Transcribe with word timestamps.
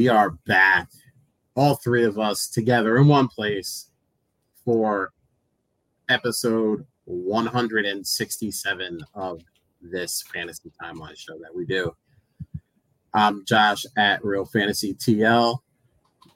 We 0.00 0.08
are 0.08 0.30
back. 0.46 0.88
All 1.54 1.74
three 1.74 2.04
of 2.04 2.18
us 2.18 2.48
together 2.48 2.96
in 2.96 3.06
one 3.06 3.28
place 3.28 3.90
for 4.64 5.12
episode 6.08 6.86
167 7.04 9.00
of 9.14 9.42
this 9.82 10.24
fantasy 10.32 10.72
timeline 10.82 11.18
show 11.18 11.38
that 11.40 11.54
we 11.54 11.66
do. 11.66 11.94
I'm 13.12 13.44
Josh 13.44 13.84
at 13.98 14.24
Real 14.24 14.46
Fantasy 14.46 14.94
TL. 14.94 15.58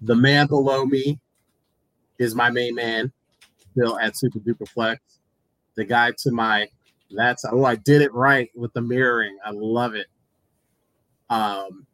The 0.02 0.14
man 0.14 0.46
below 0.46 0.84
me 0.84 1.18
is 2.18 2.34
my 2.34 2.50
main 2.50 2.74
man, 2.74 3.10
Bill 3.74 3.98
at 3.98 4.14
Super 4.14 4.40
Duper 4.40 4.68
Flex. 4.68 5.00
The 5.74 5.86
guy 5.86 6.12
to 6.18 6.30
my 6.30 6.68
that's 7.10 7.46
oh, 7.50 7.64
I 7.64 7.76
did 7.76 8.02
it 8.02 8.12
right 8.12 8.50
with 8.54 8.74
the 8.74 8.82
mirroring. 8.82 9.38
I 9.42 9.52
love 9.52 9.94
it. 9.94 10.08
Um, 11.30 11.86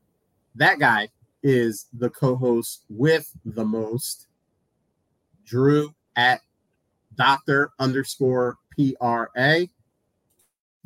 that 0.56 0.80
guy 0.80 1.10
is 1.42 1.86
the 1.92 2.10
co-host 2.10 2.84
with 2.88 3.30
the 3.44 3.64
most, 3.64 4.28
Drew 5.44 5.94
at 6.16 6.40
Doctor 7.14 7.70
underscore 7.78 8.56
PRA. 8.72 9.66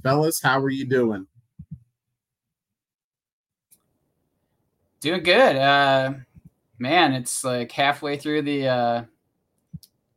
Fellas, 0.02 0.41
how 0.42 0.60
are 0.60 0.70
you 0.70 0.84
doing? 0.84 1.27
Doing 5.00 5.22
good. 5.22 5.56
Uh, 5.56 6.14
man, 6.78 7.12
it's 7.12 7.44
like 7.44 7.70
halfway 7.72 8.16
through 8.16 8.42
the 8.42 8.69
uh, 8.69 9.05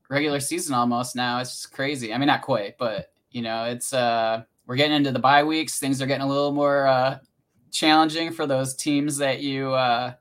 regular 0.10 0.40
season 0.40 0.74
almost 0.74 1.16
now. 1.16 1.40
It's 1.40 1.66
crazy. 1.66 2.14
I 2.14 2.18
mean, 2.18 2.28
not 2.28 2.42
quite, 2.42 2.78
but 2.78 3.12
you 3.32 3.42
know, 3.42 3.66
it's 3.66 3.94
uh, 3.94 4.44
we're 4.66 4.76
getting 4.76 4.96
into 4.96 5.12
the 5.12 5.20
bye 5.20 5.44
weeks. 5.44 5.80
Things 5.80 6.02
are 6.02 6.06
getting 6.06 6.26
a 6.26 6.28
little 6.28 6.52
more 6.52 6.88
uh, 6.88 7.20
challenging 7.72 8.32
for 8.32 8.48
those 8.48 8.76
teams 8.76 9.18
that 9.18 9.42
you 9.42 9.74
uh, 9.74 10.14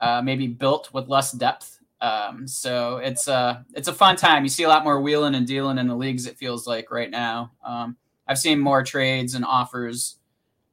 uh, 0.00 0.22
maybe 0.22 0.46
built 0.46 0.92
with 0.92 1.08
less 1.08 1.32
depth. 1.32 1.78
Um, 2.00 2.46
so 2.46 2.98
it's 2.98 3.26
a 3.26 3.64
it's 3.74 3.88
a 3.88 3.92
fun 3.92 4.16
time. 4.16 4.42
You 4.42 4.48
see 4.48 4.64
a 4.64 4.68
lot 4.68 4.84
more 4.84 5.00
wheeling 5.00 5.34
and 5.34 5.46
dealing 5.46 5.78
in 5.78 5.88
the 5.88 5.96
leagues. 5.96 6.26
It 6.26 6.36
feels 6.36 6.66
like 6.66 6.90
right 6.90 7.10
now. 7.10 7.52
Um, 7.64 7.96
I've 8.28 8.38
seen 8.38 8.58
more 8.58 8.82
trades 8.82 9.34
and 9.34 9.44
offers 9.44 10.16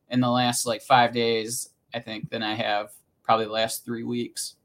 in 0.10 0.20
the 0.20 0.30
last 0.30 0.66
like 0.66 0.82
five 0.82 1.14
days, 1.14 1.70
I 1.94 2.00
think, 2.00 2.30
than 2.30 2.44
I 2.44 2.56
have 2.56 2.92
probably 3.24 3.46
the 3.46 3.52
last 3.52 3.86
three 3.86 4.04
weeks. 4.04 4.56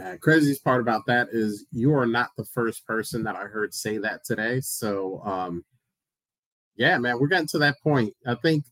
Uh, 0.00 0.16
craziest 0.20 0.64
part 0.64 0.80
about 0.80 1.04
that 1.06 1.28
is 1.32 1.66
you 1.72 1.92
are 1.92 2.06
not 2.06 2.30
the 2.36 2.44
first 2.44 2.86
person 2.86 3.22
that 3.24 3.36
I 3.36 3.40
heard 3.40 3.74
say 3.74 3.98
that 3.98 4.24
today. 4.24 4.60
So, 4.60 5.20
um, 5.24 5.64
yeah, 6.76 6.96
man, 6.98 7.18
we're 7.18 7.26
getting 7.26 7.48
to 7.48 7.58
that 7.58 7.82
point. 7.82 8.14
I 8.26 8.36
think 8.36 8.64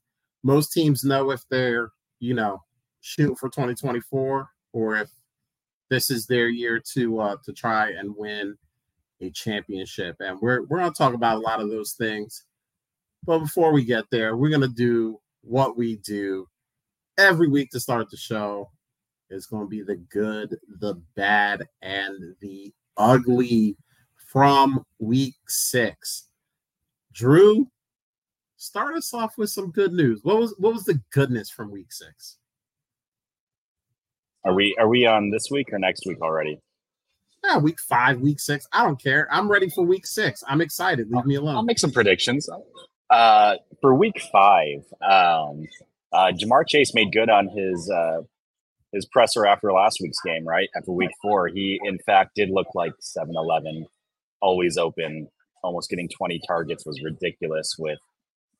most 0.42 0.72
teams 0.72 1.04
know 1.04 1.30
if 1.30 1.42
they're, 1.50 1.90
you 2.20 2.34
know, 2.34 2.62
shooting 3.00 3.34
for 3.34 3.48
2024 3.48 4.48
or 4.72 4.97
if 4.97 5.11
this 5.91 6.11
is 6.11 6.27
their 6.27 6.48
year 6.48 6.80
to 6.94 7.20
uh, 7.20 7.36
to 7.44 7.52
try 7.52 7.91
and 7.91 8.15
win 8.16 8.56
a 9.20 9.31
championship. 9.31 10.16
And 10.20 10.41
we're 10.41 10.62
we're 10.66 10.78
gonna 10.78 10.92
talk 10.92 11.15
about 11.15 11.37
a 11.37 11.41
lot 11.41 11.60
of 11.60 11.70
those 11.70 11.92
things. 11.92 12.44
But 13.25 13.41
before 13.41 13.72
we 13.72 13.84
get 13.84 14.04
there, 14.10 14.37
we're 14.37 14.50
gonna 14.50 14.69
do 14.69 15.19
what 15.42 15.76
we 15.76 15.97
do 15.97 16.47
every 17.16 17.48
week 17.48 17.70
to 17.70 17.81
start 17.81 18.10
the 18.10 18.16
show. 18.16 18.70
It's 19.31 19.47
gonna 19.47 19.66
be 19.66 19.82
the 19.82 19.97
good, 19.97 20.56
the 20.81 20.94
bad, 21.16 21.66
and 21.82 22.37
the 22.41 22.72
ugly 22.97 23.76
from 24.16 24.84
week 24.98 25.37
six. 25.48 26.28
Drew, 27.12 27.66
start 28.56 28.97
us 28.97 29.12
off 29.12 29.37
with 29.38 29.50
some 29.50 29.71
good 29.71 29.92
news. 29.92 30.21
What 30.22 30.38
was 30.38 30.54
what 30.59 30.75
was 30.75 30.84
the 30.84 31.00
goodness 31.10 31.50
from 31.50 31.71
week 31.71 31.92
six? 31.92 32.38
Are 34.44 34.54
we 34.54 34.76
are 34.78 34.88
we 34.88 35.06
on 35.06 35.31
this 35.31 35.49
week 35.50 35.72
or 35.72 35.78
next 35.78 36.06
week 36.06 36.21
already? 36.21 36.60
Yeah, 37.44 37.59
week 37.59 37.78
five, 37.81 38.21
week 38.21 38.41
six. 38.41 38.66
I 38.72 38.82
don't 38.84 39.00
care. 39.00 39.28
I'm 39.31 39.50
ready 39.50 39.69
for 39.71 39.84
week 39.84 40.06
six. 40.06 40.43
I'm 40.47 40.60
excited. 40.60 41.09
Leave 41.10 41.25
me 41.25 41.37
alone. 41.37 41.56
I'll 41.56 41.62
make 41.62 41.78
some 41.78 41.93
predictions. 41.93 42.48
Uh, 43.10 43.54
for 43.81 43.94
week 43.94 44.21
five, 44.32 44.84
um, 45.03 45.66
uh, 46.12 46.32
Ja'Marr 46.32 46.66
Chase 46.66 46.94
made 46.94 47.12
good 47.12 47.31
on 47.31 47.48
his 47.48 47.91
uh, 47.91 48.22
his 48.93 49.06
presser 49.06 49.47
after 49.47 49.72
last 49.72 49.98
week's 50.00 50.21
game, 50.25 50.44
right? 50.47 50.69
After 50.77 50.93
week 50.93 51.10
four, 51.22 51.48
he 51.48 51.81
in 51.84 51.98
fact 51.98 52.34
did 52.34 52.50
look 52.50 52.69
like 52.75 52.93
7-Eleven, 53.03 53.87
always 54.41 54.78
open, 54.78 55.28
almost 55.62 55.91
getting 55.91 56.09
20 56.09 56.41
targets 56.47 56.87
was 56.87 57.03
ridiculous 57.03 57.77
with 57.78 57.98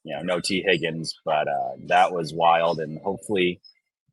you 0.05 0.15
know, 0.15 0.22
no 0.22 0.41
Tee 0.41 0.62
Higgins, 0.62 1.15
but 1.25 1.49
uh, 1.49 1.72
that 1.87 2.12
was 2.12 2.33
wild. 2.33 2.81
And 2.81 2.99
hopefully, 3.00 3.61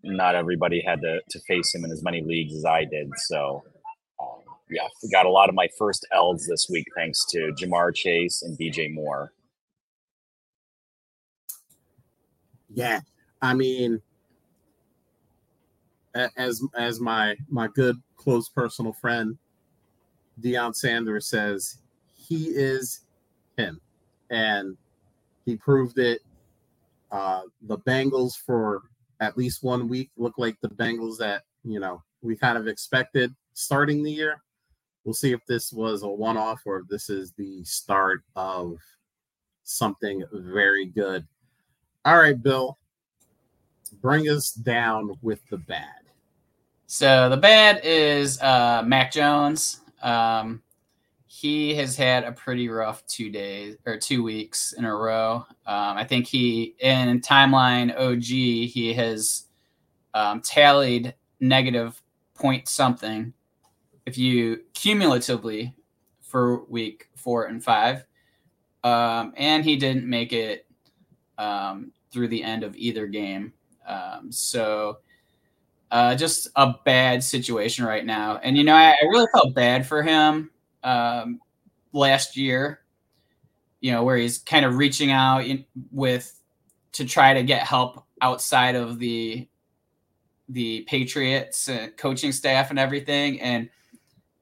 not 0.06 0.36
everybody 0.36 0.82
had 0.86 1.02
to, 1.02 1.20
to 1.30 1.40
face 1.42 1.74
him 1.74 1.84
in 1.84 1.92
as 1.92 2.04
many 2.04 2.22
leagues 2.22 2.56
as 2.56 2.66
I 2.66 2.86
did. 2.86 3.10
So, 3.28 3.64
um, 4.22 4.40
yeah, 4.70 4.88
got 5.12 5.26
a 5.26 5.30
lot 5.30 5.50
of 5.50 5.56
my 5.56 5.68
first 5.78 6.06
L's 6.14 6.46
this 6.48 6.68
week 6.70 6.86
thanks 6.96 7.26
to 7.32 7.54
Ja'Marr 7.60 7.94
Chase 7.94 8.42
and 8.42 8.58
DJ 8.58 8.94
Moore. 8.94 9.34
Yeah, 12.74 13.02
I 13.42 13.54
mean, 13.54 14.02
as 16.38 16.62
as 16.76 17.00
my 17.00 17.36
my 17.50 17.68
good 17.68 17.96
close 18.18 18.50
personal 18.50 18.94
friend 18.94 19.38
Deion 20.42 20.76
Sanders 20.76 21.28
says, 21.28 21.78
he 22.14 22.46
is 22.48 23.02
him, 23.58 23.80
and 24.30 24.78
he 25.46 25.56
proved 25.56 26.00
it. 26.00 26.22
Uh, 27.12 27.44
the 27.62 27.78
Bengals 27.80 28.34
for 28.36 28.84
at 29.20 29.38
least 29.38 29.64
one 29.64 29.88
week 29.88 30.12
look 30.18 30.38
like 30.38 30.58
the 30.62 30.70
Bengals 30.70 31.18
that 31.18 31.44
you 31.64 31.80
know 31.80 32.03
we 32.22 32.36
kind 32.36 32.58
of 32.58 32.68
expected 32.68 33.34
starting 33.53 34.03
the 34.03 34.12
year. 34.12 34.42
We'll 35.03 35.14
see 35.14 35.31
if 35.31 35.46
this 35.48 35.72
was 35.72 36.02
a 36.02 36.08
one-off 36.08 36.62
or 36.66 36.80
if 36.80 36.88
this 36.88 37.09
is 37.09 37.31
the 37.34 37.64
start 37.64 38.24
of 38.36 38.78
something 39.64 40.24
very 40.31 40.88
good. 40.88 41.28
All 42.06 42.18
right, 42.18 42.42
Bill, 42.42 42.80
bring 44.02 44.30
us 44.30 44.52
down 44.52 45.16
with 45.22 45.48
the 45.50 45.58
bad. 45.58 46.02
So 46.88 47.30
the 47.30 47.38
bad 47.38 47.81
is 47.84 48.42
uh, 48.42 48.84
Mac 48.86 49.12
Jones. 49.12 49.81
Um, 50.02 50.62
he 51.35 51.75
has 51.75 51.97
had 51.97 52.23
a 52.23 52.31
pretty 52.31 52.69
rough 52.69 53.06
two 53.07 53.29
days 53.29 53.75
or 53.85 53.97
two 53.97 54.23
weeks 54.23 54.72
in 54.72 54.85
a 54.85 54.96
row. 54.96 55.46
Um, 55.68 55.97
I 55.97 56.06
think 56.06 56.28
he 56.28 56.75
in 56.79 57.19
timeline 57.19 57.94
OG 57.94 58.23
he 58.23 58.94
has 58.94 59.44
um, 60.13 60.40
tallied 60.40 61.13
negative 61.41 62.01
point 62.35 62.69
something 62.69 63.34
if 64.06 64.18
you 64.18 64.62
cumulatively 64.74 65.75
for 66.22 66.63
week 66.66 67.09
four 67.18 67.47
and 67.47 67.62
five, 67.62 68.06
um, 68.85 69.34
and 69.35 69.66
he 69.66 69.75
didn't 69.75 70.09
make 70.09 70.31
it 70.31 70.66
um, 71.38 71.91
through 72.12 72.29
the 72.29 72.44
end 72.44 72.63
of 72.63 72.78
either 72.78 73.07
game. 73.07 73.51
Um, 73.86 74.31
so. 74.31 75.00
Uh, 75.92 76.15
just 76.15 76.50
a 76.56 76.74
bad 76.83 77.24
situation 77.24 77.86
right 77.86 78.06
now, 78.06 78.38
and 78.44 78.57
you 78.57 78.63
know 78.63 78.74
I, 78.74 78.89
I 78.89 79.06
really 79.07 79.27
felt 79.31 79.54
bad 79.54 79.86
for 79.86 80.01
him 80.01 80.50
um, 80.86 81.42
last 81.92 82.38
year, 82.38 82.82
you 83.82 83.92
know, 83.92 84.04
where 84.04 84.16
he's 84.16 84.38
kind 84.38 84.66
of 84.66 84.78
reaching 84.78 85.12
out 85.12 85.46
in, 85.46 85.66
with 85.92 86.42
to 86.94 87.04
try 87.04 87.34
to 87.34 87.44
get 87.44 87.64
help 87.64 88.06
outside 88.22 88.76
of 88.76 89.00
the 89.00 89.50
the 90.48 90.82
Patriots 90.82 91.68
uh, 91.68 91.88
coaching 91.98 92.32
staff 92.32 92.70
and 92.70 92.80
everything, 92.80 93.42
and 93.42 93.70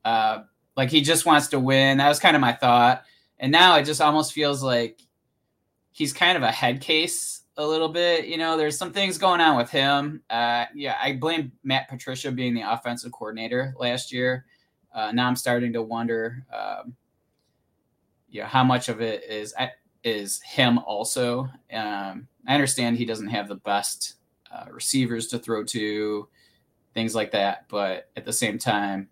uh, 0.06 0.44
like 0.76 0.90
he 0.90 1.02
just 1.02 1.26
wants 1.26 1.48
to 1.48 1.60
win. 1.60 1.98
That 1.98 2.10
was 2.10 2.20
kind 2.20 2.36
of 2.36 2.42
my 2.42 2.54
thought, 2.54 3.04
and 3.40 3.52
now 3.52 3.78
it 3.78 3.86
just 3.86 4.02
almost 4.02 4.34
feels 4.34 4.62
like 4.62 5.02
he's 5.92 6.12
kind 6.12 6.36
of 6.38 6.44
a 6.44 6.52
head 6.52 6.82
case 6.82 7.44
a 7.56 7.66
little 7.66 7.90
bit. 7.90 8.26
You 8.26 8.38
know, 8.38 8.58
there's 8.58 8.78
some 8.78 8.92
things 8.92 9.18
going 9.18 9.40
on 9.40 9.58
with 9.58 9.70
him. 9.70 10.22
Uh, 10.30 10.66
yeah, 10.76 10.98
I 11.02 11.14
blame 11.14 11.54
Matt 11.64 11.88
Patricia 11.88 12.32
being 12.32 12.54
the 12.54 12.70
offensive 12.70 13.14
coordinator 13.14 13.74
last 13.80 14.12
year. 14.12 14.46
Uh, 14.94 15.12
now 15.12 15.28
I'm 15.28 15.36
starting 15.36 15.74
to 15.74 15.82
wonder, 15.82 16.46
um, 16.54 16.96
you 18.30 18.42
know, 18.42 18.48
how 18.48 18.64
much 18.64 18.90
of 18.90 19.02
it 19.02 19.24
is 19.30 19.54
is 20.04 20.42
him 20.42 20.78
also. 20.80 21.50
Um, 21.72 22.28
I 22.48 22.54
understand 22.54 22.98
he 22.98 23.06
doesn't 23.06 23.28
have 23.28 23.48
the 23.48 23.56
best 23.56 24.16
uh, 24.52 24.66
receivers 24.70 25.28
to 25.28 25.40
throw 25.40 25.64
to, 25.64 26.28
things 26.94 27.16
like 27.16 27.32
that, 27.32 27.66
but 27.70 28.10
at 28.16 28.26
the 28.26 28.34
same 28.34 28.58
time, 28.58 29.10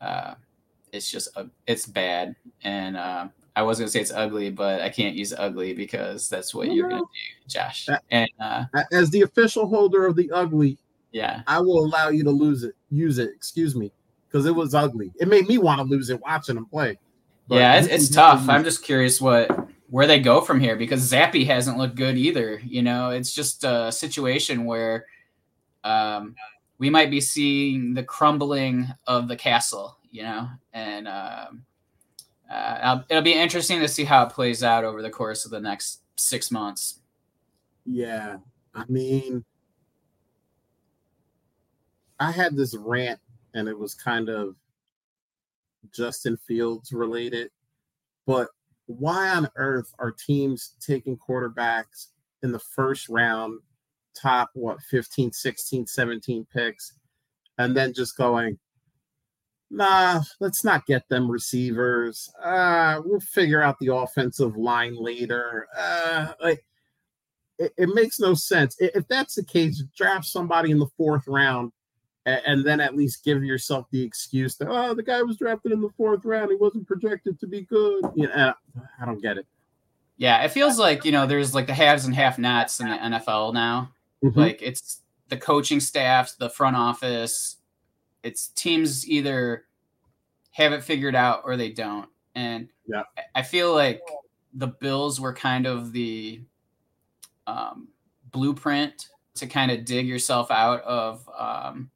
uh, 0.00 0.34
it's 0.92 1.10
just 1.10 1.28
uh, 1.36 1.44
it's 1.66 1.84
bad. 1.84 2.34
And 2.62 2.96
uh, 2.96 3.28
I 3.56 3.62
was 3.62 3.78
gonna 3.78 3.90
say 3.90 4.00
it's 4.00 4.12
ugly, 4.12 4.50
but 4.50 4.80
I 4.80 4.88
can't 4.88 5.14
use 5.14 5.34
ugly 5.36 5.74
because 5.74 6.30
that's 6.30 6.54
what 6.54 6.72
you're 6.72 6.88
gonna 6.88 7.02
do, 7.02 7.48
Josh. 7.48 7.88
And 8.10 8.30
uh, 8.40 8.64
as 8.92 9.10
the 9.10 9.22
official 9.22 9.66
holder 9.66 10.06
of 10.06 10.16
the 10.16 10.30
ugly, 10.30 10.78
yeah, 11.12 11.42
I 11.46 11.60
will 11.60 11.84
allow 11.84 12.08
you 12.08 12.24
to 12.24 12.30
lose 12.30 12.62
it. 12.62 12.74
Use 12.90 13.18
it. 13.18 13.30
Excuse 13.34 13.74
me 13.74 13.92
because 14.30 14.46
it 14.46 14.54
was 14.54 14.74
ugly. 14.74 15.12
It 15.18 15.28
made 15.28 15.48
me 15.48 15.58
want 15.58 15.78
to 15.80 15.84
lose 15.84 16.10
it 16.10 16.20
watching 16.20 16.56
them 16.56 16.66
play. 16.66 16.98
But 17.48 17.56
yeah, 17.56 17.78
it's, 17.78 17.88
it's 17.88 18.08
tough. 18.10 18.48
I'm 18.48 18.64
just 18.64 18.82
curious 18.82 19.20
what 19.20 19.50
where 19.90 20.06
they 20.06 20.20
go 20.20 20.42
from 20.42 20.60
here 20.60 20.76
because 20.76 21.10
Zappe 21.10 21.46
hasn't 21.46 21.78
looked 21.78 21.94
good 21.94 22.18
either. 22.18 22.60
You 22.64 22.82
know, 22.82 23.10
it's 23.10 23.32
just 23.32 23.64
a 23.64 23.90
situation 23.90 24.66
where 24.66 25.06
um, 25.82 26.34
we 26.78 26.90
might 26.90 27.10
be 27.10 27.22
seeing 27.22 27.94
the 27.94 28.02
crumbling 28.02 28.86
of 29.06 29.28
the 29.28 29.36
castle. 29.36 29.96
You 30.10 30.22
know, 30.22 30.48
and 30.72 31.08
um, 31.08 31.64
uh, 32.50 33.02
it'll 33.08 33.22
be 33.22 33.34
interesting 33.34 33.80
to 33.80 33.88
see 33.88 34.04
how 34.04 34.24
it 34.24 34.32
plays 34.32 34.62
out 34.62 34.84
over 34.84 35.02
the 35.02 35.10
course 35.10 35.44
of 35.44 35.50
the 35.50 35.60
next 35.60 36.00
six 36.16 36.50
months. 36.50 37.00
Yeah, 37.86 38.38
I 38.74 38.84
mean, 38.88 39.44
I 42.20 42.30
had 42.30 42.56
this 42.56 42.74
rant, 42.74 43.20
and 43.58 43.68
it 43.68 43.78
was 43.78 43.94
kind 43.94 44.28
of 44.28 44.54
Justin 45.92 46.36
Fields 46.36 46.92
related, 46.92 47.50
but 48.26 48.48
why 48.86 49.28
on 49.30 49.48
earth 49.56 49.92
are 49.98 50.12
teams 50.12 50.74
taking 50.80 51.18
quarterbacks 51.18 52.06
in 52.42 52.52
the 52.52 52.58
first 52.58 53.08
round, 53.08 53.58
top 54.14 54.50
what 54.54 54.80
15, 54.82 55.32
16, 55.32 55.86
17 55.86 56.46
picks, 56.54 56.94
and 57.58 57.76
then 57.76 57.92
just 57.92 58.16
going, 58.16 58.58
nah, 59.70 60.20
let's 60.40 60.64
not 60.64 60.86
get 60.86 61.08
them 61.08 61.30
receivers. 61.30 62.30
Uh, 62.42 63.00
we'll 63.04 63.20
figure 63.20 63.60
out 63.60 63.78
the 63.80 63.92
offensive 63.92 64.56
line 64.56 64.94
later. 64.96 65.66
Uh, 65.76 66.32
like 66.40 66.64
it, 67.58 67.72
it 67.76 67.88
makes 67.92 68.20
no 68.20 68.34
sense. 68.34 68.76
If 68.78 69.08
that's 69.08 69.34
the 69.34 69.44
case, 69.44 69.82
draft 69.96 70.26
somebody 70.26 70.70
in 70.70 70.78
the 70.78 70.88
fourth 70.96 71.26
round 71.26 71.72
and 72.46 72.64
then 72.64 72.80
at 72.80 72.96
least 72.96 73.24
give 73.24 73.42
yourself 73.44 73.86
the 73.90 74.02
excuse 74.02 74.56
that 74.56 74.68
oh 74.68 74.94
the 74.94 75.02
guy 75.02 75.22
was 75.22 75.36
drafted 75.36 75.72
in 75.72 75.80
the 75.80 75.90
fourth 75.96 76.24
round. 76.24 76.50
He 76.50 76.56
wasn't 76.56 76.86
projected 76.86 77.38
to 77.40 77.46
be 77.46 77.62
good. 77.62 78.04
You 78.14 78.28
know 78.28 78.54
i 79.00 79.04
don't 79.04 79.22
get 79.22 79.38
it. 79.38 79.46
Yeah 80.16 80.42
it 80.42 80.50
feels 80.50 80.78
like 80.78 81.04
you 81.04 81.12
know 81.12 81.26
there's 81.26 81.54
like 81.54 81.66
the 81.66 81.74
haves 81.74 82.04
and 82.04 82.14
half 82.14 82.38
nots 82.38 82.80
in 82.80 82.88
the 82.88 82.96
nfl 82.96 83.52
now. 83.52 83.92
Mm-hmm. 84.24 84.38
like 84.38 84.62
it's 84.62 85.02
the 85.28 85.36
coaching 85.36 85.80
staff 85.80 86.34
the 86.38 86.50
front 86.50 86.76
office. 86.76 87.56
It's 88.22 88.48
teams 88.48 89.08
either 89.08 89.64
have 90.50 90.72
it 90.72 90.82
figured 90.82 91.14
out 91.14 91.42
or 91.44 91.56
they 91.56 91.70
don't. 91.70 92.08
And 92.34 92.68
yeah. 92.86 93.02
I 93.34 93.42
feel 93.42 93.72
like 93.72 94.00
the 94.54 94.66
bills 94.66 95.20
were 95.20 95.32
kind 95.32 95.66
of 95.66 95.92
the 95.92 96.40
um, 97.46 97.88
blueprint 98.32 99.08
to 99.36 99.46
kind 99.46 99.70
of 99.70 99.84
dig 99.84 100.06
yourself 100.06 100.50
out 100.50 100.82
of 100.82 101.28
um, 101.38 101.90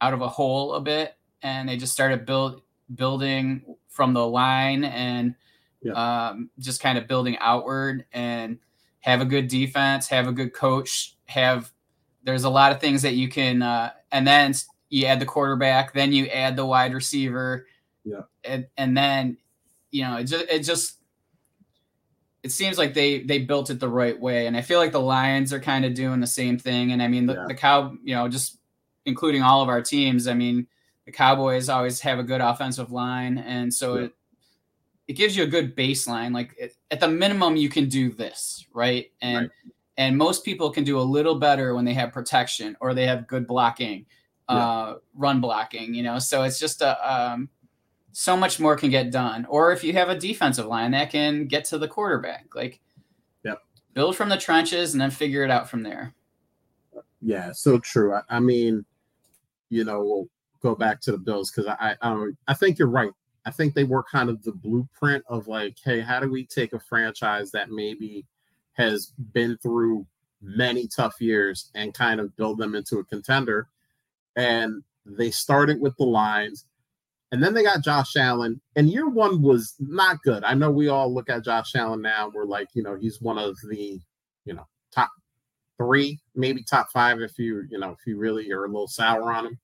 out 0.00 0.14
of 0.14 0.20
a 0.22 0.28
hole 0.28 0.74
a 0.74 0.80
bit, 0.80 1.16
and 1.42 1.68
they 1.68 1.76
just 1.76 1.92
started 1.92 2.26
build 2.26 2.62
building 2.94 3.62
from 3.88 4.14
the 4.14 4.26
line 4.26 4.84
and 4.84 5.34
yeah. 5.82 5.92
um, 6.28 6.50
just 6.58 6.80
kind 6.80 6.98
of 6.98 7.06
building 7.06 7.36
outward 7.40 8.04
and 8.12 8.58
have 9.00 9.20
a 9.20 9.24
good 9.24 9.48
defense, 9.48 10.08
have 10.08 10.26
a 10.26 10.32
good 10.32 10.52
coach, 10.52 11.16
have 11.26 11.72
there's 12.22 12.44
a 12.44 12.50
lot 12.50 12.72
of 12.72 12.80
things 12.80 13.02
that 13.02 13.14
you 13.14 13.28
can 13.28 13.62
uh, 13.62 13.90
and 14.12 14.26
then 14.26 14.54
you 14.88 15.06
add 15.06 15.20
the 15.20 15.26
quarterback, 15.26 15.92
then 15.92 16.12
you 16.12 16.26
add 16.26 16.56
the 16.56 16.66
wide 16.66 16.92
receiver, 16.92 17.66
yeah, 18.04 18.22
and 18.44 18.66
and 18.76 18.96
then 18.96 19.36
you 19.90 20.02
know 20.02 20.16
it 20.16 20.24
just 20.24 20.44
it 20.48 20.60
just 20.60 20.98
it 22.42 22.52
seems 22.52 22.78
like 22.78 22.94
they 22.94 23.22
they 23.22 23.38
built 23.38 23.70
it 23.70 23.80
the 23.80 23.88
right 23.88 24.18
way 24.18 24.46
and 24.46 24.56
i 24.56 24.62
feel 24.62 24.78
like 24.78 24.92
the 24.92 25.00
lions 25.00 25.52
are 25.52 25.60
kind 25.60 25.84
of 25.84 25.94
doing 25.94 26.20
the 26.20 26.26
same 26.26 26.58
thing 26.58 26.92
and 26.92 27.02
i 27.02 27.08
mean 27.08 27.26
the, 27.26 27.34
yeah. 27.34 27.44
the 27.46 27.54
cow 27.54 27.92
you 28.02 28.14
know 28.14 28.28
just 28.28 28.58
including 29.06 29.42
all 29.42 29.62
of 29.62 29.68
our 29.68 29.82
teams. 29.82 30.26
I 30.26 30.34
mean, 30.34 30.66
the 31.06 31.12
Cowboys 31.12 31.68
always 31.68 32.00
have 32.00 32.18
a 32.18 32.22
good 32.24 32.40
offensive 32.40 32.92
line, 32.92 33.38
and 33.38 33.72
so 33.72 33.96
yeah. 33.96 34.04
it 34.04 34.12
it 35.08 35.14
gives 35.14 35.36
you 35.36 35.42
a 35.42 35.46
good 35.48 35.76
baseline. 35.76 36.32
Like 36.32 36.54
it, 36.56 36.76
at 36.92 37.00
the 37.00 37.08
minimum, 37.08 37.56
you 37.56 37.68
can 37.68 37.88
do 37.88 38.10
this, 38.10 38.64
right? 38.72 39.10
And 39.20 39.36
right. 39.36 39.72
and 39.96 40.16
most 40.16 40.44
people 40.44 40.70
can 40.70 40.84
do 40.84 41.00
a 41.00 41.02
little 41.02 41.34
better 41.34 41.74
when 41.74 41.84
they 41.84 41.94
have 41.94 42.12
protection 42.12 42.76
or 42.80 42.94
they 42.94 43.06
have 43.06 43.26
good 43.26 43.46
blocking, 43.46 44.06
yeah. 44.48 44.56
uh, 44.56 44.98
run 45.14 45.40
blocking. 45.40 45.94
You 45.94 46.04
know, 46.04 46.20
so 46.20 46.44
it's 46.44 46.60
just 46.60 46.80
a 46.80 47.12
um, 47.12 47.48
so 48.12 48.36
much 48.36 48.60
more 48.60 48.76
can 48.76 48.90
get 48.90 49.10
done. 49.10 49.46
Or 49.46 49.72
if 49.72 49.82
you 49.82 49.92
have 49.94 50.10
a 50.10 50.16
defensive 50.16 50.66
line 50.66 50.92
that 50.92 51.10
can 51.10 51.46
get 51.46 51.64
to 51.66 51.78
the 51.78 51.88
quarterback, 51.88 52.54
like 52.54 52.78
yeah, 53.44 53.54
build 53.94 54.16
from 54.16 54.28
the 54.28 54.36
trenches 54.36 54.92
and 54.94 55.00
then 55.00 55.10
figure 55.10 55.42
it 55.42 55.50
out 55.50 55.68
from 55.68 55.82
there. 55.82 56.14
Yeah, 57.20 57.50
so 57.50 57.80
true. 57.80 58.14
I, 58.14 58.22
I 58.28 58.38
mean, 58.38 58.84
you 59.70 59.84
know, 59.84 60.02
we'll 60.02 60.28
go 60.60 60.74
back 60.74 61.00
to 61.00 61.12
the 61.12 61.18
Bills 61.18 61.50
because 61.50 61.66
I, 61.80 61.96
I 62.02 62.10
um, 62.10 62.36
I 62.46 62.54
think 62.54 62.78
you're 62.78 62.88
right. 62.88 63.12
I 63.46 63.50
think 63.50 63.72
they 63.72 63.84
were 63.84 64.02
kind 64.02 64.28
of 64.28 64.42
the 64.42 64.52
blueprint 64.52 65.24
of 65.28 65.48
like, 65.48 65.76
hey, 65.82 66.00
how 66.00 66.20
do 66.20 66.30
we 66.30 66.44
take 66.44 66.74
a 66.74 66.80
franchise 66.80 67.50
that 67.52 67.70
maybe 67.70 68.26
has 68.74 69.12
been 69.32 69.56
through 69.62 70.06
many 70.42 70.86
tough 70.88 71.20
years 71.20 71.70
and 71.74 71.94
kind 71.94 72.20
of 72.20 72.36
build 72.36 72.58
them 72.58 72.74
into 72.74 72.98
a 72.98 73.04
contender? 73.04 73.68
And 74.36 74.82
they 75.06 75.30
started 75.30 75.80
with 75.80 75.96
the 75.96 76.04
lines, 76.04 76.66
and 77.32 77.42
then 77.42 77.54
they 77.54 77.62
got 77.62 77.82
Josh 77.82 78.16
Allen. 78.16 78.60
And 78.76 78.90
year 78.90 79.08
one 79.08 79.40
was 79.40 79.74
not 79.78 80.22
good. 80.22 80.44
I 80.44 80.54
know 80.54 80.70
we 80.70 80.88
all 80.88 81.12
look 81.12 81.30
at 81.30 81.44
Josh 81.44 81.74
Allen 81.74 82.02
now. 82.02 82.30
We're 82.34 82.44
like, 82.44 82.68
you 82.74 82.82
know, 82.82 82.96
he's 82.96 83.22
one 83.22 83.38
of 83.38 83.56
the, 83.68 84.00
you 84.44 84.54
know, 84.54 84.66
top 84.92 85.10
three, 85.80 86.20
maybe 86.34 86.62
top 86.62 86.88
five 86.92 87.20
if 87.22 87.38
you, 87.38 87.64
you 87.70 87.78
know, 87.78 87.92
if 87.92 87.98
you 88.06 88.18
really 88.18 88.52
are 88.52 88.64
a 88.64 88.68
little 88.68 88.86
sour 88.86 89.32
on 89.32 89.46
him. 89.46 89.58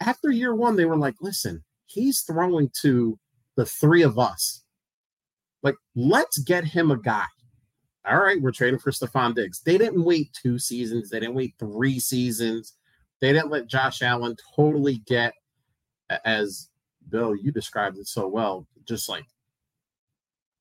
After 0.00 0.30
year 0.30 0.54
one, 0.54 0.76
they 0.76 0.84
were 0.84 0.96
like, 0.96 1.16
listen, 1.20 1.64
he's 1.86 2.20
throwing 2.20 2.70
to 2.82 3.18
the 3.56 3.66
three 3.66 4.02
of 4.02 4.16
us. 4.16 4.62
Like, 5.64 5.74
let's 5.96 6.38
get 6.38 6.64
him 6.64 6.92
a 6.92 6.96
guy. 6.96 7.24
All 8.08 8.20
right, 8.20 8.40
we're 8.40 8.52
trading 8.52 8.78
for 8.78 8.92
Stefon 8.92 9.34
Diggs. 9.34 9.60
They 9.60 9.76
didn't 9.76 10.04
wait 10.04 10.30
two 10.40 10.56
seasons, 10.56 11.10
they 11.10 11.18
didn't 11.18 11.34
wait 11.34 11.54
three 11.58 11.98
seasons. 11.98 12.74
They 13.20 13.32
didn't 13.32 13.50
let 13.50 13.66
Josh 13.66 14.00
Allen 14.02 14.36
totally 14.54 14.98
get, 15.08 15.34
as 16.24 16.68
Bill, 17.08 17.34
you 17.34 17.50
described 17.50 17.98
it 17.98 18.06
so 18.06 18.28
well, 18.28 18.68
just 18.86 19.08
like 19.08 19.24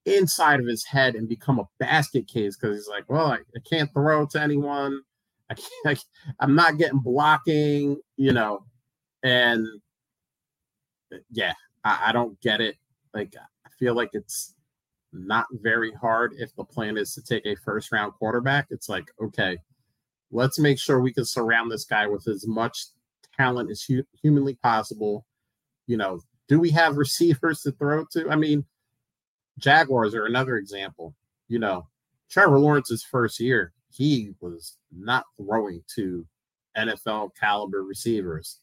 inside 0.07 0.59
of 0.59 0.65
his 0.65 0.85
head 0.85 1.15
and 1.15 1.27
become 1.27 1.59
a 1.59 1.67
basket 1.79 2.27
case 2.27 2.55
because 2.55 2.77
he's 2.77 2.87
like, 2.87 3.09
well, 3.09 3.27
I, 3.27 3.37
I, 3.37 3.59
can't 3.69 3.91
throw 3.93 4.25
to 4.27 4.41
anyone. 4.41 5.01
I 5.49 5.55
can't, 5.55 5.69
I, 5.85 5.95
I'm 6.39 6.55
not 6.55 6.77
getting 6.77 6.99
blocking, 6.99 7.97
you 8.15 8.31
know, 8.31 8.63
and 9.23 9.67
yeah, 11.31 11.53
I, 11.83 12.05
I 12.07 12.11
don't 12.11 12.39
get 12.41 12.61
it. 12.61 12.77
Like, 13.13 13.35
I 13.37 13.69
feel 13.77 13.95
like 13.95 14.11
it's 14.13 14.55
not 15.11 15.45
very 15.51 15.91
hard 15.93 16.33
if 16.37 16.55
the 16.55 16.63
plan 16.63 16.97
is 16.97 17.13
to 17.13 17.21
take 17.21 17.45
a 17.45 17.55
first 17.55 17.91
round 17.91 18.13
quarterback. 18.13 18.67
It's 18.69 18.89
like, 18.89 19.11
okay, 19.21 19.57
let's 20.31 20.59
make 20.59 20.79
sure 20.79 20.99
we 21.01 21.13
can 21.13 21.25
surround 21.25 21.71
this 21.71 21.85
guy 21.85 22.07
with 22.07 22.27
as 22.27 22.47
much 22.47 22.87
talent 23.37 23.71
as 23.71 23.83
hu- 23.83 24.07
humanly 24.21 24.55
possible. 24.55 25.25
You 25.87 25.97
know, 25.97 26.21
do 26.47 26.59
we 26.59 26.69
have 26.71 26.97
receivers 26.97 27.61
to 27.61 27.71
throw 27.71 28.05
to? 28.11 28.29
I 28.29 28.35
mean, 28.35 28.65
Jaguars 29.57 30.13
are 30.15 30.25
another 30.25 30.57
example. 30.57 31.15
You 31.47 31.59
know, 31.59 31.87
Trevor 32.29 32.59
Lawrence's 32.59 33.03
first 33.03 33.39
year, 33.39 33.73
he 33.89 34.33
was 34.39 34.77
not 34.91 35.25
throwing 35.37 35.83
to 35.95 36.25
NFL 36.77 37.31
caliber 37.39 37.83
receivers. 37.83 38.59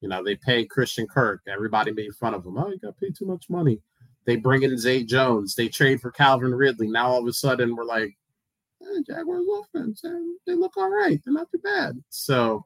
You 0.00 0.08
know, 0.08 0.22
they 0.22 0.36
pay 0.36 0.64
Christian 0.64 1.06
Kirk. 1.06 1.42
Everybody 1.46 1.92
made 1.92 2.14
fun 2.14 2.34
of 2.34 2.44
him. 2.44 2.58
Oh, 2.58 2.68
you 2.68 2.78
got 2.78 2.98
paid 2.98 3.14
too 3.16 3.26
much 3.26 3.48
money. 3.48 3.80
They 4.24 4.36
bring 4.36 4.62
in 4.62 4.76
Zay 4.78 5.04
Jones. 5.04 5.54
They 5.54 5.68
trade 5.68 6.00
for 6.00 6.10
Calvin 6.10 6.54
Ridley. 6.54 6.88
Now 6.88 7.08
all 7.08 7.20
of 7.20 7.26
a 7.26 7.32
sudden 7.32 7.76
we're 7.76 7.84
like, 7.84 8.16
eh, 8.82 9.00
Jaguars 9.06 9.46
offense, 9.60 10.04
eh, 10.04 10.10
they 10.46 10.54
look 10.54 10.76
all 10.76 10.90
right. 10.90 11.20
They're 11.24 11.34
not 11.34 11.50
too 11.50 11.58
bad. 11.58 12.02
So, 12.08 12.64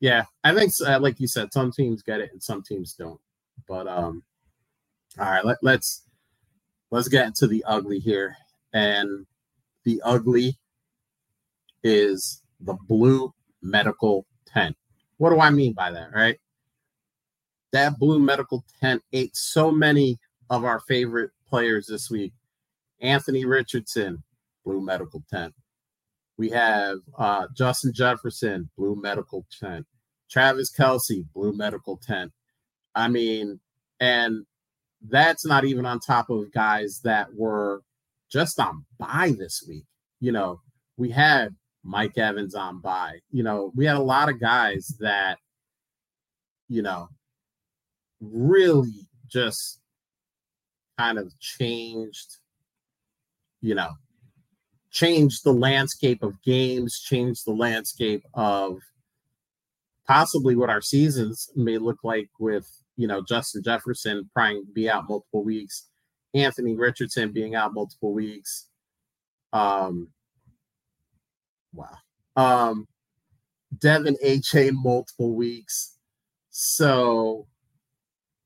yeah, 0.00 0.24
I 0.44 0.54
think 0.54 0.72
uh, 0.86 1.00
like 1.00 1.20
you 1.20 1.26
said, 1.26 1.52
some 1.52 1.72
teams 1.72 2.02
get 2.02 2.20
it 2.20 2.30
and 2.32 2.42
some 2.42 2.62
teams 2.62 2.94
don't. 2.94 3.20
But 3.68 3.86
um, 3.88 4.22
all 5.18 5.30
right, 5.30 5.44
let, 5.44 5.58
let's 5.62 6.05
let's 6.90 7.08
get 7.08 7.26
into 7.26 7.46
the 7.46 7.64
ugly 7.66 7.98
here. 7.98 8.36
And 8.72 9.26
the 9.84 10.00
ugly 10.04 10.58
is 11.82 12.42
the 12.60 12.74
blue 12.88 13.32
medical 13.62 14.26
tent. 14.46 14.76
What 15.18 15.30
do 15.30 15.40
I 15.40 15.50
mean 15.50 15.72
by 15.72 15.90
that, 15.90 16.12
right? 16.12 16.38
That 17.72 17.98
blue 17.98 18.18
medical 18.18 18.64
tent 18.80 19.02
ate 19.12 19.36
so 19.36 19.70
many 19.70 20.18
of 20.50 20.64
our 20.64 20.80
favorite 20.80 21.30
players 21.48 21.86
this 21.86 22.10
week. 22.10 22.32
Anthony 23.00 23.44
Richardson, 23.44 24.22
blue 24.64 24.80
medical 24.80 25.22
tent. 25.30 25.54
We 26.38 26.50
have 26.50 26.98
uh, 27.18 27.46
Justin 27.56 27.92
Jefferson, 27.94 28.68
blue 28.76 28.96
medical 29.00 29.46
tent. 29.58 29.86
Travis 30.30 30.72
Kelce, 30.74 31.24
blue 31.34 31.52
medical 31.56 31.96
tent. 31.96 32.32
I 32.94 33.08
mean, 33.08 33.60
and 34.00 34.44
that's 35.08 35.46
not 35.46 35.64
even 35.64 35.86
on 35.86 36.00
top 36.00 36.30
of 36.30 36.52
guys 36.52 37.00
that 37.04 37.28
were 37.34 37.82
just 38.30 38.58
on 38.58 38.84
bye 38.98 39.34
this 39.38 39.64
week. 39.68 39.84
You 40.20 40.32
know, 40.32 40.60
we 40.96 41.10
had 41.10 41.54
Mike 41.84 42.18
Evans 42.18 42.54
on 42.54 42.80
bye. 42.80 43.18
You 43.30 43.42
know, 43.42 43.72
we 43.74 43.84
had 43.86 43.96
a 43.96 44.02
lot 44.02 44.28
of 44.28 44.40
guys 44.40 44.96
that, 45.00 45.38
you 46.68 46.82
know, 46.82 47.08
really 48.20 49.08
just 49.28 49.80
kind 50.98 51.18
of 51.18 51.38
changed 51.38 52.38
you 53.66 53.74
know, 53.74 53.90
changed 54.90 55.44
the 55.44 55.52
landscape 55.52 56.22
of 56.22 56.40
games, 56.42 57.00
changed 57.00 57.44
the 57.44 57.52
landscape 57.52 58.22
of 58.34 58.78
possibly 60.06 60.54
what 60.54 60.70
our 60.70 60.80
seasons 60.80 61.50
may 61.56 61.78
look 61.78 61.98
like 62.04 62.28
with, 62.38 62.70
you 62.96 63.06
know, 63.06 63.22
Justin 63.22 63.62
Jefferson 63.62 64.28
to 64.36 64.62
be 64.74 64.88
out 64.88 65.08
multiple 65.08 65.44
weeks, 65.44 65.88
Anthony 66.34 66.74
Richardson 66.76 67.32
being 67.32 67.54
out 67.54 67.74
multiple 67.74 68.12
weeks. 68.12 68.68
Um, 69.52 70.08
wow. 71.72 71.96
Um, 72.36 72.86
De'Von 73.78 74.16
Achane 74.24 74.74
multiple 74.74 75.34
weeks. 75.34 75.98
So, 76.50 77.46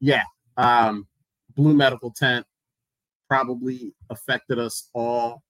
yeah, 0.00 0.25
um, 0.57 1.07
Blue 1.54 1.75
Medical 1.75 2.12
Tent 2.12 2.47
probably 3.28 3.95
affected 4.11 4.59
us 4.59 4.88
all 4.95 5.42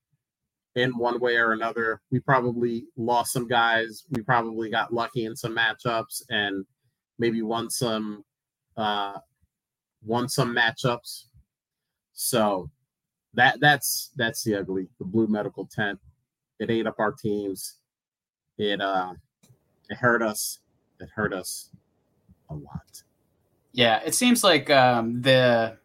in 0.77 0.97
one 0.97 1.19
way 1.21 1.37
or 1.37 1.53
another. 1.53 2.01
We 2.11 2.21
probably 2.21 2.85
lost 2.97 3.33
some 3.33 3.49
guys. 3.49 4.05
We 4.11 4.23
probably 4.23 4.71
got 4.71 4.93
lucky 4.93 5.25
in 5.25 5.35
some 5.37 5.57
matchups 5.57 6.23
and 6.31 6.65
maybe 7.19 7.43
won 7.43 7.71
some 7.71 8.25
uh 8.81 9.19
won 10.05 10.29
some 10.29 10.55
matchups. 10.55 11.25
So 12.13 12.71
that 13.35 13.61
that's 13.61 14.11
that's 14.17 14.43
the 14.43 14.57
ugly 14.57 14.89
the 14.99 15.05
blue 15.05 15.27
medical 15.27 15.67
tent. 15.67 15.99
It 16.59 16.71
ate 16.71 16.87
up 16.87 16.99
our 16.99 17.13
teams. 17.13 17.77
It 18.59 18.81
uh 18.81 19.15
it 19.89 19.97
hurt 19.97 20.23
us. 20.23 20.59
It 20.99 21.09
hurt 21.15 21.33
us 21.33 21.71
a 22.51 22.55
lot. 22.55 23.03
Yeah, 23.73 24.01
it 24.05 24.15
seems 24.15 24.43
like 24.43 24.71
um 24.71 25.23
the 25.23 25.79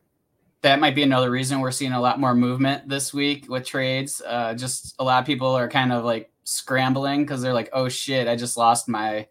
that 0.62 0.80
might 0.80 0.96
be 0.96 1.04
another 1.04 1.30
reason 1.30 1.60
we're 1.60 1.70
seeing 1.70 1.92
a 1.92 2.02
lot 2.02 2.20
more 2.20 2.34
movement 2.34 2.90
this 2.90 3.14
week 3.14 3.48
with 3.48 3.64
trades. 3.64 4.20
Uh, 4.26 4.56
just 4.56 4.96
a 4.98 5.04
lot 5.04 5.20
of 5.20 5.28
people 5.28 5.50
are 5.50 5.70
kind 5.70 5.94
of 5.94 6.04
like 6.04 6.32
scrambling 6.44 7.22
because 7.22 7.44
they're 7.44 7.54
like, 7.54 7.70
"Oh 7.72 7.88
shit, 7.88 8.28
I 8.28 8.36
just 8.36 8.58
lost 8.58 8.90
my 8.90 9.28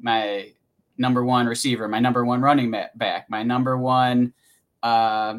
my 0.00 0.52
number 0.98 1.24
one 1.24 1.46
receiver, 1.46 1.88
my 1.88 1.98
number 1.98 2.24
one 2.24 2.40
running 2.40 2.70
back, 2.70 3.28
my 3.28 3.42
number 3.42 3.76
one 3.76 4.32
uh, 4.82 5.38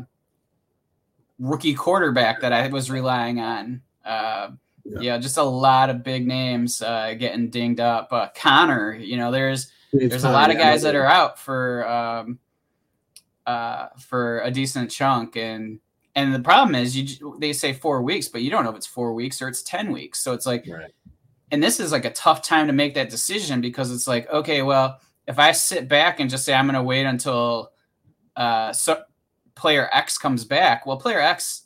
rookie 1.40 1.74
quarterback 1.74 2.42
that 2.42 2.54
I 2.54 2.68
was 2.68 2.90
relying 2.92 3.40
on." 3.40 3.82
Uh, 4.06 4.52
yeah. 4.86 5.00
yeah. 5.02 5.18
just 5.18 5.38
a 5.38 5.44
lot 5.44 5.90
of 5.90 6.04
big 6.04 6.26
names 6.26 6.82
uh, 6.82 7.14
getting 7.18 7.50
dinged 7.50 7.80
up. 7.80 8.12
Uh, 8.12 8.30
Connor, 8.36 8.94
you 8.94 9.18
know, 9.18 9.32
there's 9.32 9.72
it's 9.94 10.10
there's 10.10 10.24
a 10.24 10.32
lot 10.32 10.52
of 10.52 10.58
guys 10.58 10.82
that 10.84 10.96
are 10.96 11.06
out 11.06 11.40
for. 11.40 11.88
Um, 11.88 12.40
uh, 13.48 13.88
for 13.98 14.42
a 14.42 14.52
decent 14.52 14.92
chunk. 14.92 15.38
And 15.38 15.80
and 16.16 16.36
the 16.36 16.40
problem 16.40 16.76
is, 16.76 16.96
you 16.96 17.38
they 17.40 17.54
say 17.54 17.74
four 17.74 18.04
weeks, 18.04 18.28
but 18.28 18.42
you 18.42 18.52
don't 18.52 18.64
know 18.64 18.70
if 18.70 18.76
it's 18.76 18.86
four 18.86 19.14
weeks 19.14 19.42
or 19.42 19.48
it's 19.48 19.64
ten 19.64 19.92
weeks. 19.92 20.20
So 20.20 20.34
it's 20.34 20.46
like, 20.46 20.66
right. 20.68 20.94
and 21.52 21.64
this 21.64 21.80
is 21.80 21.92
like 21.92 22.06
a 22.06 22.12
tough 22.12 22.42
time 22.42 22.68
to 22.68 22.74
make 22.74 22.94
that 22.96 23.10
decision 23.10 23.62
because 23.62 23.92
it's 23.92 24.08
like, 24.08 24.30
okay, 24.30 24.62
well, 24.62 25.00
if 25.28 25.40
I 25.40 25.52
sit 25.52 25.88
back 25.88 26.20
and 26.20 26.30
just 26.30 26.46
say 26.46 26.54
I'm 26.54 26.66
going 26.66 26.76
to 26.76 26.84
wait 26.84 27.06
until 27.06 27.72
uh, 28.36 28.72
so 28.72 29.04
player 29.56 29.90
X 29.92 30.18
comes 30.18 30.46
back, 30.46 30.86
well, 30.86 30.98
player 30.98 31.20
X 31.20 31.64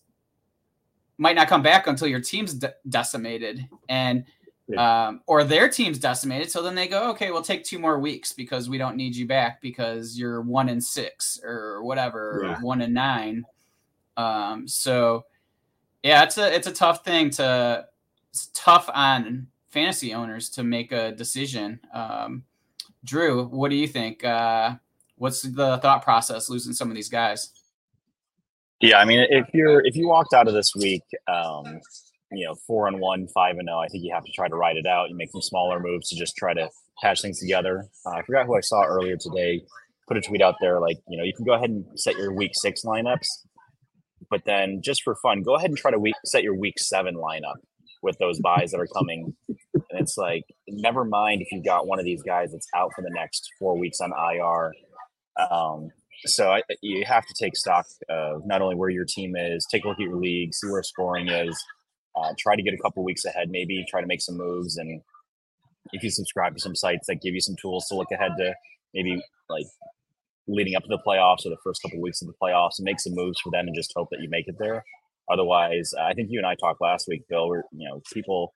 might 1.18 1.36
not 1.36 1.48
come 1.48 1.62
back 1.62 1.88
until 1.88 2.08
your 2.08 2.22
team's 2.22 2.56
de- 2.56 2.74
decimated, 2.90 3.68
and 3.88 4.26
um, 4.78 5.22
or 5.28 5.44
their 5.44 5.70
team's 5.70 6.00
decimated. 6.00 6.50
So 6.50 6.64
then 6.64 6.76
they 6.76 6.88
go, 6.88 7.10
okay, 7.12 7.30
we'll 7.30 7.42
take 7.42 7.64
two 7.64 7.78
more 7.78 8.00
weeks 8.00 8.32
because 8.32 8.70
we 8.70 8.78
don't 8.78 8.96
need 8.96 9.16
you 9.16 9.28
back 9.28 9.62
because 9.62 10.18
you're 10.18 10.42
one 10.42 10.70
in 10.70 10.80
six 10.80 11.40
or 11.44 11.84
whatever, 11.84 12.42
yeah. 12.44 12.54
or 12.54 12.62
one 12.62 12.82
in 12.82 12.94
nine. 12.94 13.46
Um, 14.18 14.68
so 14.68 15.26
yeah, 16.04 16.24
it's 16.24 16.38
a 16.38 16.54
it's 16.54 16.68
a 16.68 16.72
tough 16.72 17.04
thing 17.04 17.30
to 17.32 17.86
it's 18.30 18.50
tough 18.54 18.90
on 18.94 19.48
fantasy 19.70 20.14
owners 20.14 20.50
to 20.52 20.64
make 20.64 20.92
a 20.92 21.12
decision. 21.12 21.80
Um, 21.94 22.44
Drew, 23.04 23.46
what 23.46 23.70
do 23.70 23.76
you 23.76 23.88
think? 23.88 24.24
Uh, 24.24 24.76
what's 25.16 25.42
the 25.42 25.78
thought 25.78 26.04
process 26.04 26.50
losing 26.50 26.74
some 26.74 26.90
of 26.90 26.96
these 26.96 27.10
guys? 27.10 27.52
Yeah, 28.80 28.98
I 28.98 29.06
mean, 29.06 29.26
if 29.30 29.48
you're 29.54 29.86
if 29.86 29.96
you 29.96 30.08
walked 30.08 30.34
out 30.34 30.48
of 30.48 30.54
this 30.54 30.74
week 30.76 31.04
um, 31.28 31.82
you 32.32 32.46
know, 32.46 32.56
four 32.56 32.88
and 32.88 33.00
one, 33.00 33.28
five 33.28 33.58
and 33.58 33.68
zero. 33.68 33.80
Oh, 33.80 33.82
I 33.82 33.88
think 33.88 34.04
you 34.04 34.14
have 34.14 34.24
to 34.24 34.32
try 34.32 34.48
to 34.48 34.56
ride 34.56 34.78
it 34.78 34.86
out. 34.86 35.10
You 35.10 35.16
make 35.16 35.32
some 35.32 35.42
smaller 35.42 35.80
moves 35.80 36.10
to 36.10 36.16
just 36.16 36.36
try 36.36 36.54
to 36.54 36.70
patch 37.02 37.22
things 37.22 37.40
together. 37.40 37.86
Uh, 38.06 38.12
I 38.12 38.22
forgot 38.24 38.46
who 38.46 38.56
I 38.56 38.62
saw 38.62 38.84
earlier 38.84 39.18
today. 39.18 39.62
Put 40.08 40.18
a 40.18 40.22
tweet 40.22 40.42
out 40.42 40.56
there 40.60 40.80
like, 40.80 40.98
you 41.08 41.18
know, 41.18 41.24
you 41.24 41.34
can 41.34 41.46
go 41.46 41.54
ahead 41.54 41.70
and 41.70 41.86
set 41.96 42.18
your 42.18 42.34
week 42.34 42.52
six 42.54 42.84
lineups, 42.84 43.28
but 44.30 44.44
then 44.46 44.82
just 44.82 45.04
for 45.04 45.16
fun, 45.16 45.42
go 45.42 45.56
ahead 45.56 45.70
and 45.70 45.78
try 45.78 45.92
to 45.92 46.00
week, 46.00 46.16
set 46.26 46.44
your 46.44 46.56
week 46.56 46.80
seven 46.80 47.16
lineup 47.16 47.56
with 48.02 48.18
those 48.18 48.40
buys 48.40 48.72
that 48.72 48.80
are 48.80 48.88
coming. 48.88 49.34
And 49.48 49.84
it's 49.92 50.18
like, 50.18 50.44
never 50.72 51.06
mind 51.06 51.42
if 51.42 51.52
you've 51.52 51.66
got 51.66 51.88
one 51.88 52.00
of 52.00 52.06
these 52.06 52.24
guys 52.24 52.52
that's 52.52 52.68
out 52.76 52.92
for 52.96 53.02
the 53.02 53.12
next 53.14 53.50
four 53.60 53.78
weeks 53.78 54.00
on 54.02 54.12
IR. 54.12 54.72
Um, 55.50 55.90
so 56.26 56.52
I, 56.52 56.62
you 56.82 57.04
have 57.06 57.26
to 57.26 57.34
take 57.40 57.56
stock 57.56 57.86
of 58.10 58.46
not 58.46 58.62
only 58.62 58.76
where 58.76 58.90
your 58.90 59.06
team 59.06 59.36
is, 59.36 59.66
take 59.72 59.86
a 59.86 59.88
look 59.88 60.00
at 60.00 60.06
your 60.06 60.18
league, 60.18 60.54
see 60.54 60.68
where 60.70 60.84
scoring 60.84 61.30
is, 61.30 61.58
uh, 62.16 62.34
try 62.38 62.56
to 62.56 62.62
get 62.62 62.74
a 62.74 62.78
couple 62.78 63.04
weeks 63.04 63.26
ahead, 63.26 63.50
maybe 63.50 63.84
try 63.90 64.02
to 64.02 64.08
make 64.08 64.22
some 64.22 64.38
moves. 64.38 64.78
And 64.78 65.02
if 65.94 66.04
you 66.04 66.10
subscribe 66.10 66.56
to 66.56 66.62
some 66.62 66.76
sites 66.76 67.08
that 67.08 67.22
give 67.22 67.34
you 67.34 67.42
some 67.42 67.56
tools 67.62 67.88
to 67.88 67.96
look 67.96 68.12
ahead 68.12 68.32
to 68.38 68.54
maybe 68.94 69.22
like 69.50 69.66
leading 70.48 70.76
up 70.76 70.84
to 70.84 70.90
the 70.90 71.00
playoffs 71.06 71.46
or 71.46 71.50
the 71.50 71.58
first 71.64 71.82
couple 71.82 72.02
weeks 72.02 72.22
of 72.22 72.28
the 72.28 72.34
playoffs 72.42 72.78
and 72.78 72.86
make 72.86 73.00
some 73.00 73.14
moves 73.16 73.40
for 73.40 73.52
them 73.52 73.68
and 73.68 73.76
just 73.76 73.94
hope 73.96 74.10
that 74.12 74.22
you 74.22 74.30
make 74.30 74.48
it 74.48 74.56
there. 74.60 74.84
Otherwise, 75.32 75.94
I 76.00 76.14
think 76.14 76.30
you 76.30 76.40
and 76.40 76.48
I 76.48 76.56
talked 76.56 76.82
last 76.82 77.08
week, 77.08 77.24
Bill, 77.30 77.48
where, 77.48 77.64
you 77.72 77.88
know, 77.88 78.02
people, 78.14 78.54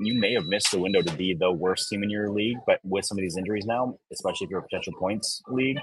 you 0.00 0.18
may 0.18 0.32
have 0.32 0.46
missed 0.46 0.70
the 0.72 0.78
window 0.78 1.02
to 1.02 1.14
be 1.14 1.34
the 1.34 1.52
worst 1.52 1.88
team 1.88 2.02
in 2.02 2.10
your 2.10 2.30
league, 2.30 2.56
but 2.66 2.80
with 2.84 3.04
some 3.04 3.18
of 3.18 3.22
these 3.22 3.36
injuries 3.36 3.66
now, 3.66 3.98
especially 4.12 4.46
if 4.46 4.50
you're 4.50 4.60
a 4.60 4.62
potential 4.62 4.94
points 4.98 5.42
league, 5.48 5.78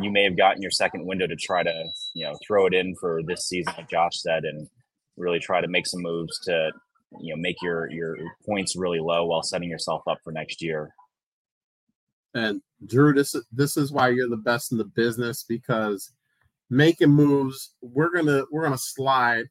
you 0.00 0.10
may 0.10 0.24
have 0.24 0.36
gotten 0.36 0.60
your 0.60 0.72
second 0.72 1.06
window 1.06 1.26
to 1.26 1.36
try 1.36 1.62
to, 1.62 1.84
you 2.14 2.24
know, 2.24 2.34
throw 2.44 2.66
it 2.66 2.74
in 2.74 2.94
for 2.96 3.20
this 3.26 3.46
season, 3.48 3.72
like 3.76 3.88
Josh 3.88 4.20
said, 4.20 4.44
and 4.44 4.68
really 5.16 5.38
try 5.38 5.60
to 5.60 5.68
make 5.68 5.86
some 5.86 6.02
moves 6.02 6.38
to 6.40 6.72
you 7.20 7.34
know 7.34 7.40
make 7.40 7.56
your 7.62 7.90
your 7.90 8.16
points 8.44 8.76
really 8.76 8.98
low 8.98 9.26
while 9.26 9.42
setting 9.42 9.70
yourself 9.70 10.02
up 10.08 10.18
for 10.24 10.32
next 10.32 10.62
year. 10.62 10.92
And 12.34 12.60
Drew, 12.86 13.12
this 13.14 13.36
this 13.52 13.76
is 13.76 13.92
why 13.92 14.08
you're 14.08 14.28
the 14.28 14.36
best 14.36 14.72
in 14.72 14.78
the 14.78 14.84
business 14.84 15.44
because 15.44 16.10
making 16.70 17.10
moves, 17.10 17.74
we're 17.80 18.12
gonna 18.12 18.44
we're 18.50 18.64
gonna 18.64 18.78
slide 18.78 19.46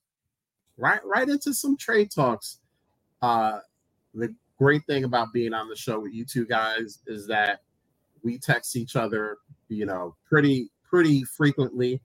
right 0.78 1.00
right 1.06 1.30
into 1.30 1.54
some 1.54 1.78
trade 1.78 2.10
talks. 2.14 2.60
Uh, 3.22 3.60
the 4.14 4.34
great 4.58 4.86
thing 4.86 5.04
about 5.04 5.34
being 5.34 5.54
on 5.54 5.68
the 5.68 5.76
show 5.76 6.00
with 6.00 6.14
you 6.14 6.26
two 6.26 6.46
guys 6.46 7.00
is 7.08 7.28
that 7.28 7.62
we 8.24 8.38
text 8.38 8.76
each 8.76 8.96
other, 8.96 9.38
you 9.68 9.86
know, 9.86 10.16
pretty 10.30 10.70
pretty 10.90 11.24
frequently 11.24 12.00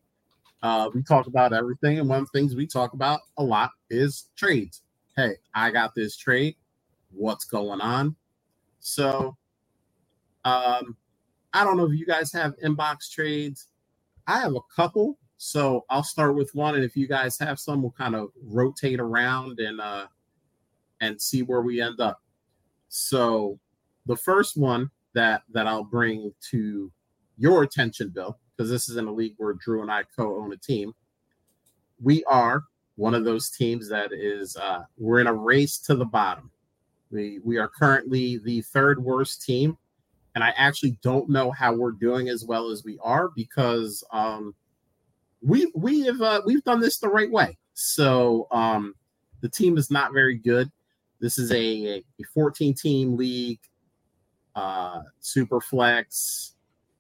uh, 0.63 0.91
we 0.93 1.03
talk 1.03 1.27
about 1.27 1.53
everything, 1.53 1.99
and 1.99 2.09
one 2.09 2.21
of 2.21 2.29
the 2.33 2.39
things 2.39 2.57
we 2.57 2.67
talk 2.67 2.93
about 2.93 3.21
a 3.37 3.43
lot 3.43 3.71
is 3.91 4.29
trades. 4.37 4.83
Hey, 5.17 5.37
I 5.55 5.71
got 5.71 5.95
this 5.95 6.17
trade. 6.17 6.57
What's 7.11 7.45
going 7.45 7.81
on? 7.81 8.17
So, 8.81 9.37
um, 10.45 10.97
I 11.53 11.65
don't 11.65 11.77
know 11.77 11.87
if 11.87 11.99
you 11.99 12.07
guys 12.07 12.33
have 12.33 12.57
inbox 12.59 13.11
trades. 13.11 13.69
I 14.27 14.41
have 14.41 14.55
a 14.55 14.61
couple, 14.75 15.17
so 15.37 15.85
I'll 15.91 16.03
start 16.03 16.35
with 16.35 16.55
one, 16.55 16.75
and 16.75 16.85
if 16.85 16.97
you 16.97 17.07
guys 17.07 17.39
have 17.39 17.61
some, 17.61 17.83
we'll 17.83 17.93
kind 17.93 18.17
of 18.17 18.31
rotate 18.43 19.01
around 19.01 19.61
and 19.61 19.81
uh, 19.81 20.07
and 21.01 21.21
see 21.21 21.43
where 21.43 21.63
we 21.63 21.81
end 21.81 22.01
up. 22.01 22.21
So, 22.89 23.59
the 24.07 24.17
first 24.17 24.57
one 24.57 24.91
that 25.15 25.43
that 25.53 25.67
I'll 25.67 25.85
bring 25.85 26.33
to 26.51 26.93
your 27.37 27.63
attention, 27.63 28.11
Bill, 28.11 28.39
because 28.57 28.71
this 28.71 28.89
is 28.89 28.97
in 28.97 29.07
a 29.07 29.13
league 29.13 29.35
where 29.37 29.55
Drew 29.55 29.83
and 29.83 29.91
I 29.91 30.05
co-own 30.17 30.53
a 30.53 30.57
team. 30.57 30.93
We 32.01 32.25
are 32.25 32.65
one 32.97 33.15
of 33.15 33.25
those 33.25 33.51
teams 33.51 33.89
that 33.89 34.13
is 34.13 34.57
uh, 34.57 34.83
we're 34.97 35.21
in 35.21 35.29
a 35.29 35.35
race 35.35 35.79
to 35.79 35.95
the 35.95 36.05
bottom. 36.05 36.51
We 37.11 37.41
we 37.45 37.57
are 37.59 37.69
currently 37.69 38.39
the 38.39 38.63
third 38.63 39.03
worst 39.03 39.43
team, 39.43 39.79
and 40.35 40.43
I 40.43 40.53
actually 40.57 40.99
don't 41.03 41.29
know 41.29 41.51
how 41.51 41.73
we're 41.75 41.93
doing 41.93 42.29
as 42.29 42.45
well 42.45 42.71
as 42.71 42.85
we 42.85 42.99
are 43.03 43.29
because 43.35 44.03
um, 44.13 44.55
we 45.41 45.71
we 45.75 46.03
have 46.03 46.21
uh, 46.21 46.43
we've 46.45 46.65
done 46.65 46.81
this 46.81 46.99
the 46.99 47.09
right 47.09 47.31
way. 47.31 47.57
So 47.75 48.49
um, 48.51 48.95
the 49.41 49.49
team 49.49 49.79
is 49.79 49.91
not 49.91 50.13
very 50.13 50.37
good. 50.37 50.71
This 51.21 51.39
is 51.39 51.51
a, 51.53 51.97
a 51.97 52.05
14 52.33 52.75
team 52.75 53.17
league, 53.17 53.61
uh, 54.55 55.01
super 55.21 55.61
flex, 55.61 56.55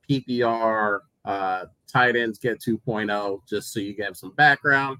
PPR, 0.08 1.00
uh, 1.24 1.64
tight 1.86 2.16
ends 2.16 2.38
get 2.38 2.60
2.0, 2.60 3.40
just 3.48 3.72
so 3.72 3.80
you 3.80 3.94
get 3.94 4.16
some 4.16 4.32
background. 4.32 4.98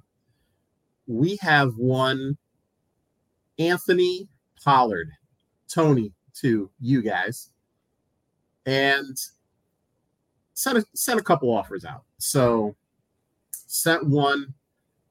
We 1.06 1.38
have 1.40 1.74
one 1.76 2.36
Anthony 3.58 4.28
Pollard, 4.62 5.10
Tony, 5.68 6.12
to 6.40 6.70
you 6.80 7.02
guys, 7.02 7.50
and 8.66 9.16
sent 10.54 10.78
a, 10.78 10.84
sent 10.94 11.18
a 11.18 11.22
couple 11.22 11.50
offers 11.50 11.84
out. 11.84 12.04
So 12.18 12.76
sent 13.50 14.06
one 14.06 14.54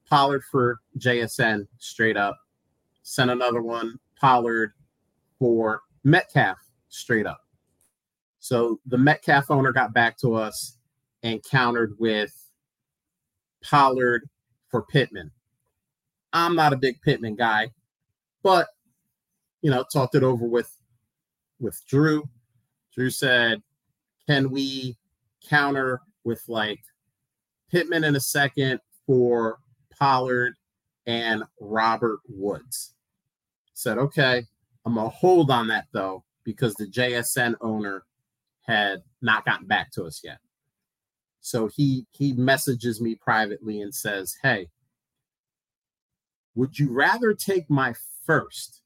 Pollard 0.09 0.43
for 0.49 0.79
JSN 0.99 1.67
straight 1.79 2.17
up. 2.17 2.37
Sent 3.07 3.31
another 3.31 3.61
one, 3.61 3.97
Pollard, 4.19 4.73
for 5.39 5.81
Metcalf 6.03 6.57
straight 6.89 7.25
up. 7.25 7.39
So 8.39 8.81
the 8.85 8.97
Metcalf 8.97 9.49
owner 9.49 9.71
got 9.71 9.93
back 9.93 10.17
to 10.19 10.35
us 10.35 10.77
and 11.23 11.41
countered 11.41 11.95
with 11.99 12.33
Pollard 13.63 14.27
for 14.67 14.83
Pittman. 14.83 15.31
I'm 16.33 16.53
not 16.53 16.73
a 16.73 16.77
big 16.77 17.01
Pittman 17.01 17.37
guy, 17.37 17.71
but 18.43 18.67
you 19.61 19.71
know, 19.71 19.85
talked 19.91 20.15
it 20.15 20.23
over 20.23 20.45
with 20.45 20.69
with 21.61 21.81
Drew. 21.87 22.27
Drew 22.93 23.09
said, 23.09 23.63
"Can 24.27 24.51
we 24.51 24.97
counter 25.47 26.01
with 26.25 26.43
like 26.49 26.81
Pittman 27.71 28.03
in 28.03 28.17
a 28.17 28.19
second 28.19 28.81
for 29.05 29.59
Pollard 29.97 30.55
and 31.05 31.43
Robert 31.61 32.19
Woods?" 32.27 32.93
Said, 33.77 33.99
"Okay, 33.99 34.43
I'm 34.85 34.95
gonna 34.95 35.07
hold 35.07 35.51
on 35.51 35.67
that 35.67 35.85
though 35.91 36.23
because 36.43 36.73
the 36.73 36.87
JSN 36.87 37.53
owner 37.61 38.05
had 38.61 39.03
not 39.21 39.45
gotten 39.45 39.67
back 39.67 39.91
to 39.91 40.05
us 40.05 40.21
yet." 40.23 40.39
So 41.41 41.67
he 41.67 42.07
he 42.09 42.33
messages 42.33 42.99
me 42.99 43.13
privately 43.13 43.81
and 43.81 43.93
says, 43.93 44.35
"Hey, 44.41 44.71
would 46.55 46.79
you 46.79 46.91
rather 46.91 47.35
take 47.35 47.69
my 47.69 47.93
first? 48.25 48.81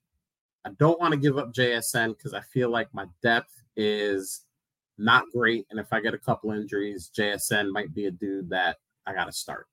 I 0.65 0.71
don't 0.71 0.99
want 0.99 1.13
to 1.13 1.19
give 1.19 1.37
up 1.37 1.53
JSN 1.53 2.11
because 2.11 2.33
I 2.33 2.41
feel 2.41 2.69
like 2.69 2.93
my 2.93 3.07
depth 3.23 3.63
is 3.77 4.45
not 4.97 5.23
great, 5.33 5.67
and 5.69 5.79
if 5.79 5.93
I 5.93 6.01
get 6.01 6.13
a 6.13 6.19
couple 6.19 6.51
injuries, 6.51 7.09
JSN 7.15 7.71
might 7.71 7.93
be 7.93 8.07
a 8.07 8.11
dude 8.11 8.49
that 8.49 8.79
I 9.05 9.13
got 9.13 9.25
to 9.27 9.31
start." 9.31 9.67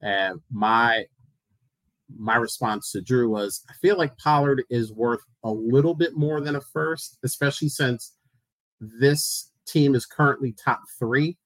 And 0.00 0.40
my 0.50 1.06
my 2.18 2.36
response 2.36 2.92
to 2.92 3.00
Drew 3.00 3.30
was, 3.30 3.64
I 3.68 3.74
feel 3.74 3.96
like 3.96 4.16
Pollard 4.18 4.64
is 4.70 4.92
worth 4.92 5.20
a 5.44 5.50
little 5.50 5.94
bit 5.94 6.16
more 6.16 6.40
than 6.40 6.56
a 6.56 6.60
first, 6.60 7.18
especially 7.22 7.68
since 7.68 8.14
this 8.80 9.52
team 9.66 9.94
is 9.94 10.06
currently 10.06 10.52
top 10.52 10.80
three. 10.98 11.36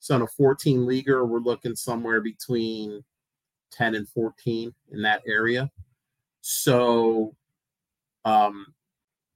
So 0.00 0.16
in 0.16 0.22
a 0.22 0.26
14 0.26 0.86
leaguer, 0.86 1.24
we're 1.24 1.38
looking 1.38 1.74
somewhere 1.74 2.20
between 2.20 3.02
10 3.72 3.94
and 3.94 4.08
14 4.08 4.74
in 4.92 5.02
that 5.02 5.22
area. 5.26 5.70
So 6.40 7.34
um 8.24 8.66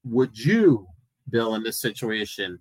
would 0.05 0.39
you, 0.39 0.87
Bill, 1.29 1.55
in 1.55 1.63
this 1.63 1.81
situation, 1.81 2.61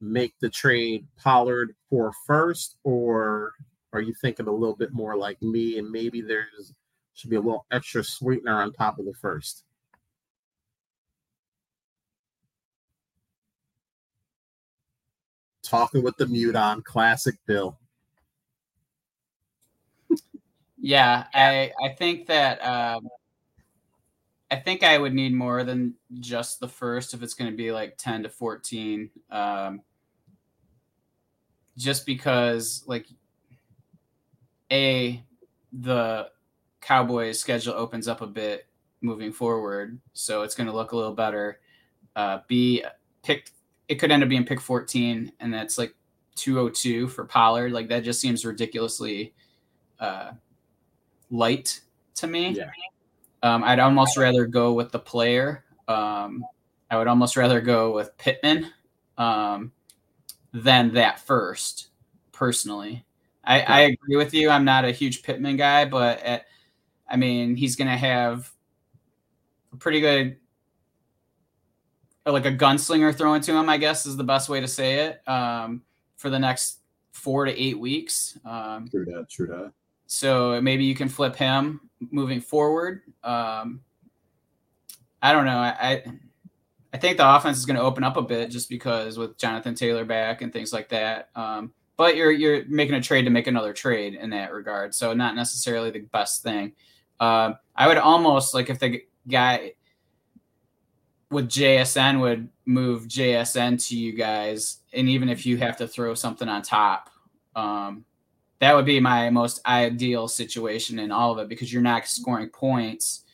make 0.00 0.34
the 0.40 0.48
trade 0.48 1.06
Pollard 1.16 1.74
for 1.88 2.12
first, 2.26 2.76
or 2.84 3.52
are 3.92 4.00
you 4.00 4.14
thinking 4.20 4.46
a 4.46 4.52
little 4.52 4.76
bit 4.76 4.92
more 4.92 5.16
like 5.16 5.40
me 5.42 5.78
and 5.78 5.90
maybe 5.90 6.20
there's 6.20 6.72
should 7.14 7.30
be 7.30 7.36
a 7.36 7.40
little 7.40 7.66
extra 7.70 8.02
sweetener 8.04 8.62
on 8.62 8.72
top 8.72 8.98
of 8.98 9.04
the 9.04 9.14
first? 9.14 9.64
talking 15.70 16.02
with 16.02 16.16
the 16.16 16.26
mute 16.26 16.56
on. 16.56 16.82
Classic 16.82 17.36
Bill. 17.46 17.78
yeah, 20.78 21.26
I 21.32 21.72
I 21.82 21.90
think 21.90 22.26
that 22.26 22.58
um, 22.64 23.08
I 24.50 24.56
think 24.56 24.82
I 24.82 24.98
would 24.98 25.14
need 25.14 25.32
more 25.32 25.62
than 25.64 25.94
just 26.18 26.60
the 26.60 26.68
first 26.68 27.14
if 27.14 27.22
it's 27.22 27.34
going 27.34 27.50
to 27.50 27.56
be 27.56 27.72
like 27.72 27.96
ten 27.96 28.24
to 28.24 28.28
fourteen. 28.28 29.10
Um, 29.30 29.82
just 31.78 32.04
because 32.04 32.82
like 32.86 33.06
a 34.70 35.22
the 35.72 36.30
Cowboys 36.80 37.38
schedule 37.38 37.74
opens 37.74 38.08
up 38.08 38.20
a 38.20 38.26
bit 38.26 38.66
moving 39.00 39.32
forward, 39.32 39.98
so 40.12 40.42
it's 40.42 40.54
going 40.54 40.66
to 40.66 40.72
look 40.74 40.92
a 40.92 40.96
little 40.96 41.14
better. 41.14 41.60
Uh, 42.16 42.38
B 42.48 42.84
pick 43.22 43.50
it 43.88 43.96
could 43.96 44.10
end 44.12 44.22
up 44.22 44.28
being 44.28 44.44
pick 44.44 44.60
14 44.60 45.32
and 45.40 45.52
that's 45.52 45.76
like 45.76 45.94
202 46.36 47.08
for 47.08 47.24
Pollard. 47.24 47.72
Like 47.72 47.88
that 47.88 48.04
just 48.04 48.20
seems 48.20 48.44
ridiculously 48.44 49.34
uh, 49.98 50.32
light 51.30 51.80
to 52.14 52.26
me. 52.26 52.50
Yeah. 52.50 52.70
Um, 53.42 53.64
I'd 53.64 53.80
almost 53.80 54.16
rather 54.16 54.46
go 54.46 54.72
with 54.74 54.92
the 54.92 54.98
player. 54.98 55.64
Um, 55.88 56.44
I 56.90 56.98
would 56.98 57.08
almost 57.08 57.36
rather 57.36 57.60
go 57.60 57.92
with 57.92 58.16
Pittman 58.16 58.72
um, 59.18 59.72
than 60.52 60.94
that 60.94 61.20
first, 61.20 61.88
personally. 62.32 63.04
I, 63.50 63.60
I, 63.60 63.80
agree 63.80 64.16
with 64.16 64.32
you. 64.32 64.48
I'm 64.48 64.64
not 64.64 64.84
a 64.84 64.92
huge 64.92 65.22
Pittman 65.22 65.56
guy, 65.56 65.84
but 65.84 66.22
at, 66.22 66.46
I 67.08 67.16
mean, 67.16 67.56
he's 67.56 67.74
going 67.74 67.88
to 67.88 67.96
have 67.96 68.50
a 69.72 69.76
pretty 69.76 70.00
good 70.00 70.36
like 72.26 72.46
a 72.46 72.52
gunslinger 72.52 73.14
thrown 73.16 73.40
to 73.40 73.52
him, 73.52 73.68
I 73.68 73.76
guess 73.76 74.06
is 74.06 74.16
the 74.16 74.24
best 74.24 74.48
way 74.48 74.60
to 74.60 74.68
say 74.68 75.06
it. 75.06 75.28
Um, 75.28 75.82
for 76.16 76.30
the 76.30 76.38
next 76.38 76.80
four 77.12 77.44
to 77.44 77.60
eight 77.60 77.78
weeks. 77.78 78.38
Um, 78.44 78.88
true 78.88 79.04
that. 79.06 79.28
True 79.28 79.46
that. 79.48 79.72
So 80.06 80.60
maybe 80.60 80.84
you 80.84 80.94
can 80.94 81.08
flip 81.08 81.34
him 81.34 81.80
moving 82.10 82.40
forward. 82.40 83.02
Um, 83.24 83.80
I 85.22 85.32
don't 85.32 85.44
know. 85.44 85.58
I, 85.58 86.04
I 86.92 86.98
think 86.98 87.16
the 87.16 87.36
offense 87.36 87.58
is 87.58 87.66
going 87.66 87.76
to 87.76 87.82
open 87.82 88.04
up 88.04 88.16
a 88.16 88.22
bit 88.22 88.50
just 88.50 88.68
because 88.68 89.18
with 89.18 89.38
Jonathan 89.38 89.74
Taylor 89.74 90.04
back 90.04 90.42
and 90.42 90.52
things 90.52 90.72
like 90.72 90.88
that. 90.90 91.30
Um, 91.34 91.72
but 92.00 92.16
you're 92.16 92.32
you're 92.32 92.64
making 92.66 92.94
a 92.94 93.00
trade 93.02 93.24
to 93.26 93.30
make 93.30 93.46
another 93.46 93.74
trade 93.74 94.14
in 94.14 94.30
that 94.30 94.54
regard, 94.54 94.94
so 94.94 95.12
not 95.12 95.36
necessarily 95.36 95.90
the 95.90 95.98
best 95.98 96.42
thing. 96.42 96.72
Uh, 97.20 97.52
I 97.76 97.86
would 97.88 97.98
almost 97.98 98.54
like 98.54 98.70
if 98.70 98.78
the 98.78 99.02
guy 99.28 99.74
with 101.30 101.46
JSN 101.46 102.18
would 102.22 102.48
move 102.64 103.06
JSN 103.06 103.86
to 103.88 103.98
you 103.98 104.14
guys, 104.14 104.78
and 104.94 105.10
even 105.10 105.28
if 105.28 105.44
you 105.44 105.58
have 105.58 105.76
to 105.76 105.86
throw 105.86 106.14
something 106.14 106.48
on 106.48 106.62
top, 106.62 107.10
um, 107.54 108.06
that 108.60 108.74
would 108.74 108.86
be 108.86 108.98
my 108.98 109.28
most 109.28 109.60
ideal 109.66 110.26
situation 110.26 110.98
in 110.98 111.12
all 111.12 111.32
of 111.32 111.38
it 111.38 111.50
because 111.50 111.70
you're 111.70 111.82
not 111.82 112.06
scoring 112.06 112.48
points, 112.48 113.24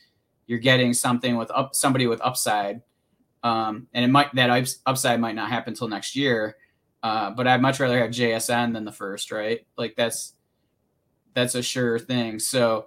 you're 0.48 0.59
getting 0.59 0.92
something 0.92 1.37
with 1.37 1.52
up 1.52 1.76
somebody 1.76 2.09
with 2.09 2.20
upside, 2.20 2.83
um, 3.44 3.87
and 3.94 4.05
it 4.05 4.09
might 4.09 4.35
that 4.35 4.68
upside 4.87 5.20
might 5.20 5.37
not 5.37 5.50
happen 5.50 5.74
until 5.74 5.87
next 5.87 6.16
year. 6.16 6.57
Uh, 7.02 7.30
but 7.30 7.46
I'd 7.46 7.62
much 7.62 7.78
rather 7.78 8.00
have 8.00 8.11
JSN 8.11 8.72
than 8.72 8.85
the 8.85 8.92
first, 8.92 9.30
right? 9.30 9.66
Like 9.76 9.94
that's 9.96 10.35
that's 11.35 11.54
a 11.54 11.62
sure 11.62 11.98
thing. 11.98 12.38
So. 12.38 12.87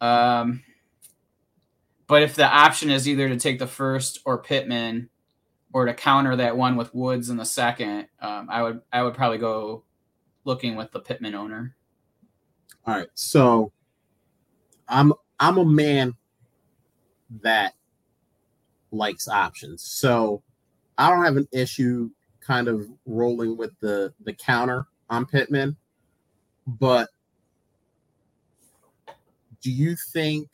Um, 0.00 0.62
but 2.06 2.22
if 2.22 2.34
the 2.36 2.46
option 2.46 2.90
is 2.90 3.08
either 3.08 3.28
to 3.28 3.36
take 3.36 3.58
the 3.58 3.66
first 3.66 4.20
or 4.24 4.38
Pittman, 4.38 5.08
or 5.76 5.84
to 5.84 5.92
counter 5.92 6.36
that 6.36 6.56
one 6.56 6.76
with 6.76 6.94
Woods 6.94 7.28
in 7.28 7.36
the 7.36 7.44
second, 7.44 8.08
um, 8.20 8.48
I 8.50 8.62
would 8.62 8.80
I 8.92 9.02
would 9.02 9.12
probably 9.12 9.36
go 9.36 9.84
looking 10.44 10.74
with 10.74 10.90
the 10.90 11.00
Pittman 11.00 11.34
owner. 11.34 11.76
All 12.86 12.94
right, 12.94 13.08
so 13.12 13.72
I'm 14.88 15.12
I'm 15.38 15.58
a 15.58 15.64
man 15.66 16.14
that 17.42 17.74
likes 18.90 19.28
options, 19.28 19.82
so 19.82 20.42
I 20.96 21.10
don't 21.10 21.24
have 21.24 21.36
an 21.36 21.48
issue 21.52 22.10
kind 22.46 22.68
of 22.68 22.88
rolling 23.06 23.56
with 23.56 23.72
the 23.80 24.12
the 24.24 24.32
counter 24.32 24.86
on 25.10 25.26
Pittman, 25.26 25.76
but 26.66 27.08
do 29.62 29.70
you 29.70 29.96
think 30.12 30.48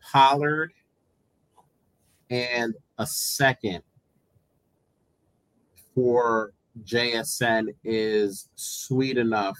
Pollard 0.00 0.72
and 2.30 2.74
a 2.98 3.06
second 3.06 3.82
for 5.94 6.52
JSN 6.84 7.74
is 7.84 8.48
sweet 8.56 9.16
enough 9.16 9.56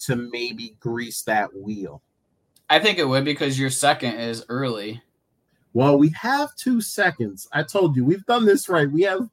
to 0.00 0.16
maybe 0.16 0.74
grease 0.80 1.22
that 1.22 1.54
wheel. 1.54 2.02
I 2.68 2.78
think 2.78 2.98
it 2.98 3.04
would 3.04 3.24
because 3.24 3.58
your 3.58 3.70
second 3.70 4.18
is 4.18 4.44
early. 4.48 5.02
Well, 5.74 5.98
we 5.98 6.10
have 6.20 6.54
two 6.56 6.80
seconds. 6.80 7.48
I 7.52 7.62
told 7.62 7.96
you 7.96 8.04
we've 8.04 8.26
done 8.26 8.44
this 8.44 8.68
right. 8.68 8.90
We 8.90 9.02
have 9.02 9.28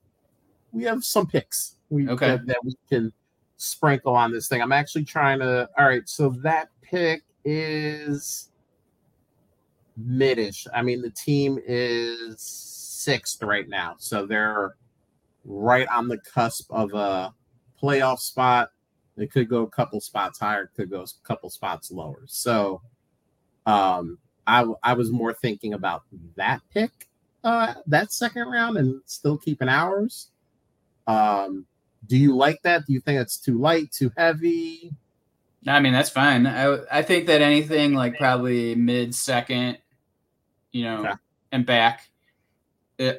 we 0.72 0.84
have 0.84 1.04
some 1.04 1.28
picks 1.28 1.76
we, 1.90 2.08
okay. 2.10 2.28
that, 2.28 2.46
that 2.46 2.58
we 2.64 2.76
can 2.88 3.12
sprinkle 3.58 4.16
on 4.16 4.32
this 4.32 4.48
thing. 4.48 4.62
I'm 4.62 4.72
actually 4.72 5.06
trying 5.06 5.40
to. 5.40 5.70
All 5.78 5.86
right, 5.86 6.08
so 6.08 6.30
that 6.42 6.70
pick 6.82 7.24
is 7.44 8.52
midish. 10.00 10.68
I 10.74 10.82
mean, 10.82 11.02
the 11.02 11.10
team 11.12 11.60
is 11.66 12.42
sixth 12.42 13.42
right 13.44 13.68
now, 13.68 13.96
so 13.98 14.26
they're 14.26 14.76
right 15.46 15.88
on 15.88 16.08
the 16.08 16.18
cusp 16.20 16.72
of 16.72 16.94
a 16.94 17.34
playoff 17.82 18.20
spot. 18.20 18.70
It 19.18 19.32
could 19.32 19.50
go 19.50 19.64
a 19.64 19.70
couple 19.70 20.00
spots 20.00 20.40
higher, 20.40 20.72
could 20.76 20.90
go 20.90 21.02
a 21.02 21.28
couple 21.28 21.50
spots 21.50 21.92
lower. 21.92 22.24
So, 22.28 22.82
um, 23.66 24.18
I 24.48 24.66
I 24.84 24.94
was 24.94 25.12
more 25.12 25.34
thinking 25.34 25.74
about 25.74 26.04
that 26.36 26.62
pick, 26.74 27.10
uh, 27.44 27.74
that 27.88 28.14
second 28.14 28.48
round, 28.48 28.78
and 28.78 29.02
still 29.06 29.38
keeping 29.38 29.68
ours. 29.68 30.30
Um, 31.10 31.66
do 32.06 32.18
you 32.18 32.36
like 32.36 32.62
that? 32.62 32.86
Do 32.86 32.94
you 32.94 33.00
think 33.00 33.20
it's 33.20 33.38
too 33.38 33.58
light, 33.58 33.92
too 33.92 34.12
heavy? 34.16 34.94
I 35.68 35.80
mean 35.80 35.92
that's 35.92 36.10
fine. 36.10 36.46
I 36.48 36.78
I 36.92 37.02
think 37.02 37.28
that 37.28 37.42
anything 37.42 37.94
like 37.94 38.18
probably 38.18 38.76
mid 38.76 39.14
second, 39.14 39.80
you 40.72 40.84
know, 40.84 41.00
okay. 41.00 41.14
and 41.52 41.66
back 41.66 42.10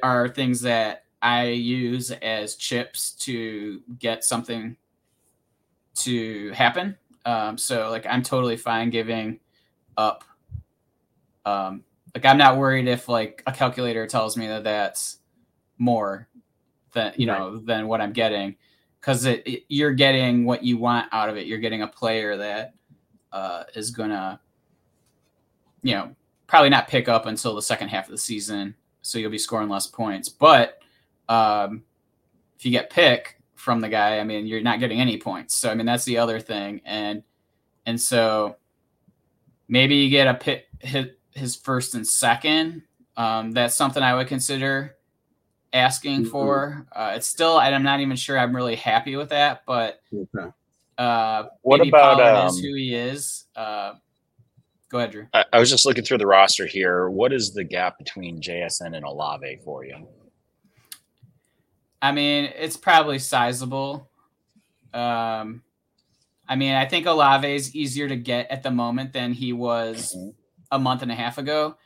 are 0.01 0.29
things 0.29 0.61
that 0.61 1.03
I 1.21 1.47
use 1.47 2.11
as 2.11 2.55
chips 2.55 3.11
to 3.11 3.81
get 3.99 4.23
something 4.23 4.77
to 5.95 6.51
happen. 6.51 6.97
Um, 7.25 7.57
so 7.57 7.89
like 7.89 8.05
I'm 8.07 8.23
totally 8.23 8.57
fine 8.57 8.89
giving 8.89 9.39
up. 9.97 10.23
Um, 11.45 11.83
like 12.15 12.25
I'm 12.25 12.37
not 12.37 12.57
worried 12.57 12.87
if 12.87 13.09
like 13.09 13.43
a 13.45 13.51
calculator 13.51 14.07
tells 14.07 14.37
me 14.37 14.47
that 14.47 14.63
that's 14.63 15.19
more 15.77 16.27
than 16.91 17.13
you 17.17 17.27
right. 17.29 17.39
know 17.39 17.57
than 17.57 17.87
what 17.87 18.01
I'm 18.01 18.13
getting 18.13 18.55
because 18.99 19.27
you're 19.67 19.93
getting 19.93 20.45
what 20.45 20.63
you 20.63 20.77
want 20.77 21.07
out 21.11 21.27
of 21.29 21.35
it. 21.35 21.47
You're 21.47 21.57
getting 21.57 21.81
a 21.81 21.87
player 21.87 22.37
that 22.37 22.75
uh, 23.31 23.63
is 23.75 23.89
gonna, 23.89 24.39
you 25.81 25.95
know, 25.95 26.15
probably 26.47 26.69
not 26.69 26.87
pick 26.87 27.09
up 27.09 27.25
until 27.25 27.55
the 27.55 27.61
second 27.61 27.89
half 27.89 28.05
of 28.05 28.11
the 28.11 28.17
season, 28.17 28.75
so 29.01 29.17
you'll 29.17 29.31
be 29.31 29.37
scoring 29.37 29.69
less 29.69 29.87
points. 29.87 30.29
But 30.29 30.79
um, 31.27 31.83
if 32.57 32.65
you 32.65 32.71
get 32.71 32.89
pick 32.91 33.39
from 33.55 33.81
the 33.81 33.89
guy, 33.89 34.19
I 34.19 34.23
mean, 34.23 34.45
you're 34.45 34.61
not 34.61 34.79
getting 34.79 35.01
any 35.01 35.17
points. 35.17 35.55
So 35.55 35.71
I 35.71 35.75
mean, 35.75 35.85
that's 35.85 36.05
the 36.05 36.17
other 36.17 36.39
thing, 36.39 36.81
and 36.85 37.23
and 37.85 37.99
so 37.99 38.57
maybe 39.67 39.95
you 39.95 40.09
get 40.09 40.27
a 40.27 40.35
pick 40.35 40.67
hit 40.79 41.19
his 41.31 41.55
first 41.55 41.95
and 41.95 42.07
second. 42.07 42.83
Um, 43.17 43.51
that's 43.51 43.75
something 43.75 44.01
I 44.03 44.15
would 44.15 44.27
consider 44.27 44.95
asking 45.73 46.21
mm-hmm. 46.21 46.31
for. 46.31 46.85
Uh, 46.91 47.13
it's 47.15 47.27
still, 47.27 47.57
I'm 47.57 47.83
not 47.83 47.99
even 47.99 48.15
sure 48.15 48.37
I'm 48.37 48.55
really 48.55 48.75
happy 48.75 49.15
with 49.15 49.29
that, 49.29 49.63
but 49.65 50.01
uh, 50.97 51.45
what 51.61 51.85
about 51.85 52.21
um, 52.21 52.47
is 52.47 52.59
who 52.59 52.73
he 52.75 52.95
is? 52.95 53.45
Uh, 53.55 53.93
go 54.89 54.99
ahead, 54.99 55.11
Drew. 55.11 55.27
I, 55.33 55.45
I, 55.53 55.59
was 55.59 55.69
just 55.69 55.85
looking 55.85 56.03
through 56.03 56.19
the 56.19 56.27
roster 56.27 56.65
here. 56.65 57.09
What 57.09 57.33
is 57.33 57.53
the 57.53 57.63
gap 57.63 57.97
between 57.97 58.41
JSN 58.41 58.95
and 58.95 59.05
Olave 59.05 59.59
for 59.63 59.85
you? 59.85 60.07
I 62.01 62.11
mean, 62.11 62.51
it's 62.55 62.77
probably 62.77 63.19
sizable. 63.19 64.09
Um, 64.93 65.63
I 66.47 66.55
mean, 66.55 66.73
I 66.73 66.85
think 66.85 67.05
Olave 67.05 67.47
is 67.47 67.75
easier 67.75 68.09
to 68.09 68.15
get 68.15 68.49
at 68.51 68.63
the 68.63 68.71
moment 68.71 69.13
than 69.13 69.33
he 69.33 69.53
was 69.53 70.13
mm-hmm. 70.15 70.29
a 70.71 70.79
month 70.79 71.01
and 71.01 71.11
a 71.11 71.15
half 71.15 71.37
ago. 71.37 71.77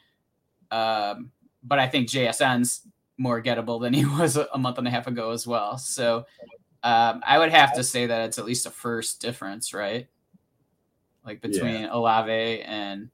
Um, 0.72 1.32
but 1.64 1.80
I 1.80 1.88
think 1.88 2.10
JSN's 2.10 2.88
more 3.18 3.42
gettable 3.42 3.82
than 3.82 3.94
he 3.94 4.06
was 4.20 4.38
a 4.38 4.58
month 4.58 4.78
and 4.78 4.88
a 4.88 4.92
half 4.92 5.08
ago 5.08 5.32
as 5.32 5.46
well. 5.48 5.78
So 5.78 6.26
um, 6.84 7.22
I 7.26 7.40
would 7.40 7.52
have 7.52 7.74
to 7.76 7.84
say 7.84 8.06
that 8.06 8.26
it's 8.26 8.38
at 8.38 8.46
least 8.46 8.66
a 8.66 8.72
first 8.72 9.22
difference, 9.22 9.74
right? 9.74 10.08
Like 11.26 11.42
between 11.42 11.82
yeah. 11.82 11.94
Olave 11.94 12.62
and 12.62 13.10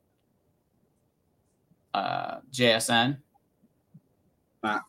uh, 1.94 2.40
JSN. 2.52 3.18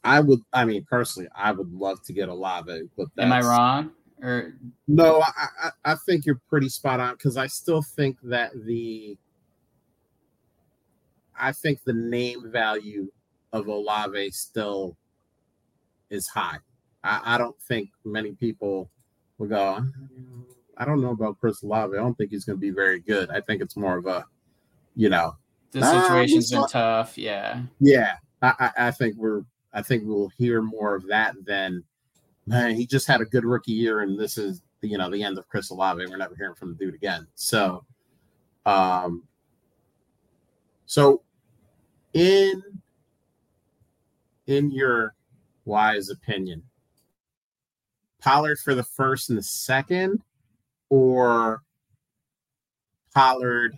I 0.05 0.20
would. 0.20 0.40
I 0.53 0.64
mean, 0.66 0.85
personally, 0.85 1.29
I 1.35 1.51
would 1.51 1.72
love 1.72 2.03
to 2.03 2.12
get 2.12 2.29
Olave, 2.29 2.90
but 2.96 3.07
am 3.18 3.33
I 3.33 3.40
wrong? 3.40 3.92
Or 4.22 4.55
no, 4.87 5.22
I, 5.22 5.46
I, 5.62 5.70
I 5.92 5.94
think 6.07 6.27
you're 6.27 6.40
pretty 6.48 6.68
spot 6.68 7.01
on 7.01 7.14
because 7.14 7.37
I 7.37 7.46
still 7.46 7.81
think 7.81 8.18
that 8.25 8.53
the 8.66 9.16
I 11.38 11.53
think 11.53 11.83
the 11.85 11.94
name 11.94 12.51
value 12.53 13.11
of 13.53 13.68
Olave 13.68 14.31
still 14.33 14.96
is 16.12 16.29
high. 16.29 16.59
I, 17.03 17.35
I 17.35 17.38
don't 17.38 17.61
think 17.62 17.90
many 18.05 18.33
people 18.33 18.90
will 19.38 19.48
go, 19.48 19.85
I 20.77 20.85
don't 20.85 21.01
know 21.01 21.11
about 21.11 21.40
Chris 21.40 21.62
Olave. 21.62 21.96
I 21.96 22.01
don't 22.01 22.14
think 22.16 22.31
he's 22.31 22.44
going 22.44 22.59
to 22.59 22.61
be 22.61 22.70
very 22.70 23.01
good. 23.01 23.31
I 23.31 23.40
think 23.40 23.62
it's 23.62 23.77
more 23.77 23.96
of 23.96 24.07
a, 24.07 24.25
you 24.94 25.09
know, 25.09 25.35
the 25.72 25.81
situation's 25.81 26.51
been 26.51 26.68
tough. 26.68 27.16
Yeah. 27.16 27.62
Yeah. 27.81 28.14
I, 28.42 28.55
I, 28.61 28.88
I 28.88 28.90
think 28.90 29.16
we're, 29.16 29.42
I 29.72 29.81
think 29.83 30.05
we'll 30.05 30.31
hear 30.37 30.61
more 30.61 30.94
of 30.94 31.09
that 31.09 31.35
than, 31.44 31.83
man, 32.46 32.77
he 32.77 32.87
just 32.87 33.07
had 33.07 33.20
a 33.20 33.25
good 33.25 33.44
rookie 33.44 33.72
year 33.72 34.03
and 34.03 34.18
this 34.18 34.37
is, 34.37 34.61
the, 34.81 34.88
you 34.88 34.98
know, 34.98 35.11
the 35.11 35.22
end 35.22 35.38
of 35.38 35.48
Chris 35.48 35.70
Olave. 35.70 36.05
We're 36.07 36.16
never 36.16 36.37
hearing 36.37 36.55
from 36.55 36.70
the 36.70 36.75
dude 36.75 36.94
again. 36.94 37.27
So, 37.35 37.85
um, 38.66 39.25
so 40.87 41.22
in, 42.12 42.62
in 44.46 44.70
your 44.70 45.14
wise 45.64 46.09
opinion? 46.09 46.62
Pollard 48.20 48.59
for 48.59 48.75
the 48.75 48.85
first 48.85 49.29
and 49.29 49.38
the 49.38 49.42
second, 49.42 50.22
or 50.90 51.62
Pollard 53.14 53.77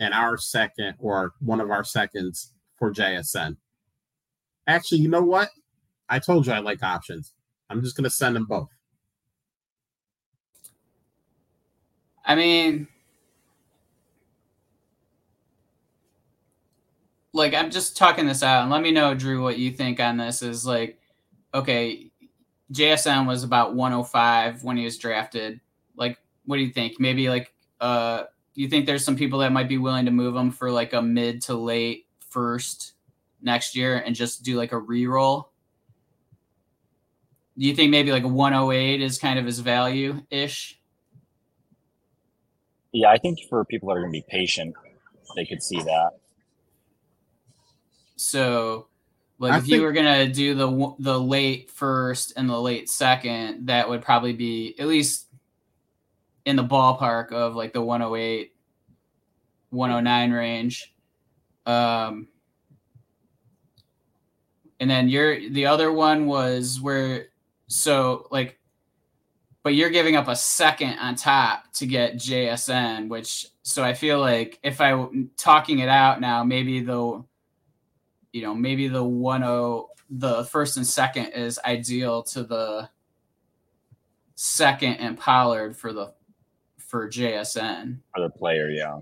and 0.00 0.12
our 0.12 0.36
second, 0.36 0.94
or 0.98 1.32
one 1.40 1.60
of 1.60 1.70
our 1.70 1.84
seconds 1.84 2.52
for 2.76 2.92
JSN? 2.92 3.56
Actually, 4.66 5.00
you 5.00 5.08
know 5.08 5.22
what? 5.22 5.50
I 6.08 6.18
told 6.18 6.46
you 6.46 6.52
I 6.52 6.58
like 6.58 6.82
options. 6.82 7.32
I'm 7.70 7.82
just 7.82 7.96
going 7.96 8.04
to 8.04 8.10
send 8.10 8.34
them 8.34 8.46
both. 8.46 8.68
I 12.24 12.34
mean, 12.34 12.88
like 17.32 17.54
I'm 17.54 17.70
just 17.70 17.96
talking 17.96 18.26
this 18.26 18.42
out 18.42 18.62
and 18.62 18.70
let 18.70 18.82
me 18.82 18.90
know, 18.90 19.14
Drew, 19.14 19.42
what 19.42 19.58
you 19.58 19.70
think 19.70 20.00
on 20.00 20.18
this 20.18 20.42
is 20.42 20.66
like 20.66 20.98
okay, 21.54 22.10
JSN 22.72 23.26
was 23.26 23.44
about 23.44 23.74
105 23.74 24.62
when 24.64 24.76
he 24.76 24.84
was 24.84 24.98
drafted. 24.98 25.60
Like, 25.96 26.18
what 26.44 26.56
do 26.56 26.62
you 26.62 26.72
think? 26.72 27.00
Maybe 27.00 27.28
like, 27.28 27.52
uh, 27.80 28.24
you 28.54 28.68
think 28.68 28.86
there's 28.86 29.04
some 29.04 29.16
people 29.16 29.38
that 29.40 29.52
might 29.52 29.68
be 29.68 29.78
willing 29.78 30.04
to 30.06 30.10
move 30.10 30.34
him 30.34 30.50
for 30.50 30.70
like 30.70 30.92
a 30.92 31.00
mid 31.00 31.42
to 31.42 31.54
late 31.54 32.06
first 32.28 32.94
next 33.42 33.76
year 33.76 33.98
and 33.98 34.14
just 34.14 34.42
do 34.42 34.56
like 34.56 34.72
a 34.72 34.78
re-roll? 34.78 35.50
Do 37.56 37.66
you 37.66 37.74
think 37.74 37.90
maybe 37.90 38.12
like 38.12 38.24
a 38.24 38.28
108 38.28 39.00
is 39.00 39.18
kind 39.18 39.38
of 39.38 39.44
his 39.44 39.58
value 39.58 40.22
ish? 40.30 40.78
Yeah, 42.92 43.10
I 43.10 43.18
think 43.18 43.38
for 43.48 43.64
people 43.64 43.88
that 43.88 43.96
are 43.96 44.00
going 44.00 44.12
to 44.12 44.18
be 44.18 44.24
patient, 44.28 44.74
they 45.36 45.44
could 45.44 45.62
see 45.62 45.82
that. 45.82 46.10
So 48.16 48.86
like 49.38 49.52
I 49.52 49.58
if 49.58 49.68
you 49.68 49.82
were 49.82 49.92
gonna 49.92 50.28
do 50.28 50.54
the 50.54 50.94
the 50.98 51.18
late 51.18 51.70
first 51.70 52.32
and 52.36 52.48
the 52.48 52.60
late 52.60 52.90
second, 52.90 53.66
that 53.68 53.88
would 53.88 54.02
probably 54.02 54.32
be 54.32 54.74
at 54.78 54.86
least 54.86 55.26
in 56.44 56.56
the 56.56 56.64
ballpark 56.64 57.32
of 57.32 57.54
like 57.54 57.72
the 57.72 57.82
108, 57.82 58.52
109 59.70 60.32
range. 60.32 60.94
Um, 61.66 62.28
and 64.80 64.88
then 64.90 65.08
you're 65.08 65.48
the 65.50 65.66
other 65.66 65.92
one 65.92 66.26
was 66.26 66.80
where 66.80 67.26
so 67.66 68.26
like 68.30 68.58
but 69.62 69.74
you're 69.74 69.90
giving 69.90 70.16
up 70.16 70.28
a 70.28 70.36
second 70.36 70.98
on 70.98 71.14
top 71.14 71.70
to 71.74 71.84
get 71.84 72.14
JSN, 72.14 73.08
which 73.08 73.46
so 73.62 73.84
I 73.84 73.92
feel 73.92 74.18
like 74.18 74.58
if 74.62 74.80
I 74.80 75.06
talking 75.36 75.80
it 75.80 75.88
out 75.88 76.20
now, 76.20 76.42
maybe 76.42 76.80
the 76.80 77.22
you 78.32 78.42
know, 78.42 78.54
maybe 78.54 78.88
the 78.88 79.02
10 79.02 79.84
the 80.10 80.44
first 80.44 80.76
and 80.76 80.86
second 80.86 81.26
is 81.32 81.58
ideal 81.64 82.22
to 82.22 82.42
the 82.42 82.88
second 84.34 84.94
and 84.94 85.18
Pollard 85.18 85.76
for 85.76 85.92
the 85.92 86.12
for 86.78 87.08
JSN. 87.08 87.98
For 88.14 88.22
the 88.22 88.30
player, 88.30 88.70
yeah. 88.70 89.00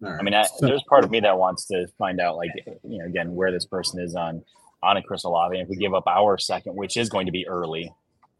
Right. 0.00 0.18
I 0.18 0.22
mean, 0.22 0.34
I, 0.34 0.42
so, 0.42 0.66
there's 0.66 0.82
part 0.88 1.04
of 1.04 1.10
me 1.10 1.20
that 1.20 1.38
wants 1.38 1.64
to 1.66 1.86
find 1.96 2.20
out, 2.20 2.36
like, 2.36 2.50
you 2.82 2.98
know, 2.98 3.04
again, 3.04 3.34
where 3.34 3.52
this 3.52 3.64
person 3.64 4.00
is 4.00 4.16
on 4.16 4.44
on 4.82 4.96
a 4.96 5.02
Chris 5.02 5.22
Olave. 5.22 5.56
And 5.56 5.62
if 5.62 5.70
we 5.70 5.76
give 5.76 5.94
up 5.94 6.06
our 6.08 6.36
second, 6.38 6.74
which 6.74 6.96
is 6.96 7.08
going 7.08 7.26
to 7.26 7.32
be 7.32 7.46
early, 7.46 7.90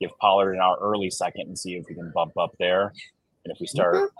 give 0.00 0.10
Pollard 0.18 0.54
in 0.54 0.60
our 0.60 0.76
early 0.80 1.08
second 1.08 1.46
and 1.46 1.56
see 1.56 1.76
if 1.76 1.84
we 1.88 1.94
can 1.94 2.10
bump 2.12 2.36
up 2.36 2.50
there. 2.58 2.92
And 3.44 3.52
if 3.52 3.58
we 3.60 3.66
start 3.66 4.10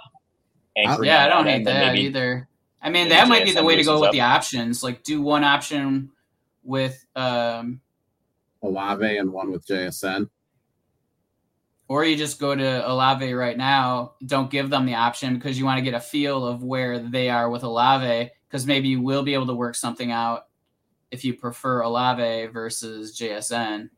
anchoring, 0.77 1.09
yeah, 1.09 1.25
I 1.25 1.29
don't 1.29 1.47
hate 1.47 1.65
that 1.65 1.95
maybe, 1.95 2.07
either. 2.07 2.49
I 2.83 2.91
mean, 2.91 3.09
that 3.11 3.29
might 3.29 3.45
be 3.45 3.53
the 3.53 3.65
way 3.65 3.77
to 3.77 3.85
go 3.85 4.01
with 4.01 4.09
up. 4.09 4.13
the 4.13 4.23
options. 4.23 4.83
Like, 4.83 5.03
do 5.05 5.23
one 5.23 5.45
option 5.45 6.11
with 6.65 7.05
um, 7.15 7.81
Olave 8.63 9.17
and 9.17 9.33
one 9.33 9.51
with 9.51 9.67
JSN. 9.67 10.29
Or 11.89 12.05
you 12.05 12.17
just 12.17 12.41
go 12.41 12.55
to 12.55 12.91
Olave 12.91 13.33
right 13.35 13.57
now. 13.57 14.15
Don't 14.25 14.51
give 14.51 14.71
them 14.71 14.87
the 14.87 14.95
option 14.95 15.35
because 15.35 15.59
you 15.59 15.65
want 15.65 15.79
to 15.79 15.85
get 15.85 15.95
a 15.95 16.01
feel 16.01 16.47
of 16.47 16.63
where 16.63 16.99
they 16.99 17.29
are 17.29 17.51
with 17.51 17.65
Olave 17.65 18.31
because 18.49 18.67
maybe 18.67 18.89
you 18.89 19.01
will 19.01 19.23
be 19.23 19.35
able 19.35 19.47
to 19.47 19.55
work 19.55 19.75
something 19.75 20.11
out 20.11 20.47
if 21.11 21.25
you 21.25 21.35
prefer 21.35 21.83
Olave 21.83 22.47
versus 22.47 23.19
JSN. 23.19 23.91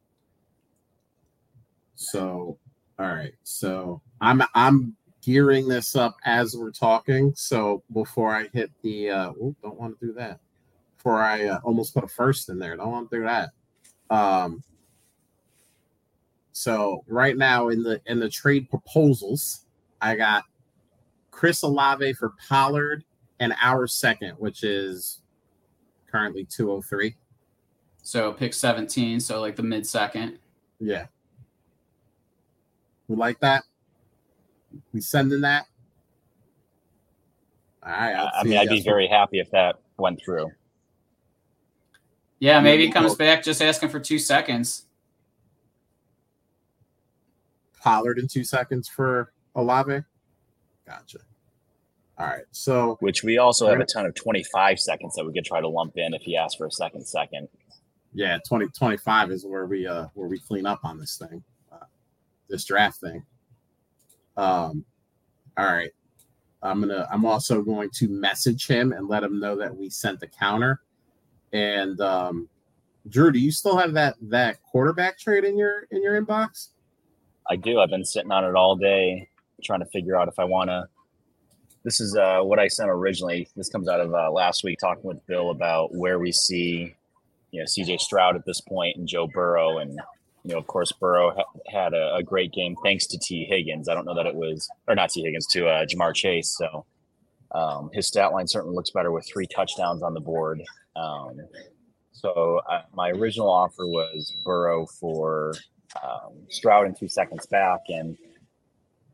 So, 1.94 2.58
all 2.98 3.06
right. 3.06 3.34
So 3.44 4.02
I'm 4.20 4.42
I'm 4.54 4.96
gearing 5.24 5.68
this 5.68 5.96
up 5.96 6.16
as 6.24 6.56
we're 6.56 6.70
talking. 6.70 7.32
So 7.34 7.82
before 7.92 8.34
I 8.34 8.48
hit 8.52 8.70
the, 8.82 9.10
uh, 9.10 9.32
oh, 9.40 9.54
don't 9.62 9.78
want 9.80 9.98
to 9.98 10.06
do 10.06 10.12
that. 10.14 10.40
Before 10.96 11.20
I 11.20 11.46
uh, 11.46 11.60
almost 11.64 11.94
put 11.94 12.04
a 12.04 12.08
first 12.08 12.48
in 12.48 12.58
there, 12.58 12.76
don't 12.76 12.90
want 12.90 13.10
to 13.10 13.16
do 13.18 13.24
that. 13.24 13.50
Um, 14.10 14.62
So 16.52 17.04
right 17.08 17.36
now 17.36 17.68
in 17.70 17.82
the 17.82 18.00
in 18.06 18.20
the 18.20 18.28
trade 18.28 18.70
proposals, 18.70 19.66
I 20.00 20.14
got 20.14 20.44
Chris 21.32 21.62
Olave 21.62 22.12
for 22.14 22.32
Pollard 22.48 23.04
and 23.40 23.52
our 23.60 23.88
second, 23.88 24.34
which 24.38 24.62
is 24.62 25.20
currently 26.10 26.44
203. 26.44 27.16
So 28.02 28.32
pick 28.32 28.54
17, 28.54 29.18
so 29.18 29.40
like 29.40 29.56
the 29.56 29.64
mid 29.64 29.84
second. 29.84 30.38
Yeah. 30.78 31.06
We 33.08 33.16
like 33.16 33.40
that. 33.40 33.64
We 34.92 35.00
sending 35.00 35.40
that. 35.42 35.66
All 37.82 37.92
right. 37.92 38.14
I'll 38.14 38.30
I 38.34 38.42
see 38.42 38.48
mean, 38.50 38.58
I'd 38.58 38.68
be 38.68 38.76
guys. 38.76 38.84
very 38.84 39.06
happy 39.06 39.38
if 39.40 39.50
that 39.50 39.76
went 39.98 40.20
through. 40.22 40.50
Yeah, 42.40 42.60
maybe 42.60 42.86
he 42.86 42.92
comes 42.92 43.14
back 43.14 43.42
just 43.42 43.62
asking 43.62 43.88
for 43.90 44.00
two 44.00 44.18
seconds. 44.18 44.86
Pollard 47.80 48.18
in 48.18 48.28
two 48.28 48.44
seconds 48.44 48.88
for 48.88 49.32
Olave. 49.54 50.00
Gotcha. 50.86 51.18
All 52.18 52.26
right. 52.26 52.44
So 52.50 52.96
Which 53.00 53.22
we 53.24 53.38
also 53.38 53.68
have 53.68 53.80
a 53.80 53.84
ton 53.86 54.06
of 54.06 54.14
25 54.14 54.78
seconds 54.80 55.14
that 55.16 55.24
we 55.24 55.32
could 55.32 55.44
try 55.44 55.60
to 55.60 55.68
lump 55.68 55.96
in 55.96 56.14
if 56.14 56.22
he 56.22 56.36
asks 56.36 56.56
for 56.56 56.66
a 56.66 56.70
second 56.70 57.06
second. 57.06 57.48
yeah, 58.12 58.36
2025 58.38 59.30
is 59.30 59.44
where 59.44 59.66
we 59.66 59.86
uh 59.86 60.06
where 60.14 60.28
we 60.28 60.38
clean 60.38 60.64
up 60.66 60.80
on 60.84 60.98
this 60.98 61.16
thing. 61.18 61.42
Uh, 61.72 61.84
this 62.48 62.64
draft 62.64 63.00
thing. 63.00 63.24
Um 64.36 64.84
all 65.56 65.66
right. 65.66 65.90
I'm 66.62 66.80
gonna 66.80 67.06
I'm 67.10 67.24
also 67.24 67.62
going 67.62 67.90
to 67.94 68.08
message 68.08 68.66
him 68.66 68.92
and 68.92 69.08
let 69.08 69.22
him 69.22 69.38
know 69.40 69.56
that 69.56 69.76
we 69.76 69.90
sent 69.90 70.20
the 70.20 70.26
counter. 70.26 70.80
And 71.52 72.00
um 72.00 72.48
Drew, 73.08 73.30
do 73.30 73.38
you 73.38 73.50
still 73.50 73.76
have 73.76 73.92
that 73.94 74.16
that 74.22 74.62
quarterback 74.62 75.18
trade 75.18 75.44
in 75.44 75.58
your 75.58 75.86
in 75.90 76.02
your 76.02 76.20
inbox? 76.20 76.68
I 77.48 77.56
do. 77.56 77.80
I've 77.80 77.90
been 77.90 78.04
sitting 78.04 78.32
on 78.32 78.44
it 78.44 78.54
all 78.54 78.76
day 78.76 79.28
trying 79.62 79.80
to 79.80 79.86
figure 79.86 80.16
out 80.16 80.28
if 80.28 80.38
I 80.38 80.44
want 80.44 80.70
to. 80.70 80.88
This 81.84 82.00
is 82.00 82.16
uh, 82.16 82.40
what 82.40 82.58
I 82.58 82.68
sent 82.68 82.90
originally. 82.90 83.48
This 83.56 83.68
comes 83.68 83.88
out 83.88 84.00
of 84.00 84.14
uh, 84.14 84.30
last 84.30 84.64
week 84.64 84.78
talking 84.78 85.04
with 85.04 85.24
Bill 85.26 85.50
about 85.50 85.94
where 85.94 86.18
we 86.18 86.32
see, 86.32 86.94
you 87.50 87.60
know, 87.60 87.66
CJ 87.66 88.00
Stroud 88.00 88.36
at 88.36 88.46
this 88.46 88.62
point 88.62 88.96
and 88.96 89.06
Joe 89.06 89.26
Burrow. 89.26 89.78
And, 89.78 89.98
you 90.44 90.52
know, 90.52 90.58
of 90.58 90.66
course, 90.66 90.92
Burrow 90.92 91.34
ha- 91.34 91.60
had 91.68 91.94
a, 91.94 92.16
a 92.16 92.22
great 92.22 92.52
game 92.52 92.76
thanks 92.84 93.06
to 93.08 93.18
Tee 93.18 93.44
Higgins. 93.44 93.88
I 93.88 93.94
don't 93.94 94.04
know 94.04 94.14
that 94.14 94.26
it 94.26 94.34
was, 94.34 94.68
or 94.86 94.94
not 94.94 95.10
Tee 95.10 95.22
Higgins, 95.22 95.46
to 95.52 95.66
uh, 95.66 95.86
Ja'Marr 95.86 96.14
Chase. 96.14 96.54
So 96.56 96.84
um, 97.54 97.90
his 97.92 98.06
stat 98.06 98.32
line 98.32 98.46
certainly 98.46 98.76
looks 98.76 98.90
better 98.90 99.10
with 99.10 99.26
three 99.26 99.46
touchdowns 99.46 100.02
on 100.02 100.12
the 100.12 100.20
board. 100.20 100.62
Um, 100.96 101.40
so 102.12 102.60
uh, 102.70 102.82
my 102.94 103.10
original 103.10 103.50
offer 103.50 103.86
was 103.86 104.34
Burrow 104.44 104.86
for 105.00 105.54
um, 106.02 106.32
Stroud 106.48 106.86
in 106.86 106.94
two 106.94 107.08
seconds 107.08 107.46
back, 107.46 107.80
and 107.88 108.16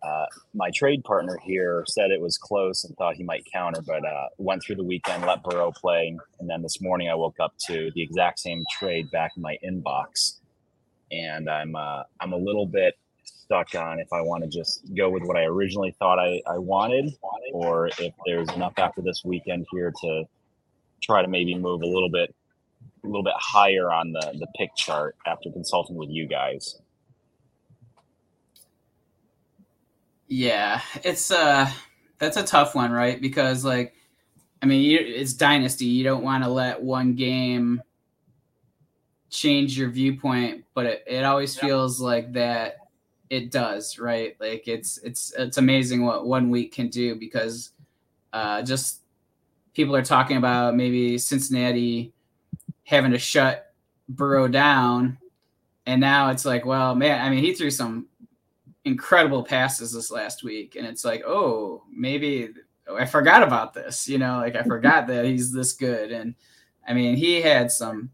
uh, 0.03 0.27
my 0.55 0.71
trade 0.75 1.05
partner 1.05 1.38
here 1.45 1.85
said 1.87 2.11
it 2.11 2.21
was 2.21 2.38
close 2.38 2.85
and 2.85 2.97
thought 2.97 3.16
he 3.16 3.23
might 3.23 3.45
counter, 3.53 3.83
but 3.87 4.05
uh, 4.05 4.29
went 4.38 4.62
through 4.62 4.77
the 4.77 4.85
weekend, 4.85 5.25
let 5.27 5.43
Burrow 5.43 5.73
play, 5.73 6.16
and 6.38 6.49
then 6.49 6.62
this 6.62 6.81
morning 6.81 7.09
I 7.09 7.14
woke 7.14 7.38
up 7.40 7.53
to 7.66 7.90
the 7.95 8.03
exact 8.03 8.38
same 8.38 8.64
trade 8.79 9.11
back 9.11 9.33
in 9.37 9.43
my 9.43 9.59
inbox, 9.64 10.39
and 11.11 11.49
I'm 11.49 11.75
uh, 11.77 12.03
I'm 12.20 12.33
a 12.33 12.37
little 12.37 12.66
bit 12.66 12.94
stuck 13.25 13.75
on 13.75 13.99
if 13.99 14.12
I 14.12 14.20
want 14.20 14.44
to 14.44 14.49
just 14.49 14.83
go 14.94 15.11
with 15.11 15.25
what 15.25 15.37
I 15.37 15.44
originally 15.44 15.94
thought 15.99 16.18
I, 16.18 16.40
I 16.46 16.59
wanted, 16.59 17.12
or 17.53 17.88
if 17.99 18.14
there's 18.27 18.49
enough 18.51 18.75
after 18.79 19.03
this 19.03 19.23
weekend 19.25 19.66
here 19.73 19.92
to 20.03 20.25
try 21.03 21.23
to 21.23 21.29
maybe 21.29 21.55
move 21.55 21.83
a 21.83 21.87
little 21.87 22.11
bit 22.11 22.35
a 23.03 23.07
little 23.07 23.25
bit 23.25 23.35
higher 23.37 23.90
on 23.90 24.12
the 24.12 24.35
the 24.38 24.46
pick 24.57 24.70
chart 24.77 25.16
after 25.27 25.51
consulting 25.51 25.96
with 25.96 26.11
you 26.11 26.27
guys. 26.27 26.81
Yeah, 30.29 30.81
it's 31.03 31.31
uh 31.31 31.68
that's 32.18 32.37
a 32.37 32.44
tough 32.44 32.75
one, 32.75 32.92
right? 32.92 33.20
Because 33.20 33.64
like 33.64 33.94
I 34.62 34.66
mean, 34.66 34.96
it's 35.01 35.33
dynasty. 35.33 35.87
You 35.87 36.05
don't 36.05 36.23
want 36.23 36.44
to 36.44 36.51
let 36.51 36.83
one 36.83 37.14
game 37.14 37.83
change 39.31 39.79
your 39.79 39.88
viewpoint, 39.90 40.64
but 40.75 40.87
it, 40.87 41.05
it 41.07 41.25
always 41.25 41.57
Yeah. 41.57 41.62
feels 41.62 42.01
like 42.01 42.33
that 42.33 42.77
it 43.31 43.51
does, 43.53 43.99
right? 43.99 44.37
Like 44.40 44.66
it's 44.66 44.99
it's 44.99 45.33
it's 45.38 45.57
amazing 45.59 46.05
what 46.05 46.27
one 46.27 46.51
week 46.51 46.73
can 46.75 46.88
do 46.88 47.14
because 47.14 47.71
uh 48.33 48.61
just 48.62 49.03
people 49.73 49.95
are 49.95 50.03
talking 50.03 50.37
about 50.37 50.75
maybe 50.77 51.16
Cincinnati 51.16 52.12
having 52.85 53.12
to 53.12 53.19
shut 53.19 53.73
Burrow 54.09 54.49
down 54.49 55.16
and 55.87 56.01
now 56.01 56.31
it's 56.31 56.45
like, 56.45 56.66
well, 56.66 56.95
man, 56.95 57.25
I 57.25 57.31
mean, 57.31 57.43
he 57.43 57.55
threw 57.55 57.71
some 57.71 58.07
incredible 58.85 59.45
passes 59.45 59.93
this 59.93 60.11
last 60.11 60.43
week 60.43 60.75
and 60.75 60.87
it's 60.87 61.05
like 61.05 61.23
oh 61.27 61.83
maybe 61.93 62.49
i 62.99 63.05
forgot 63.05 63.43
about 63.43 63.75
this 63.75 64.09
you 64.09 64.16
know 64.16 64.38
like 64.38 64.57
i 64.57 64.62
forgot 64.62 65.07
that 65.07 65.27
he's 65.27 65.53
this 65.53 65.75
good 65.75 66.11
and 66.11 66.35
i 66.88 66.95
mean 66.95 67.14
he 67.14 67.43
had 67.43 67.71
some 67.71 68.11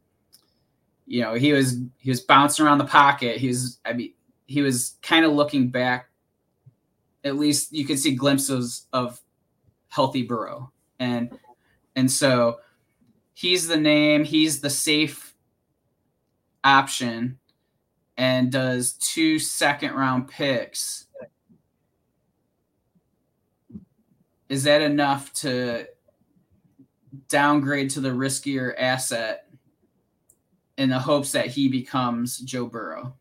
you 1.07 1.23
know 1.23 1.35
he 1.35 1.53
was 1.53 1.79
he 1.99 2.11
was 2.11 2.21
bouncing 2.21 2.65
around 2.65 2.79
the 2.79 2.85
pocket. 2.85 3.39
He 3.39 3.49
was 3.49 3.79
i 3.85 3.93
mean 3.93 4.13
he 4.47 4.63
was 4.63 4.97
kind 5.03 5.25
of 5.25 5.33
looking 5.33 5.71
back. 5.71 6.09
At 7.25 7.37
least 7.37 7.73
you 7.73 7.85
could 7.85 7.99
see 7.99 8.15
glimpses 8.15 8.87
of 8.93 9.21
healthy 9.89 10.23
burrow. 10.23 10.73
And 10.99 11.37
and 11.95 12.11
so 12.11 12.59
he's 13.35 13.67
the 13.67 13.77
name 13.77 14.25
he's 14.25 14.61
the 14.61 14.71
safe 14.71 15.35
option 16.65 17.39
and 18.17 18.51
does 18.51 18.93
two 18.95 19.39
second 19.39 19.93
round 19.95 20.29
picks, 20.29 21.07
is 24.49 24.65
that 24.65 24.81
enough 24.81 25.33
to 25.35 25.87
downgrade 27.29 27.91
to 27.91 28.01
the 28.01 28.11
riskier 28.11 28.75
asset 28.79 29.46
in 30.79 30.89
the 30.91 30.99
hopes 30.99 31.33
that 31.33 31.47
he 31.47 31.69
becomes 31.69 32.39
Joe 32.39 32.67
Burrow? 32.67 33.15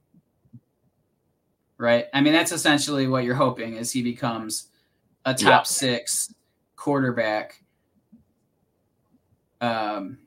Right? 1.77 2.05
I 2.13 2.21
mean, 2.21 2.33
that's 2.33 2.51
essentially 2.51 3.07
what 3.07 3.23
you're 3.23 3.35
hoping 3.35 3.75
is 3.75 3.91
he 3.91 4.01
becomes 4.01 4.69
a 5.25 5.33
top 5.33 5.41
Yeah. 5.41 5.63
six 5.63 6.33
quarterback. 6.75 7.61
Um, 9.61 10.19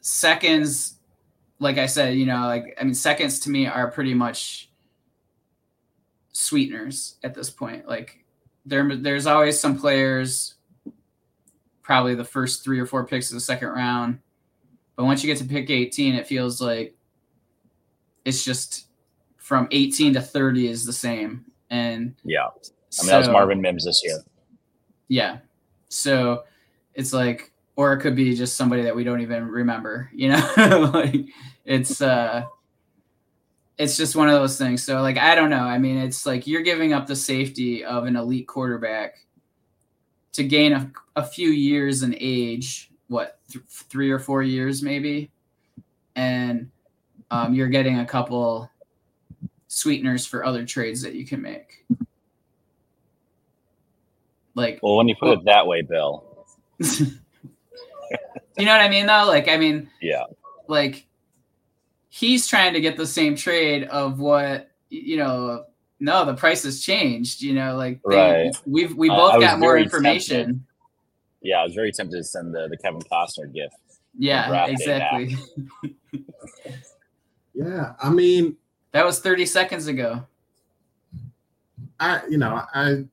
seconds 0.00 1.00
like 1.60 1.76
I 1.76 1.86
said, 1.86 2.14
you 2.16 2.26
know, 2.26 2.46
like 2.46 2.76
I 2.80 2.84
mean, 2.84 2.94
seconds 2.94 3.38
to 3.40 3.50
me 3.50 3.66
are 3.66 3.90
pretty 3.90 4.14
much 4.14 4.70
sweeteners 6.32 7.16
at 7.22 7.34
this 7.34 7.50
point. 7.50 7.86
Like 7.86 8.24
there, 8.64 8.96
there's 8.96 9.26
always 9.26 9.60
some 9.60 9.78
players, 9.78 10.54
probably 11.90 12.14
the 12.14 12.22
first 12.22 12.62
three 12.62 12.78
or 12.78 12.86
four 12.86 13.04
picks 13.04 13.30
of 13.30 13.34
the 13.34 13.40
second 13.40 13.66
round, 13.66 14.16
but 14.94 15.06
once 15.06 15.24
you 15.24 15.26
get 15.26 15.38
to 15.38 15.44
pick 15.44 15.70
18, 15.70 16.14
it 16.14 16.24
feels 16.24 16.62
like 16.62 16.94
it's 18.24 18.44
just 18.44 18.86
from 19.38 19.66
18 19.72 20.14
to 20.14 20.20
30 20.22 20.68
is 20.68 20.86
the 20.86 20.92
same. 20.92 21.44
And 21.68 22.14
Yeah, 22.22 22.44
I 22.46 23.02
mean 23.02 23.10
that 23.10 23.18
was 23.18 23.28
Marvin 23.28 23.60
Mims 23.60 23.84
this 23.86 24.02
year. 24.04 24.18
yeah. 25.08 25.38
So 25.88 26.44
it's 26.94 27.12
like, 27.12 27.50
or 27.74 27.92
it 27.92 27.98
could 27.98 28.14
be 28.14 28.36
just 28.36 28.56
somebody 28.56 28.82
that 28.82 28.94
we 28.94 29.02
don't 29.02 29.20
even 29.20 29.48
remember, 29.48 30.12
you 30.14 30.28
know? 30.28 30.90
like 30.94 31.26
it's 31.64 32.00
uh 32.00 32.44
it's 33.78 33.96
just 33.96 34.14
one 34.14 34.28
of 34.28 34.34
those 34.34 34.56
things. 34.56 34.84
So 34.84 35.02
like 35.02 35.18
I 35.18 35.34
don't 35.34 35.50
know. 35.50 35.64
I 35.64 35.78
mean, 35.78 35.96
it's 35.96 36.24
like 36.24 36.46
you're 36.46 36.62
giving 36.62 36.92
up 36.92 37.08
the 37.08 37.16
safety 37.16 37.84
of 37.84 38.04
an 38.04 38.14
elite 38.14 38.46
quarterback 38.46 39.16
to 40.32 40.44
gain 40.44 40.72
a, 40.72 40.90
a 41.16 41.24
few 41.24 41.50
years 41.50 42.02
in 42.02 42.14
age, 42.18 42.90
what 43.08 43.40
th- 43.50 43.64
three 43.68 44.10
or 44.10 44.18
four 44.18 44.42
years 44.42 44.82
maybe, 44.82 45.30
and 46.16 46.70
um, 47.30 47.54
you're 47.54 47.68
getting 47.68 47.98
a 47.98 48.06
couple 48.06 48.70
sweeteners 49.68 50.26
for 50.26 50.44
other 50.44 50.64
trades 50.64 51.02
that 51.02 51.14
you 51.14 51.24
can 51.24 51.40
make. 51.40 51.86
Like 54.54 54.80
Well, 54.82 54.96
when 54.96 55.08
you 55.08 55.16
put 55.16 55.38
it 55.38 55.44
that 55.44 55.66
way, 55.66 55.82
Bill, 55.82 56.46
you 56.78 57.06
know 58.58 58.72
what 58.72 58.80
I 58.80 58.88
mean 58.88 59.06
though? 59.06 59.24
Like 59.26 59.48
I 59.48 59.56
mean, 59.56 59.88
yeah, 60.02 60.24
like 60.66 61.06
he's 62.08 62.46
trying 62.46 62.74
to 62.74 62.80
get 62.80 62.96
the 62.96 63.06
same 63.06 63.36
trade 63.36 63.84
of 63.84 64.20
what 64.20 64.70
you 64.88 65.16
know. 65.16 65.64
No, 66.00 66.24
the 66.24 66.34
price 66.34 66.62
has 66.64 66.80
changed. 66.80 67.42
You 67.42 67.54
know, 67.54 67.76
like 67.76 68.00
they, 68.08 68.16
Right. 68.16 68.56
we've 68.66 68.94
we 68.96 69.08
both 69.08 69.34
I 69.34 69.36
was 69.38 69.46
got 69.46 69.58
more 69.60 69.76
information. 69.78 70.36
tempted. 70.46 70.60
yeah, 71.42 71.60
I 71.60 71.64
was 71.64 71.74
very 71.74 71.92
tempted 71.92 72.16
to 72.16 72.24
send 72.24 72.54
the, 72.54 72.68
the 72.68 72.76
Kevin 72.78 73.02
Costner 73.02 73.52
gift. 73.52 73.74
Yeah, 74.18 74.66
exactly. 74.66 75.36
Yeah, 77.54 77.92
I 78.02 78.10
mean, 78.10 78.56
That 78.92 79.04
was 79.04 79.20
30 79.20 79.44
seconds 79.46 79.86
ago. 79.86 80.26
I 81.98 82.22
you 82.30 82.38
know 82.38 82.62
I 82.74 83.04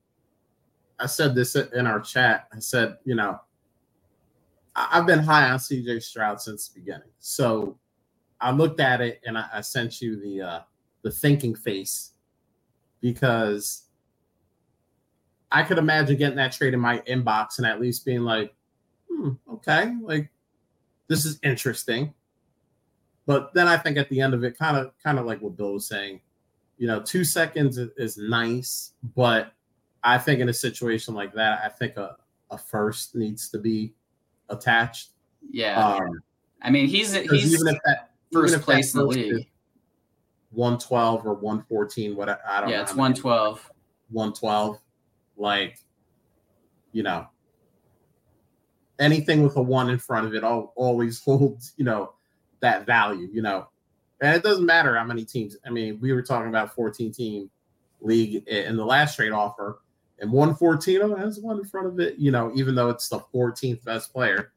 I 0.99 1.05
said 1.07 1.35
this 1.35 1.55
in 1.55 1.85
our 1.85 1.99
chat. 1.99 2.47
I 2.55 2.59
said 2.59 2.97
you 3.03 3.15
know 3.15 3.39
I- 4.75 4.89
I've 4.93 5.05
been 5.05 5.19
high 5.19 5.49
on 5.49 5.59
CJ 5.59 6.01
Stroud 6.01 6.39
since 6.39 6.69
the 6.69 6.79
beginning. 6.79 7.09
So 7.19 7.77
I 8.39 8.51
looked 8.51 8.79
at 8.79 9.01
it 9.01 9.19
and 9.25 9.37
I, 9.37 9.45
I 9.55 9.61
sent 9.61 10.01
you 10.01 10.19
the 10.21 10.41
uh, 10.41 10.59
the 11.01 11.11
thinking 11.11 11.53
face 11.55 12.13
because 13.01 13.83
I 15.51 15.63
could 15.63 15.77
imagine 15.77 16.17
getting 16.17 16.37
that 16.37 16.51
trade 16.51 16.73
in 16.73 16.79
my 16.79 16.99
inbox 16.99 17.57
and 17.57 17.65
at 17.65 17.79
least 17.79 18.05
being 18.05 18.21
like, 18.21 18.53
hmm, 19.09 19.31
okay, 19.51 19.95
like 20.01 20.29
this 21.07 21.25
is 21.25 21.39
interesting. 21.43 22.13
But 23.25 23.53
then 23.53 23.67
I 23.67 23.77
think 23.77 23.97
at 23.97 24.09
the 24.09 24.21
end 24.21 24.33
of 24.33 24.43
it, 24.43 24.57
kind 24.57 24.77
of 24.77 24.91
kind 25.03 25.19
of 25.19 25.25
like 25.25 25.41
what 25.41 25.57
Bill 25.57 25.73
was 25.73 25.87
saying, 25.87 26.21
you 26.77 26.87
know, 26.87 27.01
two 27.01 27.23
seconds 27.23 27.77
is 27.77 28.17
nice, 28.17 28.93
but 29.15 29.53
I 30.03 30.17
think 30.17 30.39
in 30.39 30.49
a 30.49 30.53
situation 30.53 31.13
like 31.13 31.33
that, 31.33 31.61
I 31.63 31.69
think 31.69 31.97
a, 31.97 32.15
a 32.51 32.57
first 32.57 33.15
needs 33.15 33.49
to 33.49 33.57
be 33.57 33.93
attached. 34.49 35.09
Yeah. 35.49 35.85
Um, 35.85 36.21
I 36.61 36.69
mean, 36.69 36.87
he's 36.87 37.13
he's 37.13 37.53
even 37.53 37.67
if 37.67 37.79
that, 37.85 38.11
first 38.31 38.61
place 38.61 38.93
in 38.93 39.01
the 39.01 39.05
league. 39.05 39.49
112 40.51 41.25
or 41.25 41.33
114, 41.33 42.15
what 42.15 42.29
I, 42.29 42.37
I 42.47 42.61
don't 42.61 42.69
yeah, 42.69 42.77
know. 42.77 42.79
Yeah, 42.79 42.83
it's 42.83 42.95
112. 42.95 43.71
112. 44.09 44.79
Like, 45.37 45.79
you 46.91 47.03
know, 47.03 47.27
anything 48.99 49.43
with 49.43 49.55
a 49.57 49.61
one 49.61 49.89
in 49.89 49.99
front 49.99 50.25
of 50.25 50.33
it 50.33 50.43
all, 50.43 50.73
always 50.75 51.19
holds, 51.23 51.73
you 51.77 51.85
know, 51.85 52.13
that 52.61 52.85
value, 52.85 53.29
you 53.31 53.41
know. 53.41 53.67
And 54.21 54.35
it 54.35 54.41
doesn't 54.41 54.65
matter 54.65 54.97
how 54.97 55.03
many 55.03 55.25
teams. 55.25 55.57
I 55.65 55.69
mean, 55.69 55.99
we 56.01 56.11
were 56.11 56.23
talking 56.23 56.49
about 56.49 56.73
14 56.73 57.11
team 57.11 57.51
league 58.01 58.47
in 58.47 58.75
the 58.75 58.85
last 58.85 59.15
trade 59.15 59.31
offer, 59.31 59.79
and 60.19 60.31
114 60.31 61.01
oh, 61.03 61.15
has 61.15 61.39
one 61.39 61.59
in 61.59 61.65
front 61.65 61.87
of 61.87 61.99
it, 61.99 62.17
you 62.17 62.31
know, 62.31 62.51
even 62.55 62.73
though 62.73 62.89
it's 62.89 63.09
the 63.09 63.19
14th 63.19 63.83
best 63.83 64.11
player. 64.11 64.51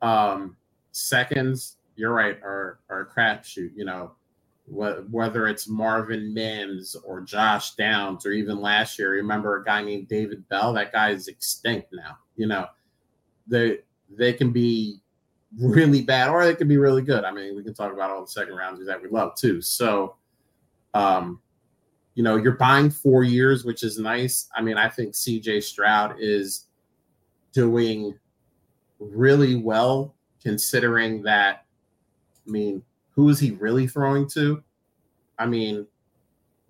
Um, 0.00 0.56
seconds, 0.92 1.76
you're 1.96 2.12
right, 2.12 2.40
are 2.44 2.78
are 2.88 3.00
a 3.00 3.06
crapshoot, 3.06 3.72
you 3.74 3.84
know 3.84 4.12
whether 4.70 5.46
it's 5.46 5.68
Marvin 5.68 6.34
Mims 6.34 6.94
or 7.04 7.20
Josh 7.20 7.74
Downs 7.74 8.26
or 8.26 8.32
even 8.32 8.60
last 8.60 8.98
year, 8.98 9.12
remember 9.12 9.56
a 9.56 9.64
guy 9.64 9.82
named 9.82 10.08
David 10.08 10.46
Bell? 10.48 10.72
That 10.74 10.92
guy 10.92 11.10
is 11.10 11.28
extinct 11.28 11.88
now. 11.92 12.18
You 12.36 12.46
know, 12.46 12.66
they 13.46 13.78
they 14.10 14.32
can 14.32 14.52
be 14.52 15.00
really 15.58 16.02
bad 16.02 16.28
or 16.28 16.44
they 16.44 16.54
can 16.54 16.68
be 16.68 16.76
really 16.76 17.02
good. 17.02 17.24
I 17.24 17.32
mean, 17.32 17.56
we 17.56 17.64
can 17.64 17.74
talk 17.74 17.92
about 17.92 18.10
all 18.10 18.20
the 18.20 18.28
second 18.30 18.54
rounders 18.54 18.86
that 18.86 19.02
we 19.02 19.08
love 19.08 19.34
too. 19.36 19.62
So, 19.62 20.16
um, 20.94 21.40
you 22.14 22.22
know, 22.22 22.36
you're 22.36 22.56
buying 22.56 22.90
four 22.90 23.24
years, 23.24 23.64
which 23.64 23.82
is 23.82 23.98
nice. 23.98 24.48
I 24.54 24.60
mean, 24.60 24.76
I 24.76 24.88
think 24.88 25.14
CJ 25.14 25.62
Stroud 25.62 26.16
is 26.18 26.66
doing 27.52 28.18
really 28.98 29.56
well 29.56 30.14
considering 30.42 31.22
that. 31.22 31.64
I 32.46 32.50
mean, 32.50 32.82
who 33.18 33.28
is 33.30 33.40
he 33.40 33.50
really 33.50 33.88
throwing 33.88 34.28
to? 34.28 34.62
I 35.40 35.46
mean, 35.46 35.88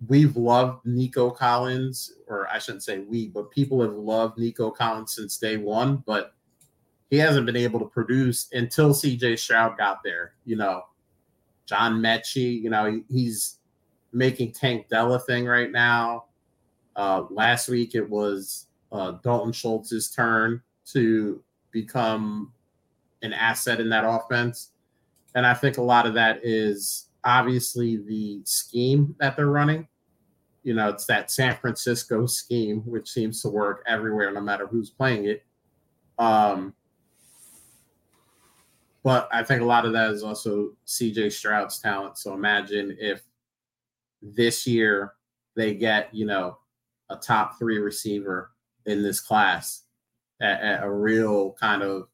we've 0.07 0.35
loved 0.35 0.83
Nico 0.83 1.29
Collins, 1.29 2.13
or 2.25 2.49
I 2.49 2.57
shouldn't 2.57 2.81
say 2.81 2.97
we, 3.01 3.27
but 3.27 3.51
people 3.51 3.83
have 3.83 3.93
loved 3.93 4.39
Nico 4.39 4.71
Collins 4.71 5.13
since 5.13 5.37
day 5.37 5.57
one, 5.57 5.97
but 6.07 6.33
he 7.11 7.17
hasn't 7.17 7.45
been 7.45 7.55
able 7.55 7.79
to 7.81 7.85
produce 7.85 8.47
until 8.51 8.95
CJ 8.95 9.37
Stroud 9.37 9.77
got 9.77 9.99
there. 10.03 10.33
You 10.43 10.55
know, 10.55 10.85
John 11.67 12.01
Metchie, 12.01 12.59
you 12.59 12.71
know, 12.71 12.99
he's 13.11 13.59
making 14.11 14.53
Tank 14.53 14.89
Dell 14.89 15.19
thing 15.19 15.45
right 15.45 15.71
now. 15.71 16.25
Uh, 16.95 17.25
last 17.29 17.69
week 17.69 17.93
it 17.93 18.09
was 18.09 18.65
uh, 18.91 19.11
Dalton 19.23 19.53
Schultz's 19.53 20.09
turn 20.09 20.63
to 20.93 21.43
become 21.69 22.51
an 23.21 23.33
asset 23.33 23.79
in 23.79 23.87
that 23.89 24.03
offense. 24.03 24.71
And 25.35 25.45
I 25.45 25.53
think 25.53 25.77
a 25.77 25.83
lot 25.83 26.05
of 26.05 26.13
that 26.15 26.39
is 26.43 27.09
obviously 27.23 27.97
the 27.97 28.41
scheme 28.45 29.15
that 29.19 29.35
they're 29.35 29.47
running. 29.47 29.87
You 30.63 30.73
know, 30.73 30.89
it's 30.89 31.05
that 31.05 31.31
San 31.31 31.55
Francisco 31.55 32.25
scheme, 32.25 32.81
which 32.81 33.09
seems 33.09 33.41
to 33.41 33.49
work 33.49 33.83
everywhere, 33.87 34.31
no 34.31 34.41
matter 34.41 34.67
who's 34.67 34.89
playing 34.89 35.25
it. 35.25 35.43
Um, 36.17 36.73
but 39.03 39.29
I 39.31 39.43
think 39.43 39.61
a 39.61 39.65
lot 39.65 39.85
of 39.85 39.93
that 39.93 40.11
is 40.11 40.23
also 40.23 40.71
CJ 40.85 41.31
Stroud's 41.31 41.79
talent. 41.79 42.17
So 42.17 42.33
imagine 42.33 42.97
if 42.99 43.21
this 44.21 44.67
year 44.67 45.13
they 45.55 45.73
get, 45.73 46.13
you 46.13 46.25
know, 46.25 46.57
a 47.09 47.15
top 47.15 47.57
three 47.57 47.79
receiver 47.79 48.51
in 48.85 49.01
this 49.01 49.21
class, 49.21 49.83
a, 50.41 50.79
a 50.81 50.91
real 50.91 51.53
kind 51.53 51.81
of 51.81 52.09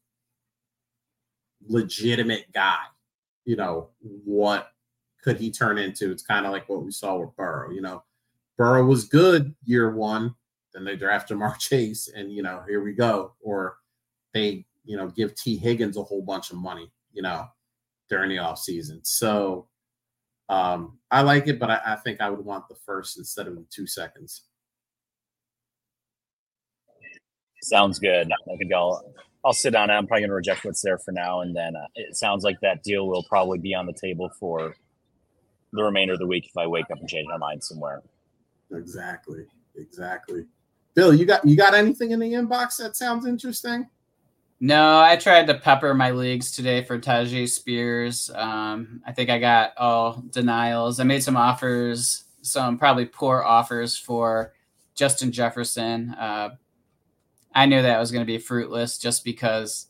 legitimate 1.68 2.52
guy 2.52 2.78
you 3.46 3.56
know, 3.56 3.88
what 4.00 4.72
could 5.22 5.38
he 5.38 5.50
turn 5.50 5.78
into? 5.78 6.10
It's 6.10 6.22
kind 6.22 6.44
of 6.44 6.52
like 6.52 6.68
what 6.68 6.84
we 6.84 6.90
saw 6.90 7.16
with 7.16 7.34
Burrow. 7.36 7.70
You 7.70 7.80
know, 7.80 8.04
Burrow 8.58 8.84
was 8.84 9.04
good 9.04 9.54
year 9.64 9.94
one, 9.94 10.34
then 10.74 10.84
they 10.84 10.96
draft 10.96 11.30
Ja'Marr 11.30 11.58
Chase, 11.58 12.08
and 12.14 12.30
you 12.30 12.42
know, 12.42 12.62
here 12.68 12.82
we 12.82 12.92
go. 12.92 13.32
Or 13.40 13.78
they, 14.34 14.66
you 14.84 14.96
know, 14.98 15.08
give 15.08 15.34
Tee 15.34 15.56
Higgins 15.56 15.96
a 15.96 16.02
whole 16.02 16.22
bunch 16.22 16.50
of 16.50 16.58
money, 16.58 16.92
you 17.12 17.22
know, 17.22 17.46
during 18.10 18.28
the 18.28 18.36
offseason. 18.36 19.00
So 19.06 19.68
um, 20.48 20.98
I 21.10 21.22
like 21.22 21.48
it, 21.48 21.58
but 21.58 21.70
I, 21.70 21.80
I 21.86 21.96
think 21.96 22.20
I 22.20 22.28
would 22.28 22.44
want 22.44 22.68
the 22.68 22.76
first 22.84 23.18
instead 23.18 23.46
of 23.46 23.54
the 23.54 23.64
two 23.70 23.86
seconds. 23.86 24.44
Sounds 27.62 27.98
good. 27.98 28.30
I 28.30 28.56
think 28.58 28.72
I'll 28.72 29.12
I'll 29.46 29.52
sit 29.52 29.76
on 29.76 29.90
it. 29.90 29.92
I'm 29.92 30.08
probably 30.08 30.22
going 30.22 30.30
to 30.30 30.34
reject 30.34 30.64
what's 30.64 30.82
there 30.82 30.98
for 30.98 31.12
now, 31.12 31.40
and 31.40 31.54
then 31.54 31.76
uh, 31.76 31.86
it 31.94 32.16
sounds 32.16 32.42
like 32.42 32.58
that 32.62 32.82
deal 32.82 33.06
will 33.06 33.22
probably 33.22 33.58
be 33.58 33.76
on 33.76 33.86
the 33.86 33.92
table 33.92 34.28
for 34.40 34.74
the 35.72 35.84
remainder 35.84 36.14
of 36.14 36.18
the 36.18 36.26
week 36.26 36.46
if 36.46 36.56
I 36.56 36.66
wake 36.66 36.90
up 36.90 36.98
and 36.98 37.08
change 37.08 37.28
my 37.28 37.36
mind 37.36 37.62
somewhere. 37.62 38.02
Exactly. 38.72 39.46
Exactly. 39.76 40.46
Bill, 40.94 41.14
you 41.14 41.26
got 41.26 41.46
you 41.46 41.56
got 41.56 41.74
anything 41.74 42.10
in 42.10 42.18
the 42.18 42.32
inbox 42.32 42.78
that 42.78 42.96
sounds 42.96 43.24
interesting? 43.24 43.88
No, 44.58 44.98
I 44.98 45.14
tried 45.14 45.46
to 45.46 45.54
pepper 45.54 45.94
my 45.94 46.10
leagues 46.10 46.50
today 46.50 46.82
for 46.82 46.98
Tyjae 46.98 47.48
Spears. 47.48 48.30
Um, 48.34 49.00
I 49.06 49.12
think 49.12 49.30
I 49.30 49.38
got 49.38 49.76
all 49.76 50.24
denials. 50.30 50.98
I 50.98 51.04
made 51.04 51.22
some 51.22 51.36
offers, 51.36 52.24
some 52.40 52.78
probably 52.78 53.04
poor 53.04 53.44
offers 53.44 53.96
for 53.96 54.54
Justin 54.96 55.30
Jefferson. 55.30 56.10
Uh, 56.14 56.56
I 57.56 57.64
knew 57.64 57.80
that 57.80 57.98
was 57.98 58.12
going 58.12 58.20
to 58.20 58.30
be 58.30 58.36
fruitless 58.36 58.98
just 58.98 59.24
because 59.24 59.86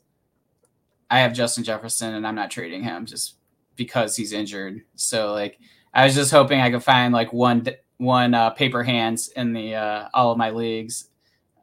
I 1.10 1.18
have 1.18 1.32
Justin 1.32 1.64
Jefferson 1.64 2.14
and 2.14 2.24
I'm 2.24 2.36
not 2.36 2.48
trading 2.48 2.84
him 2.84 3.06
just 3.06 3.34
because 3.74 4.14
he's 4.14 4.32
injured. 4.32 4.82
So 4.94 5.32
like 5.32 5.58
I 5.92 6.04
was 6.04 6.14
just 6.14 6.30
hoping 6.30 6.60
I 6.60 6.70
could 6.70 6.84
find 6.84 7.12
like 7.12 7.32
one 7.32 7.66
one 7.96 8.34
uh, 8.34 8.50
paper 8.50 8.84
hands 8.84 9.28
in 9.28 9.52
the 9.52 9.74
uh, 9.74 10.08
all 10.14 10.30
of 10.30 10.38
my 10.38 10.50
leagues, 10.50 11.08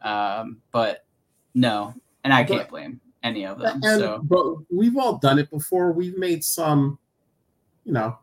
um, 0.02 0.58
but 0.74 1.06
no, 1.54 1.94
and 2.26 2.34
I 2.34 2.44
can't 2.44 2.68
blame 2.68 3.00
any 3.24 3.46
of 3.46 3.60
them. 3.60 3.80
And, 3.82 4.02
so, 4.02 4.20
but 4.24 4.46
we've 4.70 4.98
all 4.98 5.20
done 5.20 5.40
it 5.40 5.50
before. 5.50 5.94
We've 5.94 6.18
made 6.18 6.44
some, 6.44 7.00
you 7.86 7.94
know, 7.94 8.18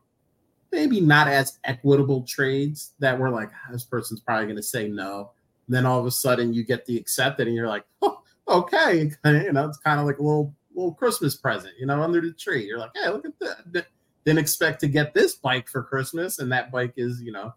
maybe 0.71 1.01
not 1.01 1.29
as 1.29 1.59
equitable 1.65 2.25
trades 2.25 2.93
that 2.99 3.19
we're 3.19 3.31
like, 3.31 3.51
ah, 3.55 3.73
this 3.73 3.85
person's 3.85 4.21
probably 4.21 4.45
going 4.45 4.57
to 4.57 4.63
say 4.63 4.87
no 4.87 5.31
then 5.75 5.87
all 5.87 6.01
of 6.01 6.07
a 6.07 6.11
sudden 6.11 6.53
you 6.53 6.65
get 6.65 6.85
the 6.87 6.97
accepted 6.97 7.47
and 7.47 7.57
you're 7.57 7.69
like, 7.69 7.85
oh, 8.03 8.21
okay. 8.49 9.11
You 9.25 9.53
know, 9.53 9.69
it's 9.69 9.79
kind 9.79 10.01
of 10.01 10.07
like 10.07 10.19
a 10.19 10.23
little 10.23 10.55
little 10.75 10.95
Christmas 10.95 11.37
present, 11.37 11.75
you 11.79 11.87
know, 11.87 12.03
under 12.03 12.21
the 12.21 12.33
tree. 12.33 12.67
You're 12.67 12.79
like, 12.79 12.91
hey, 12.95 13.09
look 13.11 13.25
at 13.25 13.39
that. 13.41 13.87
Didn't 14.25 14.39
expect 14.39 14.81
to 14.81 14.89
get 14.89 15.15
this 15.15 15.35
bike 15.35 15.69
for 15.69 15.83
Christmas. 15.83 16.39
And 16.39 16.53
that 16.53 16.71
bike 16.71 16.95
is, 16.97 17.23
you 17.23 17.33
know, 17.33 17.55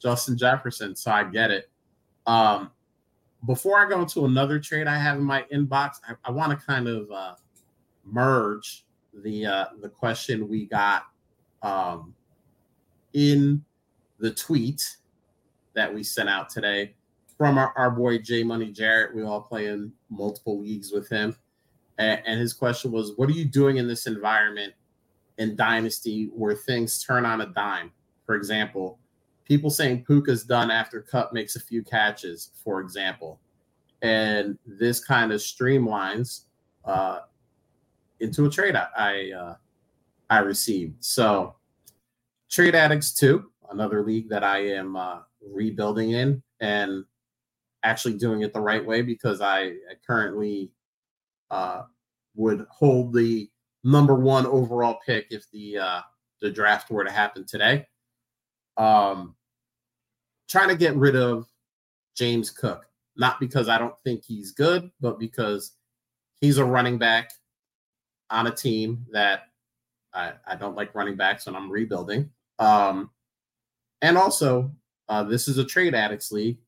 Justin 0.00 0.36
Jefferson. 0.36 0.96
So 0.96 1.10
I 1.10 1.24
get 1.24 1.50
it. 1.50 1.70
Um, 2.26 2.70
before 3.46 3.78
I 3.78 3.88
go 3.88 4.00
into 4.00 4.24
another 4.24 4.58
trade 4.58 4.86
I 4.86 4.98
have 4.98 5.18
in 5.18 5.24
my 5.24 5.44
inbox, 5.52 6.00
I, 6.08 6.14
I 6.24 6.30
want 6.30 6.58
to 6.58 6.66
kind 6.66 6.88
of 6.88 7.10
uh, 7.10 7.34
merge 8.04 8.84
the 9.14 9.46
uh, 9.46 9.64
the 9.80 9.88
question 9.88 10.48
we 10.48 10.66
got 10.66 11.04
um, 11.62 12.14
in 13.12 13.64
the 14.18 14.30
tweet 14.30 14.96
that 15.74 15.92
we 15.92 16.02
sent 16.02 16.28
out 16.28 16.50
today 16.50 16.94
from 17.40 17.56
our, 17.56 17.72
our 17.74 17.90
boy 17.90 18.18
J 18.18 18.42
Money 18.42 18.70
Jarrett. 18.70 19.16
We 19.16 19.22
all 19.22 19.40
play 19.40 19.68
in 19.68 19.90
multiple 20.10 20.60
leagues 20.60 20.92
with 20.92 21.08
him. 21.08 21.34
And, 21.96 22.20
and 22.26 22.38
his 22.38 22.52
question 22.52 22.92
was, 22.92 23.14
What 23.16 23.30
are 23.30 23.32
you 23.32 23.46
doing 23.46 23.78
in 23.78 23.88
this 23.88 24.06
environment 24.06 24.74
in 25.38 25.56
Dynasty 25.56 26.28
where 26.34 26.54
things 26.54 27.02
turn 27.02 27.24
on 27.24 27.40
a 27.40 27.46
dime? 27.46 27.92
For 28.26 28.34
example, 28.34 28.98
people 29.46 29.70
saying 29.70 30.04
Puka's 30.04 30.44
done 30.44 30.70
after 30.70 31.00
Kupp 31.00 31.32
makes 31.32 31.56
a 31.56 31.60
few 31.60 31.82
catches, 31.82 32.50
for 32.62 32.82
example. 32.82 33.40
And 34.02 34.58
this 34.66 35.02
kind 35.02 35.32
of 35.32 35.40
streamlines 35.40 36.42
uh, 36.84 37.20
into 38.20 38.44
a 38.44 38.50
trade 38.50 38.76
I 38.76 38.86
I, 38.94 39.32
uh, 39.34 39.54
I 40.28 40.38
received. 40.40 41.02
So, 41.02 41.54
Trade 42.50 42.74
Addicts 42.74 43.14
2, 43.14 43.50
another 43.70 44.02
league 44.04 44.28
that 44.28 44.44
I 44.44 44.58
am 44.58 44.94
uh, 44.94 45.20
rebuilding 45.40 46.10
in. 46.10 46.42
And 46.60 47.06
actually 47.82 48.14
doing 48.14 48.42
it 48.42 48.52
the 48.52 48.60
right 48.60 48.84
way 48.84 49.02
because 49.02 49.40
I 49.40 49.74
currently 50.06 50.70
uh, 51.50 51.82
would 52.34 52.66
hold 52.70 53.14
the 53.14 53.50
number 53.84 54.14
one 54.14 54.46
overall 54.46 54.98
pick 55.04 55.26
if 55.30 55.50
the 55.50 55.78
uh, 55.78 56.00
the 56.40 56.50
draft 56.50 56.90
were 56.90 57.04
to 57.04 57.10
happen 57.10 57.44
today. 57.46 57.86
Um, 58.76 59.34
trying 60.48 60.68
to 60.68 60.76
get 60.76 60.96
rid 60.96 61.16
of 61.16 61.46
James 62.16 62.50
Cook, 62.50 62.86
not 63.16 63.40
because 63.40 63.68
I 63.68 63.78
don't 63.78 63.94
think 64.04 64.24
he's 64.24 64.52
good, 64.52 64.90
but 65.00 65.18
because 65.18 65.72
he's 66.40 66.58
a 66.58 66.64
running 66.64 66.98
back 66.98 67.30
on 68.30 68.46
a 68.46 68.50
team 68.50 69.06
that 69.12 69.44
I, 70.12 70.32
I 70.46 70.56
don't 70.56 70.76
like 70.76 70.94
running 70.94 71.16
backs 71.16 71.46
and 71.46 71.56
I'm 71.56 71.70
rebuilding. 71.70 72.30
Um, 72.58 73.10
and 74.02 74.16
also, 74.16 74.70
uh, 75.08 75.24
this 75.24 75.48
is 75.48 75.58
a 75.58 75.64
trade 75.64 75.94
addicts 75.94 76.32
league. 76.32 76.58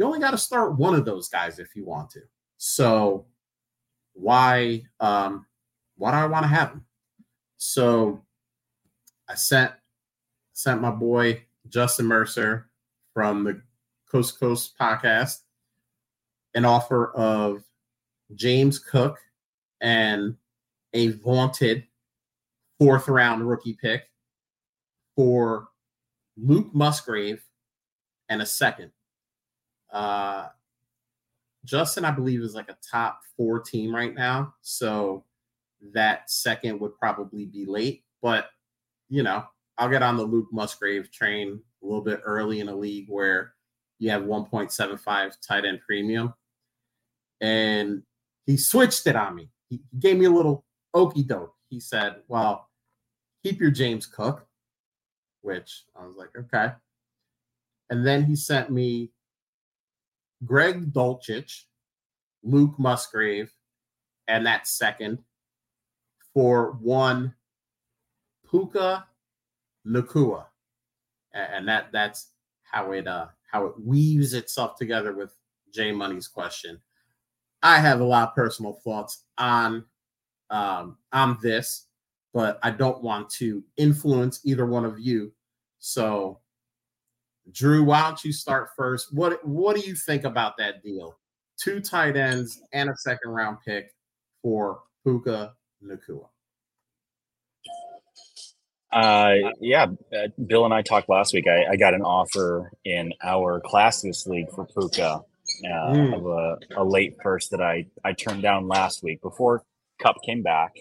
You 0.00 0.06
only 0.06 0.18
got 0.18 0.30
to 0.30 0.38
start 0.38 0.78
one 0.78 0.94
of 0.94 1.04
those 1.04 1.28
guys 1.28 1.58
if 1.58 1.76
you 1.76 1.84
want 1.84 2.08
to. 2.12 2.22
So 2.56 3.26
why 4.14 4.84
um, 4.98 5.44
why 5.98 6.12
do 6.12 6.16
I 6.16 6.24
want 6.24 6.44
to 6.44 6.48
have 6.48 6.70
him? 6.70 6.86
So 7.58 8.24
I 9.28 9.34
sent 9.34 9.72
sent 10.54 10.80
my 10.80 10.90
boy 10.90 11.44
Justin 11.68 12.06
Mercer 12.06 12.70
from 13.12 13.44
the 13.44 13.60
Coast 14.10 14.40
Coast 14.40 14.72
podcast 14.80 15.40
an 16.54 16.64
offer 16.64 17.12
of 17.12 17.62
James 18.34 18.78
Cook 18.78 19.18
and 19.82 20.34
a 20.94 21.08
vaunted 21.08 21.84
fourth 22.78 23.06
round 23.06 23.46
rookie 23.46 23.76
pick 23.78 24.04
for 25.14 25.68
Luke 26.38 26.70
Musgrave 26.72 27.44
and 28.30 28.40
a 28.40 28.46
second. 28.46 28.92
Uh, 29.92 30.48
Justin, 31.64 32.04
I 32.04 32.10
believe, 32.10 32.40
is 32.40 32.54
like 32.54 32.70
a 32.70 32.76
top 32.88 33.20
four 33.36 33.60
team 33.60 33.94
right 33.94 34.14
now. 34.14 34.54
So 34.62 35.24
that 35.92 36.30
second 36.30 36.80
would 36.80 36.96
probably 36.98 37.46
be 37.46 37.66
late. 37.66 38.04
But, 38.22 38.46
you 39.08 39.22
know, 39.22 39.44
I'll 39.78 39.88
get 39.88 40.02
on 40.02 40.16
the 40.16 40.24
Luke 40.24 40.48
Musgrave 40.52 41.10
train 41.10 41.60
a 41.82 41.86
little 41.86 42.02
bit 42.02 42.20
early 42.24 42.60
in 42.60 42.68
a 42.68 42.76
league 42.76 43.06
where 43.08 43.54
you 43.98 44.10
have 44.10 44.22
1.75 44.22 45.36
tight 45.46 45.64
end 45.64 45.80
premium. 45.86 46.34
And 47.40 48.02
he 48.46 48.56
switched 48.56 49.06
it 49.06 49.16
on 49.16 49.34
me. 49.34 49.50
He 49.68 49.80
gave 49.98 50.18
me 50.18 50.26
a 50.26 50.30
little 50.30 50.64
okey 50.94 51.22
doke. 51.22 51.54
He 51.68 51.80
said, 51.80 52.16
Well, 52.28 52.68
keep 53.42 53.60
your 53.60 53.70
James 53.70 54.06
Cook, 54.06 54.46
which 55.42 55.84
I 55.96 56.04
was 56.06 56.16
like, 56.16 56.30
Okay. 56.36 56.72
And 57.88 58.06
then 58.06 58.24
he 58.24 58.36
sent 58.36 58.70
me 58.70 59.10
Greg 60.44 60.92
Dulcich, 60.92 61.64
Luke 62.42 62.78
Musgrave, 62.78 63.52
and 64.28 64.46
that 64.46 64.66
second 64.66 65.18
for 66.32 66.72
one 66.80 67.34
Puka 68.50 69.06
Nacua. 69.86 70.46
And 71.32 71.68
that 71.68 71.92
that's 71.92 72.30
how 72.62 72.92
it 72.92 73.06
uh 73.06 73.26
how 73.50 73.66
it 73.66 73.74
weaves 73.80 74.34
itself 74.34 74.76
together 74.76 75.12
with 75.12 75.34
J 75.72 75.92
Money's 75.92 76.28
question. 76.28 76.80
I 77.62 77.78
have 77.78 78.00
a 78.00 78.04
lot 78.04 78.28
of 78.28 78.34
personal 78.34 78.72
thoughts 78.72 79.24
on 79.38 79.84
um, 80.50 80.96
on 81.12 81.38
this, 81.42 81.86
but 82.32 82.58
I 82.62 82.70
don't 82.70 83.02
want 83.02 83.30
to 83.30 83.62
influence 83.76 84.40
either 84.44 84.66
one 84.66 84.84
of 84.84 84.98
you. 84.98 85.32
So, 85.78 86.40
Drew, 87.52 87.84
why 87.84 88.02
don't 88.02 88.22
you 88.24 88.32
start 88.32 88.70
first? 88.76 89.14
What 89.14 89.44
what 89.46 89.76
do 89.76 89.82
you 89.82 89.94
think 89.94 90.24
about 90.24 90.56
that 90.58 90.82
deal? 90.82 91.18
Two 91.62 91.80
tight 91.80 92.16
ends 92.16 92.60
and 92.72 92.88
a 92.88 92.96
second 92.96 93.30
round 93.30 93.58
pick 93.66 93.90
for 94.42 94.80
Puka 95.04 95.52
Nacua. 95.84 96.28
Uh, 98.92 99.52
yeah, 99.60 99.86
uh, 100.12 100.28
Bill 100.46 100.64
and 100.64 100.74
I 100.74 100.82
talked 100.82 101.08
last 101.08 101.32
week. 101.32 101.46
I, 101.46 101.72
I, 101.72 101.76
got 101.76 101.94
an 101.94 102.02
offer 102.02 102.72
in 102.84 103.12
our 103.22 103.60
classless 103.60 104.26
league 104.26 104.50
for 104.50 104.66
Puka 104.66 105.20
uh, 105.64 105.92
mm. 105.92 106.16
of 106.16 106.26
a, 106.26 106.58
a, 106.76 106.84
late 106.84 107.16
first 107.22 107.52
that 107.52 107.60
I, 107.60 107.86
I 108.04 108.14
turned 108.14 108.42
down 108.42 108.66
last 108.66 109.04
week 109.04 109.22
before 109.22 109.62
Kupp 110.02 110.16
came 110.26 110.42
back. 110.42 110.72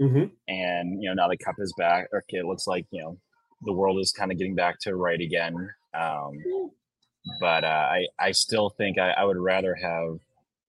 Mm-hmm. 0.00 0.24
And, 0.48 1.00
you 1.00 1.08
know, 1.08 1.14
now 1.14 1.28
the 1.28 1.36
Kupp 1.36 1.54
is 1.58 1.72
back. 1.78 2.08
Okay, 2.12 2.38
it 2.38 2.46
looks 2.46 2.66
like, 2.66 2.86
you 2.90 3.00
know, 3.00 3.18
the 3.62 3.72
world 3.72 4.00
is 4.00 4.10
kind 4.10 4.32
of 4.32 4.38
getting 4.38 4.56
back 4.56 4.80
to 4.80 4.96
right 4.96 5.20
again. 5.20 5.70
Um, 5.94 6.38
but 7.40 7.64
uh, 7.64 7.88
I, 7.90 8.06
I 8.18 8.32
still 8.32 8.70
think 8.70 8.98
I, 8.98 9.10
I 9.10 9.24
would 9.24 9.36
rather 9.36 9.74
have 9.74 10.18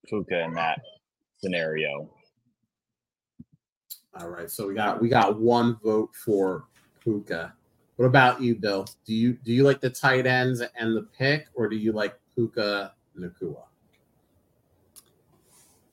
Puka 0.07 0.43
in 0.43 0.53
that 0.53 0.81
scenario. 1.37 2.09
All 4.19 4.29
right, 4.29 4.49
so 4.49 4.67
we 4.67 4.75
got 4.75 5.01
we 5.01 5.09
got 5.09 5.39
one 5.39 5.77
vote 5.83 6.11
for 6.13 6.65
Puka. 7.03 7.53
What 7.95 8.05
about 8.05 8.41
you, 8.41 8.55
Bill? 8.55 8.85
Do 9.05 9.13
you 9.13 9.33
do 9.33 9.51
you 9.51 9.63
like 9.63 9.81
the 9.81 9.89
tight 9.89 10.27
ends 10.27 10.61
and 10.61 10.95
the 10.95 11.07
pick, 11.17 11.47
or 11.55 11.67
do 11.67 11.75
you 11.75 11.91
like 11.91 12.15
Puka 12.35 12.93
Nacua? 13.17 13.63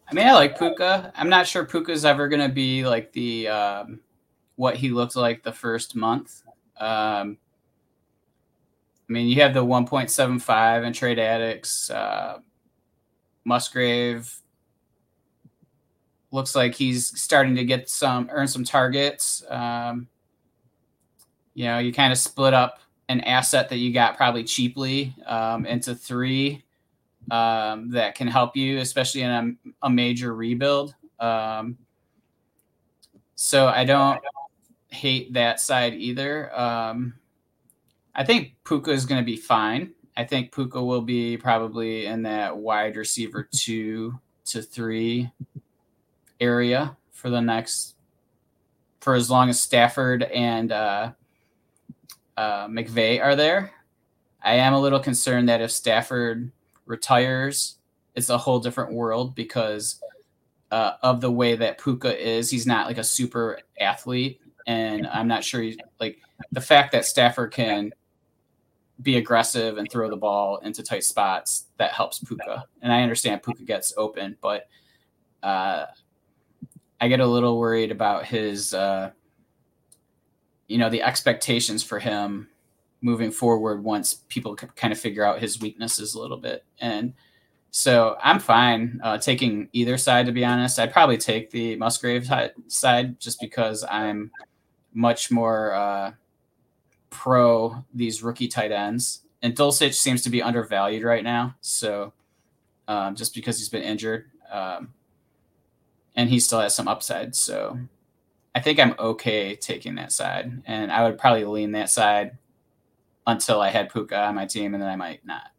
I 0.08 0.14
mean, 0.14 0.26
I 0.26 0.32
like 0.32 0.58
Puka. 0.58 1.12
I'm 1.14 1.28
not 1.28 1.46
sure 1.46 1.64
Puka's 1.64 2.04
ever 2.04 2.28
going 2.28 2.40
to 2.40 2.52
be 2.52 2.84
like 2.84 3.12
the 3.12 3.48
um, 3.48 4.00
what 4.56 4.76
he 4.76 4.90
looked 4.90 5.16
like 5.16 5.42
the 5.42 5.52
first 5.52 5.94
month. 5.94 6.42
Um, 6.78 7.38
I 9.11 9.12
mean, 9.12 9.26
you 9.26 9.42
have 9.42 9.54
the 9.54 9.64
1.75 9.64 10.86
and 10.86 10.94
trade 10.94 11.18
addicts. 11.18 11.90
Uh, 11.90 12.38
Musgrave 13.44 14.32
looks 16.30 16.54
like 16.54 16.76
he's 16.76 17.20
starting 17.20 17.56
to 17.56 17.64
get 17.64 17.90
some 17.90 18.28
earn 18.30 18.46
some 18.46 18.62
targets. 18.62 19.42
Um, 19.48 20.06
you 21.54 21.64
know, 21.64 21.80
you 21.80 21.92
kind 21.92 22.12
of 22.12 22.18
split 22.18 22.54
up 22.54 22.78
an 23.08 23.20
asset 23.22 23.68
that 23.70 23.78
you 23.78 23.92
got 23.92 24.16
probably 24.16 24.44
cheaply 24.44 25.12
um, 25.26 25.66
into 25.66 25.92
three 25.92 26.64
um, 27.32 27.90
that 27.90 28.14
can 28.14 28.28
help 28.28 28.56
you, 28.56 28.78
especially 28.78 29.22
in 29.22 29.30
a, 29.30 29.86
a 29.86 29.90
major 29.90 30.36
rebuild. 30.36 30.94
Um, 31.18 31.76
so 33.34 33.66
I 33.66 33.84
don't 33.84 34.20
hate 34.86 35.32
that 35.32 35.58
side 35.58 35.94
either. 35.94 36.56
Um, 36.56 37.14
I 38.14 38.24
think 38.24 38.56
Puka 38.64 38.90
is 38.90 39.06
going 39.06 39.20
to 39.20 39.24
be 39.24 39.36
fine. 39.36 39.92
I 40.16 40.24
think 40.24 40.52
Puka 40.52 40.82
will 40.82 41.02
be 41.02 41.36
probably 41.36 42.06
in 42.06 42.22
that 42.22 42.56
wide 42.56 42.96
receiver 42.96 43.48
two 43.50 44.18
to 44.46 44.62
three 44.62 45.30
area 46.40 46.96
for 47.12 47.30
the 47.30 47.40
next 47.40 47.94
for 49.00 49.14
as 49.14 49.30
long 49.30 49.48
as 49.48 49.61
Stafford 49.61 50.24
and 50.24 50.72
uh, 50.72 51.12
uh, 52.36 52.66
McVay 52.66 53.22
are 53.22 53.36
there. 53.36 53.72
I 54.42 54.54
am 54.54 54.72
a 54.72 54.80
little 54.80 55.00
concerned 55.00 55.48
that 55.48 55.61
if 55.61 55.70
Stafford 55.70 56.50
retires, 56.86 57.76
it's 58.14 58.30
a 58.30 58.38
whole 58.38 58.61
different 58.61 58.92
world 58.92 59.34
because 59.34 60.00
uh, 60.70 60.92
of 61.02 61.20
the 61.20 61.30
way 61.30 61.56
that 61.56 61.78
Puka 61.78 62.16
is. 62.18 62.50
He's 62.50 62.66
not 62.66 62.86
like 62.86 62.98
a 62.98 63.04
super 63.04 63.61
athlete, 63.78 64.40
and 64.66 65.06
I'm 65.06 65.28
not 65.28 65.44
sure 65.44 65.62
he's 65.62 65.76
like 65.98 66.18
the 66.52 66.61
fact 66.61 66.92
that 66.92 67.04
Stafford 67.04 67.52
can 67.52 67.92
be 69.03 69.16
aggressive 69.16 69.78
and 69.78 69.90
throw 69.90 70.11
the 70.11 70.16
ball 70.16 70.59
into 70.59 70.82
tight 70.82 71.05
spots 71.05 71.66
that 71.78 71.92
helps 71.92 72.18
Puka. 72.18 72.64
And 72.82 72.92
I 72.92 73.03
understand 73.03 73.42
Puka 73.42 73.64
gets 73.64 73.94
open, 73.96 74.36
but 74.40 74.68
uh, 75.42 75.86
I 77.01 77.09
get 77.09 77.20
a 77.20 77.26
little 77.26 77.59
worried 77.59 77.90
about 77.90 78.26
his, 78.26 78.74
uh, 78.74 79.11
you 80.68 80.78
know, 80.78 80.90
the 80.90 81.03
expectations 81.03 81.82
for 81.82 81.98
him 81.98 82.48
moving 83.01 83.30
forward 83.30 83.82
once 83.82 84.14
people 84.28 84.55
kind 84.55 84.92
of 84.92 85.01
figure 85.01 85.24
out 85.24 85.40
his 85.40 85.61
weaknesses 85.61 86.14
a 86.14 86.20
little 86.20 86.36
bit. 86.36 86.64
And 86.80 87.14
so 87.70 88.16
I'm 88.22 88.38
fine 88.38 89.01
uh, 89.03 89.18
taking 89.18 89.68
either 89.72 89.96
side, 89.96 90.26
to 90.26 90.32
be 90.32 90.44
honest. 90.44 90.78
I'd 90.78 90.92
probably 90.92 91.16
take 91.16 91.51
the 91.51 91.76
Musgrave 91.76 92.28
side 92.68 93.20
just 93.20 93.40
because 93.40 93.84
I'm 93.88 94.30
much 94.92 95.30
more 95.30 95.72
uh, 95.72 96.12
pro 97.11 97.84
these 97.92 98.22
rookie 98.22 98.48
tight 98.48 98.72
ends. 98.72 99.20
And 99.42 99.54
Dulcich 99.54 99.94
seems 99.94 100.22
to 100.22 100.30
be 100.30 100.42
undervalued 100.42 101.02
right 101.02 101.24
now. 101.24 101.54
So 101.61 102.12
um, 102.88 103.14
just 103.14 103.34
because 103.34 103.58
he's 103.58 103.68
been 103.68 103.82
injured. 103.82 104.26
Um, 104.50 104.92
and 106.16 106.28
he 106.28 106.40
still 106.40 106.61
has 106.61 106.74
some 106.74 106.88
upside. 106.88 107.34
So 107.36 107.78
I 108.54 108.61
think 108.61 108.78
I'm 108.78 108.94
okay 108.98 109.54
taking 109.56 109.94
that 109.94 110.12
side. 110.12 110.62
And 110.66 110.90
I 110.90 111.04
would 111.04 111.18
probably 111.18 111.44
lean 111.44 111.72
that 111.72 111.90
side 111.90 112.36
until 113.26 113.61
I 113.61 113.70
had 113.70 113.92
Puka 113.92 114.18
on 114.18 114.34
my 114.34 114.46
team, 114.46 114.74
and 114.74 114.82
then 114.82 114.90
I 114.90 114.96
might 114.96 115.24
not. 115.24 115.52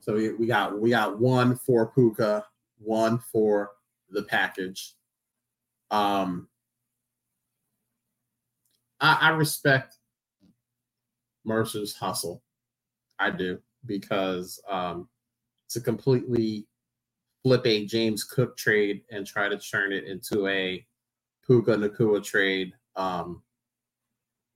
So 0.00 0.14
we, 0.14 0.32
we 0.32 0.46
got 0.46 0.78
we 0.78 0.90
got 0.90 1.18
one 1.18 1.56
for 1.56 1.86
Puka, 1.88 2.44
one 2.78 3.18
for 3.18 3.72
the 4.10 4.22
package. 4.22 4.94
Um, 5.90 6.48
I, 9.00 9.18
I 9.20 9.28
respect 9.30 9.95
Mercer's 11.46 11.94
hustle. 11.94 12.42
I 13.18 13.30
do 13.30 13.58
because 13.86 14.60
um, 14.68 15.08
to 15.70 15.80
completely 15.80 16.66
flip 17.42 17.64
a 17.64 17.86
James 17.86 18.24
Cook 18.24 18.56
trade 18.56 19.02
and 19.10 19.26
try 19.26 19.48
to 19.48 19.58
turn 19.58 19.92
it 19.92 20.04
into 20.04 20.48
a 20.48 20.84
Puka 21.46 21.76
Nacua 21.76 22.22
trade 22.22 22.72
um, 22.96 23.42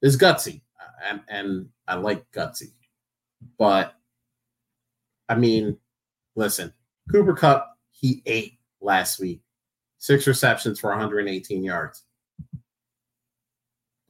is 0.02 0.18
gutsy, 0.18 0.62
and 1.08 1.20
and 1.28 1.68
I 1.86 1.94
like 1.94 2.30
gutsy, 2.32 2.72
but 3.58 3.94
I 5.28 5.36
mean, 5.36 5.76
listen, 6.34 6.72
Cooper 7.12 7.34
Kupp 7.34 7.76
he 7.90 8.22
ate 8.26 8.58
last 8.80 9.20
week, 9.20 9.42
six 9.98 10.26
receptions 10.26 10.80
for 10.80 10.90
118 10.90 11.62
yards. 11.62 12.04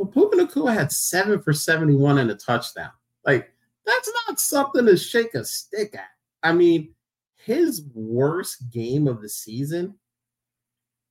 But 0.01 0.15
Puka 0.15 0.39
Nacua 0.39 0.73
had 0.73 0.91
seven 0.91 1.43
for 1.43 1.53
71 1.53 2.17
and 2.17 2.31
a 2.31 2.35
touchdown. 2.35 2.91
Like 3.27 3.53
that's 3.85 4.11
not 4.27 4.41
something 4.41 4.87
to 4.87 4.97
shake 4.97 5.35
a 5.35 5.45
stick 5.45 5.95
at. 5.95 6.09
I 6.43 6.55
mean, 6.55 6.95
his 7.37 7.83
worst 7.93 8.71
game 8.71 9.07
of 9.07 9.21
the 9.21 9.29
season 9.29 9.97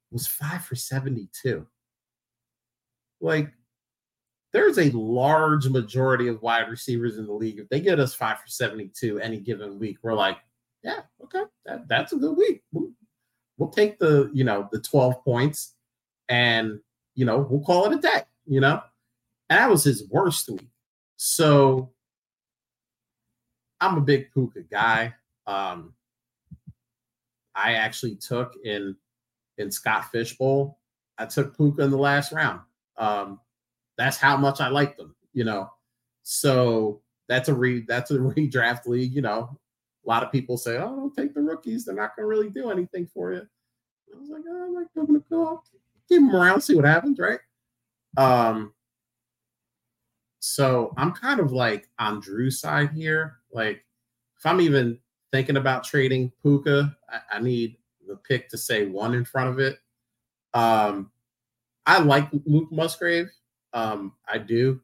was 0.10 0.26
five 0.26 0.66
for 0.66 0.76
72. 0.76 1.68
Like, 3.22 3.52
there's 4.54 4.80
a 4.80 4.90
large 4.90 5.68
majority 5.68 6.28
of 6.28 6.42
wide 6.42 6.68
receivers 6.68 7.20
in 7.20 7.28
the 7.28 7.34
league. 7.34 7.60
If 7.60 7.70
they 7.70 7.82
get 7.82 8.00
us 8.00 8.16
five 8.16 8.40
for 8.40 8.48
72 8.48 9.20
any 9.20 9.40
given 9.40 9.78
week, 9.78 9.98
we're 10.02 10.16
like, 10.16 10.38
yeah, 10.84 11.02
okay, 11.24 11.44
that, 11.68 11.88
that's 11.88 12.14
a 12.14 12.18
good 12.18 12.36
week. 12.36 12.64
We'll, 12.72 12.90
we'll 13.58 13.70
take 13.70 14.00
the, 14.00 14.32
you 14.34 14.44
know, 14.44 14.68
the 14.72 14.80
12 14.80 15.24
points 15.24 15.76
and, 16.28 16.80
you 17.14 17.26
know, 17.26 17.46
we'll 17.48 17.64
call 17.64 17.86
it 17.86 17.94
a 17.94 18.02
day, 18.02 18.24
you 18.50 18.60
know? 18.60 18.82
And 19.50 19.60
that 19.60 19.70
was 19.70 19.84
his 19.84 20.10
worst 20.10 20.50
week. 20.50 20.68
So 21.16 21.92
I'm 23.80 23.98
a 23.98 24.02
big 24.02 24.32
Puka 24.34 24.64
guy. 24.64 25.14
Um, 25.48 25.94
I 27.56 27.74
actually 27.74 28.16
took 28.16 28.56
in 28.64 28.96
in 29.58 29.72
Scott 29.72 30.12
Fish 30.12 30.38
Bowl. 30.38 30.80
I 31.18 31.26
took 31.26 31.56
Puka 31.56 31.84
in 31.84 31.92
the 31.92 31.98
last 31.98 32.32
round. 32.32 32.62
Um, 32.98 33.40
that's 33.98 34.18
how 34.18 34.38
much 34.38 34.62
I 34.62 34.70
like 34.70 34.98
them, 34.98 35.16
you 35.34 35.44
know. 35.44 35.70
So 36.24 37.02
that's 37.28 37.50
a 37.50 37.54
re 37.54 37.86
that's 37.88 38.12
a 38.12 38.18
redraft 38.18 38.88
league, 38.88 39.14
you 39.14 39.22
know. 39.22 39.58
A 40.06 40.10
lot 40.10 40.24
of 40.24 40.32
people 40.32 40.58
say, 40.58 40.78
"Oh, 40.78 40.96
don't 40.96 41.16
take 41.16 41.34
the 41.34 41.42
rookies; 41.42 41.86
they're 41.86 41.96
not 41.96 42.16
going 42.16 42.24
to 42.24 42.30
really 42.30 42.50
do 42.50 42.72
anything 42.72 43.08
for 43.14 43.34
you." 43.34 43.48
I 44.14 44.20
was 44.20 44.30
like, 44.30 44.44
"Oh, 44.48 44.66
I 44.66 44.80
like 44.80 44.88
Puka 44.94 45.14
to 45.14 45.24
go. 45.30 45.62
Keep 46.08 46.22
them 46.22 46.36
around, 46.36 46.62
see 46.62 46.76
what 46.76 46.86
happens, 46.86 47.20
right?" 47.20 47.40
Um, 48.18 48.74
so 50.40 50.94
I'm 50.98 51.12
kind 51.12 51.40
of 51.40 51.52
like 51.52 51.90
on 52.00 52.20
Drew's 52.20 52.60
side 52.60 52.92
here. 52.92 53.38
Like, 53.52 53.84
if 54.38 54.46
I'm 54.46 54.62
even 54.62 55.00
thinking 55.32 55.58
about 55.58 55.84
trading 55.84 56.32
Puka, 56.42 56.96
I, 57.10 57.38
I 57.38 57.40
need 57.40 57.78
the 58.08 58.16
pick 58.16 58.50
to 58.50 58.58
say 58.58 58.86
one 58.86 59.14
in 59.14 59.26
front 59.26 59.50
of 59.50 59.60
it. 59.60 59.80
Um, 60.54 61.12
I 61.86 62.00
like 62.00 62.30
Luke 62.46 62.72
Musgrave. 62.72 63.30
Um, 63.74 64.14
I 64.28 64.38
do. 64.38 64.82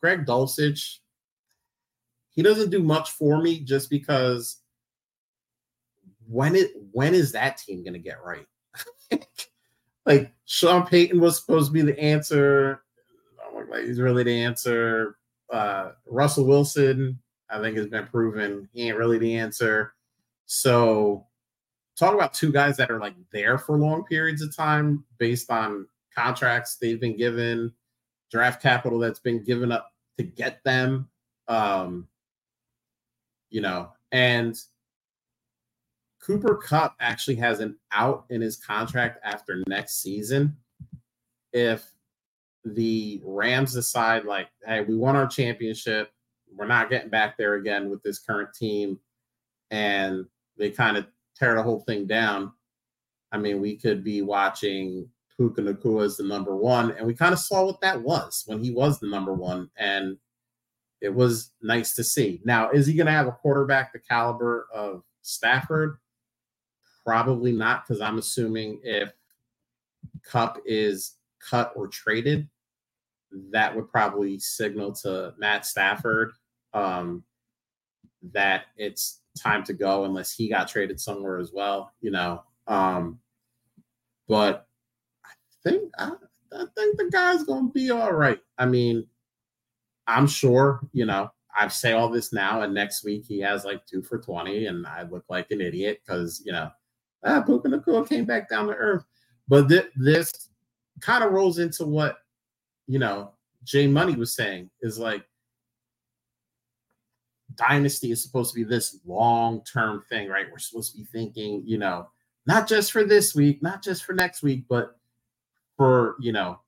Greg 0.00 0.26
Dulcich, 0.26 0.98
he 2.30 2.42
doesn't 2.42 2.70
do 2.70 2.82
much 2.82 3.12
for 3.12 3.40
me 3.40 3.60
just 3.60 3.90
because 3.90 4.58
when 6.26 6.56
it 6.56 6.72
when 6.92 7.14
is 7.14 7.32
that 7.32 7.58
team 7.58 7.84
gonna 7.84 7.98
get 7.98 8.22
right? 8.24 8.46
Like 10.06 10.32
Sean 10.44 10.86
Payton 10.86 11.20
was 11.20 11.38
supposed 11.38 11.68
to 11.68 11.72
be 11.72 11.82
the 11.82 11.98
answer. 11.98 12.82
like 13.70 13.84
he's 13.84 14.00
really 14.00 14.24
the 14.24 14.42
answer. 14.42 15.16
Uh, 15.52 15.92
Russell 16.06 16.46
Wilson, 16.46 17.18
I 17.50 17.60
think, 17.60 17.76
has 17.76 17.86
been 17.86 18.06
proven 18.06 18.68
he 18.72 18.88
ain't 18.88 18.96
really 18.96 19.18
the 19.18 19.36
answer. 19.36 19.94
So 20.46 21.26
talk 21.96 22.14
about 22.14 22.34
two 22.34 22.52
guys 22.52 22.76
that 22.78 22.90
are 22.90 22.98
like 22.98 23.14
there 23.32 23.58
for 23.58 23.78
long 23.78 24.04
periods 24.04 24.42
of 24.42 24.54
time 24.54 25.04
based 25.18 25.50
on 25.50 25.86
contracts 26.14 26.76
they've 26.76 27.00
been 27.00 27.16
given, 27.16 27.72
draft 28.30 28.62
capital 28.62 28.98
that's 28.98 29.20
been 29.20 29.44
given 29.44 29.70
up 29.72 29.92
to 30.18 30.24
get 30.24 30.62
them. 30.64 31.08
Um, 31.48 32.08
you 33.50 33.60
know, 33.60 33.90
and 34.10 34.58
Cooper 36.24 36.54
Kupp 36.54 36.94
actually 37.00 37.36
has 37.36 37.60
an 37.60 37.76
out 37.92 38.24
in 38.30 38.40
his 38.40 38.56
contract 38.56 39.18
after 39.24 39.62
next 39.66 40.02
season. 40.02 40.56
If 41.52 41.84
the 42.64 43.20
Rams 43.24 43.74
decide, 43.74 44.24
like, 44.24 44.48
hey, 44.64 44.82
we 44.82 44.96
won 44.96 45.16
our 45.16 45.26
championship, 45.26 46.10
we're 46.54 46.66
not 46.66 46.90
getting 46.90 47.10
back 47.10 47.36
there 47.36 47.54
again 47.54 47.90
with 47.90 48.02
this 48.02 48.20
current 48.20 48.50
team, 48.54 48.98
and 49.70 50.26
they 50.56 50.70
kind 50.70 50.96
of 50.96 51.06
tear 51.36 51.56
the 51.56 51.62
whole 51.62 51.80
thing 51.80 52.06
down, 52.06 52.52
I 53.32 53.38
mean, 53.38 53.60
we 53.60 53.76
could 53.76 54.04
be 54.04 54.22
watching 54.22 55.08
Puka 55.36 55.62
Nacua 55.62 56.04
as 56.04 56.18
the 56.18 56.24
number 56.24 56.54
one, 56.54 56.92
and 56.92 57.06
we 57.06 57.14
kind 57.14 57.32
of 57.32 57.40
saw 57.40 57.64
what 57.64 57.80
that 57.80 58.00
was 58.00 58.44
when 58.46 58.62
he 58.62 58.70
was 58.70 59.00
the 59.00 59.08
number 59.08 59.34
one, 59.34 59.70
and 59.76 60.18
it 61.00 61.12
was 61.12 61.50
nice 61.62 61.94
to 61.94 62.04
see. 62.04 62.40
Now, 62.44 62.70
is 62.70 62.86
he 62.86 62.94
going 62.94 63.06
to 63.06 63.12
have 63.12 63.26
a 63.26 63.32
quarterback 63.32 63.92
the 63.92 63.98
caliber 63.98 64.68
of 64.72 65.02
Stafford? 65.22 65.96
Probably 67.04 67.52
not, 67.52 67.86
because 67.86 68.00
I'm 68.00 68.18
assuming 68.18 68.80
if 68.82 69.12
Kupp 70.24 70.58
is 70.64 71.16
cut 71.40 71.72
or 71.74 71.88
traded, 71.88 72.48
that 73.50 73.74
would 73.74 73.88
probably 73.88 74.38
signal 74.38 74.92
to 74.92 75.34
Matt 75.38 75.66
Stafford 75.66 76.32
um, 76.74 77.24
that 78.32 78.64
it's 78.76 79.20
time 79.38 79.64
to 79.64 79.72
go 79.72 80.04
unless 80.04 80.32
he 80.32 80.48
got 80.48 80.68
traded 80.68 81.00
somewhere 81.00 81.38
as 81.38 81.52
well, 81.52 81.92
you 82.00 82.10
know. 82.10 82.42
Um, 82.66 83.18
but 84.28 84.66
I 85.24 85.30
think 85.64 85.90
I, 85.98 86.12
I 86.52 86.64
think 86.76 86.98
the 86.98 87.10
guy's 87.10 87.42
gonna 87.44 87.68
be 87.68 87.90
all 87.90 88.12
right. 88.12 88.38
I 88.58 88.66
mean, 88.66 89.06
I'm 90.06 90.26
sure, 90.26 90.80
you 90.92 91.06
know, 91.06 91.30
I 91.58 91.68
say 91.68 91.92
all 91.92 92.08
this 92.08 92.32
now, 92.32 92.62
and 92.62 92.74
next 92.74 93.04
week 93.04 93.24
he 93.26 93.40
has 93.40 93.64
like 93.64 93.84
two 93.86 94.02
for 94.02 94.18
20, 94.18 94.66
and 94.66 94.86
I 94.86 95.02
look 95.02 95.24
like 95.28 95.50
an 95.50 95.60
idiot 95.60 96.00
because, 96.04 96.42
you 96.44 96.52
know, 96.52 96.70
ah, 97.24 97.42
Puka 97.42 97.68
Nacua 97.68 98.08
came 98.08 98.24
back 98.24 98.48
down 98.48 98.66
to 98.66 98.74
earth. 98.74 99.04
But 99.48 99.68
th- 99.68 99.90
this 99.96 100.32
kind 101.00 101.24
of 101.24 101.32
rolls 101.32 101.58
into 101.58 101.84
what, 101.84 102.18
you 102.86 102.98
know, 102.98 103.32
Jay 103.64 103.86
Money 103.86 104.16
was 104.16 104.34
saying 104.34 104.70
is 104.80 104.98
like, 104.98 105.24
dynasty 107.56 108.10
is 108.10 108.22
supposed 108.22 108.52
to 108.52 108.60
be 108.60 108.64
this 108.64 108.98
long 109.04 109.62
term 109.64 110.02
thing, 110.08 110.28
right? 110.28 110.46
We're 110.50 110.58
supposed 110.58 110.92
to 110.92 110.98
be 110.98 111.04
thinking, 111.04 111.62
you 111.66 111.78
know, 111.78 112.08
not 112.46 112.68
just 112.68 112.92
for 112.92 113.04
this 113.04 113.34
week, 113.34 113.62
not 113.62 113.82
just 113.82 114.04
for 114.04 114.14
next 114.14 114.42
week, 114.42 114.64
but 114.68 114.96
for, 115.76 116.16
you 116.20 116.32
know, 116.32 116.58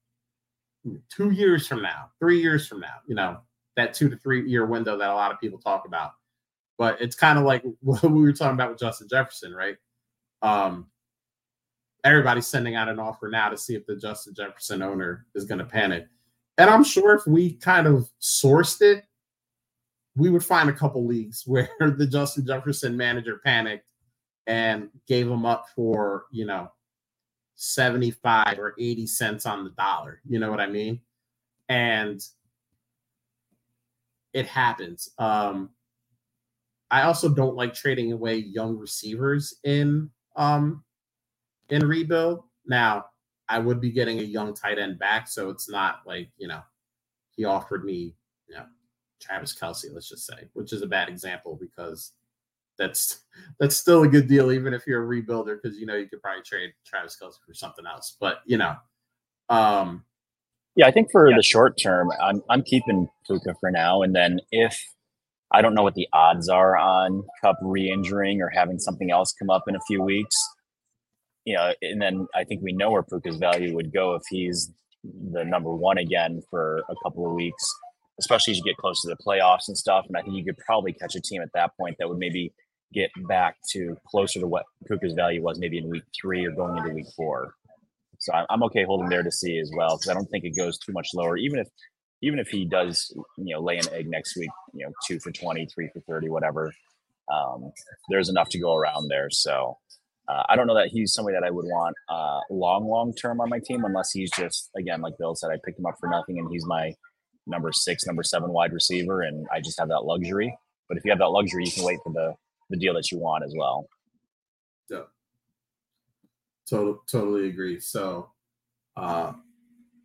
two 1.11 1.31
years 1.31 1.67
from 1.67 1.83
now, 1.83 2.11
three 2.19 2.41
years 2.41 2.67
from 2.67 2.81
now, 2.81 2.97
you 3.07 3.15
know, 3.15 3.39
that 3.77 3.95
two 3.95 4.09
to 4.09 4.17
three 4.17 4.49
year 4.49 4.67
window 4.67 4.97
that 4.97 5.11
a 5.11 5.15
lot 5.15 5.33
of 5.33 5.41
people 5.41 5.59
talk 5.59 5.87
about. 5.87 6.13
But 6.79 7.01
it's 7.01 7.17
kind 7.17 7.39
of 7.39 7.45
like 7.45 7.65
what 7.81 8.03
we 8.03 8.23
were 8.23 8.33
talking 8.33 8.55
about 8.55 8.71
with 8.71 8.81
Justin 8.81 9.09
Jefferson, 9.09 9.53
right? 9.55 9.77
Um, 10.45 10.87
everybody's 12.05 12.47
sending 12.47 12.75
out 12.75 12.89
an 12.89 12.99
offer 12.99 13.29
now 13.29 13.49
to 13.49 13.57
see 13.57 13.75
if 13.75 13.87
the 13.87 13.97
Justin 13.97 14.35
Jefferson 14.35 14.83
owner 14.83 15.27
is 15.35 15.45
going 15.45 15.59
to 15.59 15.65
panic. 15.65 16.07
And 16.59 16.71
I'm 16.71 16.85
sure 16.85 17.15
if 17.15 17.27
we 17.27 17.55
kind 17.55 17.87
of 17.87 18.09
sourced 18.21 18.81
it 18.81 19.05
we 20.17 20.31
would 20.31 20.45
find 20.45 20.69
a 20.69 20.75
couple 20.75 21.07
leagues 21.07 21.43
where 21.47 21.69
the 21.81 22.07
Justin 22.07 22.47
Jefferson 22.47 22.97
manager 22.97 23.41
panicked 23.45 23.87
and 24.47 24.89
gave 25.09 25.29
him 25.29 25.47
up 25.47 25.67
for, 25.75 26.27
you 26.31 26.47
know, 26.47 26.71
75 27.57 28.59
or 28.59 28.75
80 28.79 29.07
cents 29.07 29.47
on 29.47 29.65
the 29.65 29.71
dollar. 29.71 30.21
You 30.29 30.39
know 30.39 30.51
what 30.51 30.61
I 30.61 30.67
mean? 30.67 31.01
And 31.69 32.21
it 34.33 34.47
happens. 34.47 35.09
Um, 35.19 35.71
I 36.91 37.03
also 37.03 37.29
don't 37.29 37.57
like 37.57 37.73
trading 37.73 38.13
away 38.13 38.37
young 38.37 38.77
receivers 38.77 39.55
in 39.65 40.11
um 40.37 40.85
in 41.70 41.87
rebuild. 41.87 42.45
Now, 42.66 43.07
I 43.49 43.59
would 43.59 43.80
be 43.80 43.91
getting 43.91 44.20
a 44.20 44.22
young 44.22 44.55
tight 44.55 44.78
end 44.78 44.99
back, 44.99 45.28
so 45.28 45.51
it's 45.51 45.68
not 45.68 46.01
like, 46.07 46.30
you 46.39 46.49
know, 46.49 46.61
he 47.30 47.45
offered 47.45 47.85
me, 47.85 48.14
you 48.49 48.55
know, 48.55 48.64
Travis 49.20 49.55
Kelce, 49.59 49.93
let's 49.93 50.09
just 50.09 50.26
say, 50.26 50.49
which 50.53 50.72
is 50.72 50.82
a 50.82 50.87
bad 50.87 51.09
example 51.09 51.59
because 51.61 52.12
that's 52.78 53.20
that's 53.59 53.76
still 53.76 54.03
a 54.03 54.09
good 54.09 54.28
deal, 54.28 54.53
even 54.53 54.74
if 54.74 54.87
you're 54.87 55.05
a 55.05 55.22
rebuilder, 55.22 55.59
because 55.61 55.78
you 55.78 55.87
know 55.87 55.95
you 55.95 56.09
could 56.09 56.22
probably 56.22 56.43
trade 56.43 56.72
Travis 56.85 57.16
Kelce 57.20 57.37
for 57.47 57.55
something 57.55 57.87
else. 57.87 58.16
But 58.20 58.39
you 58.47 58.59
know, 58.59 58.74
um, 59.49 60.05
yeah, 60.76 60.87
I 60.87 60.91
think 60.91 61.11
for 61.11 61.30
yeah. 61.30 61.37
the 61.37 61.43
short 61.43 61.78
term, 61.80 62.11
I'm 62.20 62.43
I'm 62.51 62.62
keeping 62.62 63.09
Puka 63.26 63.55
for 63.61 63.70
now, 63.70 64.03
and 64.03 64.14
then 64.14 64.41
if 64.51 64.78
I 65.55 65.63
don't 65.63 65.75
know 65.75 65.83
what 65.83 65.95
the 65.95 66.09
odds 66.13 66.49
are 66.49 66.77
on 66.77 67.23
Kupp 67.43 67.57
re-injuring 67.63 68.43
or 68.43 68.49
having 68.49 68.79
something 68.79 69.11
else 69.11 69.33
come 69.39 69.51
up 69.51 69.65
in 69.69 69.77
a 69.77 69.81
few 69.87 70.03
weeks, 70.03 70.35
you 71.45 71.55
know, 71.55 71.73
and 71.81 72.03
then 72.03 72.27
I 72.35 72.45
think 72.45 72.63
we 72.63 72.73
know 72.73 72.91
where 72.91 73.03
Puka's 73.03 73.37
value 73.37 73.75
would 73.75 73.93
go 73.93 74.15
if 74.15 74.23
he's 74.29 74.73
the 75.33 75.45
number 75.45 75.75
one 75.75 75.99
again 75.99 76.43
for 76.51 76.83
a 76.89 76.95
couple 77.05 77.27
of 77.27 77.35
weeks 77.35 77.65
especially 78.21 78.53
as 78.53 78.59
you 78.59 78.65
get 78.65 78.77
close 78.77 79.01
to 79.03 79.09
the 79.09 79.17
playoffs 79.17 79.69
and 79.69 79.77
stuff. 79.77 80.05
And 80.07 80.17
I 80.17 80.23
think 80.23 80.37
you 80.37 80.45
could 80.45 80.59
probably 80.59 80.93
catch 80.93 81.15
a 81.15 81.21
team 81.21 81.43
at 81.43 81.51
that 81.55 81.77
point 81.77 81.97
that 81.99 82.09
would 82.09 82.19
maybe 82.19 82.53
get 82.93 83.11
back 83.29 83.57
to 83.73 83.97
closer 84.07 84.41
to 84.41 84.47
what 84.47 84.65
Puka's 84.87 85.15
value 85.15 85.43
was 85.43 85.59
maybe 85.59 85.79
in 85.79 85.91
week 85.91 86.05
three 86.21 86.45
or 86.47 86.53
going 86.53 86.79
into 86.79 86.91
week 86.91 87.07
four. 87.17 87.55
So 88.19 88.33
I'm 88.49 88.63
okay 88.65 88.85
holding 88.85 89.09
there 89.09 89.23
to 89.23 89.33
see 89.33 89.59
as 89.59 89.71
well 89.77 89.97
because 89.97 90.09
I 90.09 90.15
don't 90.15 90.27
think 90.27 90.45
it 90.45 90.57
goes 90.57 90.79
too 90.79 90.93
much 90.93 91.09
lower. 91.15 91.37
Even 91.37 91.59
if 91.59 91.69
even 92.25 92.39
if 92.39 92.49
he 92.49 92.64
does, 92.64 93.12
you 93.37 93.55
know, 93.55 93.61
lay 93.61 93.77
an 93.77 93.85
egg 93.93 94.09
next 94.09 94.37
week, 94.37 94.51
you 94.72 94.85
know, 94.85 94.93
two 95.07 95.20
for 95.20 95.31
20, 95.31 95.66
three 95.66 95.91
for 95.93 96.01
30, 96.01 96.31
whatever, 96.31 96.72
um, 97.33 97.70
there's 98.09 98.29
enough 98.29 98.49
to 98.51 98.59
go 98.59 98.75
around 98.75 99.09
there. 99.09 99.29
So 99.31 99.77
uh, 100.29 100.43
I 100.49 100.57
don't 100.57 100.66
know 100.66 100.75
that 100.75 100.89
he's 100.89 101.12
somebody 101.12 101.37
that 101.37 101.45
I 101.45 101.51
would 101.51 101.66
want 101.66 101.95
uh, 102.09 102.41
long, 102.51 102.89
long 102.89 103.14
term 103.14 103.41
on 103.41 103.51
my 103.51 103.59
team, 103.59 103.85
unless 103.85 104.11
he's 104.11 104.31
just, 104.31 104.70
again, 104.77 105.03
like 105.03 105.18
Bill 105.18 105.35
said, 105.35 105.51
I 105.51 105.59
picked 105.64 105.79
him 105.79 105.87
up 105.87 105.97
for 106.01 106.09
nothing 106.09 106.39
and 106.39 106.49
he's 106.51 106.66
my 106.66 106.95
number 107.47 107.72
six, 107.72 108.07
number 108.07 108.22
seven 108.22 108.51
wide 108.51 108.72
receiver, 108.72 109.22
and 109.22 109.47
I 109.53 109.61
just 109.61 109.79
have 109.79 109.89
that 109.89 110.05
luxury. 110.05 110.57
But 110.89 110.97
if 110.97 111.05
you 111.05 111.11
have 111.11 111.18
that 111.18 111.29
luxury, 111.29 111.64
you 111.64 111.72
can 111.72 111.85
wait 111.85 111.99
for 112.03 112.12
the, 112.12 112.35
the 112.70 112.79
deal 112.79 112.95
that 112.95 113.11
you 113.11 113.18
want 113.18 113.45
as 113.45 113.55
well. 113.57 113.87
Yeah. 114.91 115.03
Total, 116.68 117.03
totally 117.11 117.49
agree. 117.49 117.81
So, 117.81 118.31
uh, 118.97 119.33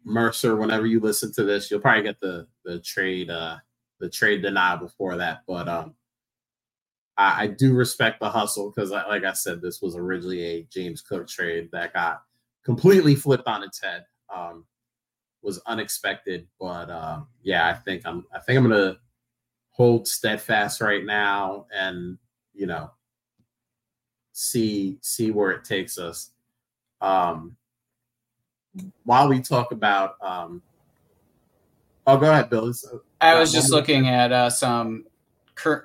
Mercer, 0.09 0.55
whenever 0.55 0.87
you 0.87 0.99
listen 0.99 1.31
to 1.33 1.43
this, 1.43 1.69
you'll 1.69 1.79
probably 1.79 2.03
get 2.03 2.19
the 2.19 2.47
the 2.65 2.79
trade 2.79 3.29
uh 3.29 3.57
the 3.99 4.09
trade 4.09 4.41
denial 4.41 4.77
before 4.77 5.15
that. 5.17 5.41
But 5.47 5.67
um 5.67 5.95
I, 7.17 7.43
I 7.43 7.47
do 7.47 7.73
respect 7.73 8.19
the 8.19 8.29
hustle 8.29 8.71
because 8.71 8.91
like 8.91 9.23
I 9.23 9.33
said, 9.33 9.61
this 9.61 9.81
was 9.81 9.95
originally 9.95 10.41
a 10.43 10.63
James 10.71 11.01
Cook 11.01 11.27
trade 11.27 11.69
that 11.71 11.93
got 11.93 12.23
completely 12.65 13.15
flipped 13.15 13.47
on 13.47 13.63
its 13.63 13.81
head. 13.81 14.05
Um 14.33 14.65
was 15.41 15.61
unexpected. 15.67 16.47
But 16.59 16.89
uh, 16.89 17.21
yeah, 17.43 17.67
I 17.67 17.73
think 17.73 18.01
I'm 18.05 18.25
I 18.33 18.39
think 18.39 18.57
I'm 18.57 18.69
gonna 18.69 18.97
hold 19.69 20.07
steadfast 20.07 20.81
right 20.81 21.05
now 21.05 21.67
and 21.73 22.17
you 22.53 22.65
know 22.65 22.91
see 24.33 24.97
see 25.01 25.31
where 25.31 25.51
it 25.51 25.63
takes 25.63 25.97
us. 25.97 26.31
Um 26.99 27.55
while 29.03 29.27
we 29.27 29.41
talk 29.41 29.71
about 29.71 30.15
um 30.21 30.61
oh 32.07 32.17
go 32.17 32.31
ahead 32.31 32.49
bill 32.49 32.71
i 33.21 33.37
was 33.39 33.51
just 33.51 33.71
looking 33.71 34.07
at 34.07 34.31
uh, 34.31 34.49
some 34.49 35.05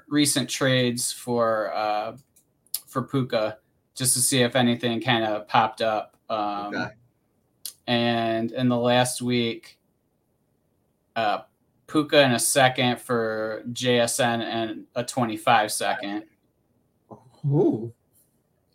recent 0.09 0.49
trades 0.49 1.13
for 1.13 1.75
uh 1.75 2.17
for 2.87 3.03
puka 3.03 3.59
just 3.95 4.15
to 4.15 4.21
see 4.21 4.43
if 4.43 4.57
anything 4.57 5.01
kind 5.01 5.25
of 5.25 5.47
popped 5.49 5.83
up 5.83 6.17
um 6.31 6.75
okay. 6.75 6.91
and 7.87 8.53
in 8.53 8.69
the 8.69 8.77
last 8.77 9.21
week 9.21 9.79
uh 11.17 11.39
puka 11.87 12.23
in 12.23 12.33
a 12.33 12.39
second 12.39 13.01
for 13.01 13.63
jsn 13.73 14.41
and 14.43 14.85
a 14.95 15.05
25 15.05 15.73
second 15.73 16.25
Ooh. 17.47 17.93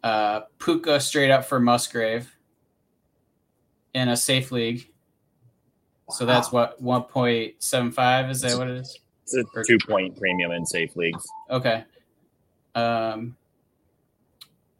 uh 0.03 0.41
puka 0.59 0.99
straight 0.99 1.31
up 1.31 1.45
for 1.45 1.59
musgrave 1.59 2.35
in 3.93 4.09
a 4.09 4.17
safe 4.17 4.51
league. 4.51 4.89
Wow. 6.07 6.15
So 6.15 6.25
that's 6.25 6.51
what 6.51 6.81
1.75 6.83 8.29
is 8.29 8.41
that 8.41 8.57
what 8.57 8.67
it 8.67 8.77
is? 8.77 8.99
It's 9.23 9.35
a 9.35 9.43
or, 9.55 9.63
two 9.63 9.77
point 9.87 10.17
premium 10.17 10.51
in 10.51 10.65
safe 10.65 10.95
leagues. 10.95 11.27
Okay. 11.49 11.83
Um 12.75 13.35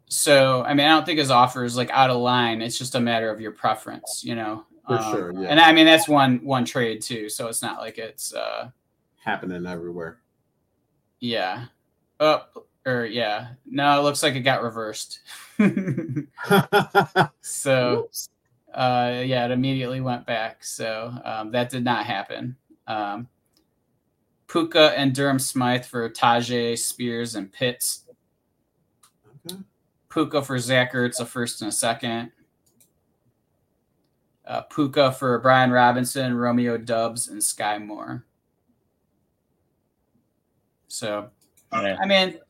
so 0.08 0.64
I 0.64 0.74
mean 0.74 0.86
I 0.86 0.90
don't 0.90 1.06
think 1.06 1.18
his 1.18 1.30
offer 1.30 1.64
is 1.64 1.76
like 1.76 1.90
out 1.90 2.10
of 2.10 2.16
line. 2.16 2.62
It's 2.62 2.78
just 2.78 2.94
a 2.94 3.00
matter 3.00 3.30
of 3.30 3.40
your 3.40 3.52
preference, 3.52 4.24
you 4.24 4.34
know. 4.34 4.64
For 4.86 4.98
um, 4.98 5.12
sure, 5.12 5.32
yeah. 5.34 5.48
And 5.48 5.60
I 5.60 5.72
mean 5.72 5.86
that's 5.86 6.08
one 6.08 6.44
one 6.44 6.64
trade 6.64 7.02
too, 7.02 7.28
so 7.28 7.46
it's 7.46 7.62
not 7.62 7.78
like 7.78 7.98
it's 7.98 8.34
uh 8.34 8.70
happening 9.22 9.66
everywhere. 9.66 10.18
Yeah. 11.20 11.66
Oh, 12.18 12.44
or 12.86 13.04
yeah. 13.04 13.48
No, 13.66 14.00
it 14.00 14.02
looks 14.02 14.22
like 14.22 14.34
it 14.34 14.40
got 14.40 14.62
reversed. 14.62 15.20
so 17.40 18.04
Oops 18.04 18.28
uh, 18.74 19.22
yeah, 19.24 19.44
it 19.44 19.50
immediately 19.50 20.00
went 20.00 20.26
back. 20.26 20.64
So 20.64 21.12
um, 21.24 21.50
that 21.52 21.70
did 21.70 21.84
not 21.84 22.06
happen. 22.06 22.56
Um, 22.86 23.28
Puka 24.48 24.92
and 24.96 25.14
Durham 25.14 25.38
Smythe 25.38 25.84
for 25.84 26.08
Tyjae, 26.10 26.76
Spears, 26.76 27.34
and 27.34 27.52
Pitts. 27.52 28.04
Okay. 29.46 29.60
Puka 30.08 30.42
for 30.42 30.58
Zach 30.58 30.92
Ertz, 30.92 31.20
a 31.20 31.26
first 31.26 31.62
and 31.62 31.68
a 31.68 31.72
second. 31.72 32.32
Uh, 34.44 34.62
Puka 34.62 35.12
for 35.12 35.38
Brian 35.38 35.70
Robinson, 35.70 36.34
Romeo 36.34 36.76
Doubs, 36.76 37.28
and 37.28 37.40
Skyy 37.40 37.84
Moore. 37.84 38.24
So, 40.88 41.30
yeah. 41.72 41.96
I 42.02 42.06
mean, 42.06 42.40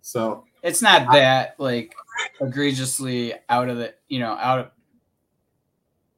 so 0.00 0.44
it's 0.64 0.82
not 0.82 1.12
that 1.12 1.54
like 1.58 1.94
egregiously 2.40 3.34
out 3.48 3.68
of 3.68 3.76
the 3.76 3.94
you 4.08 4.18
know 4.18 4.32
out 4.32 4.58
of 4.58 4.70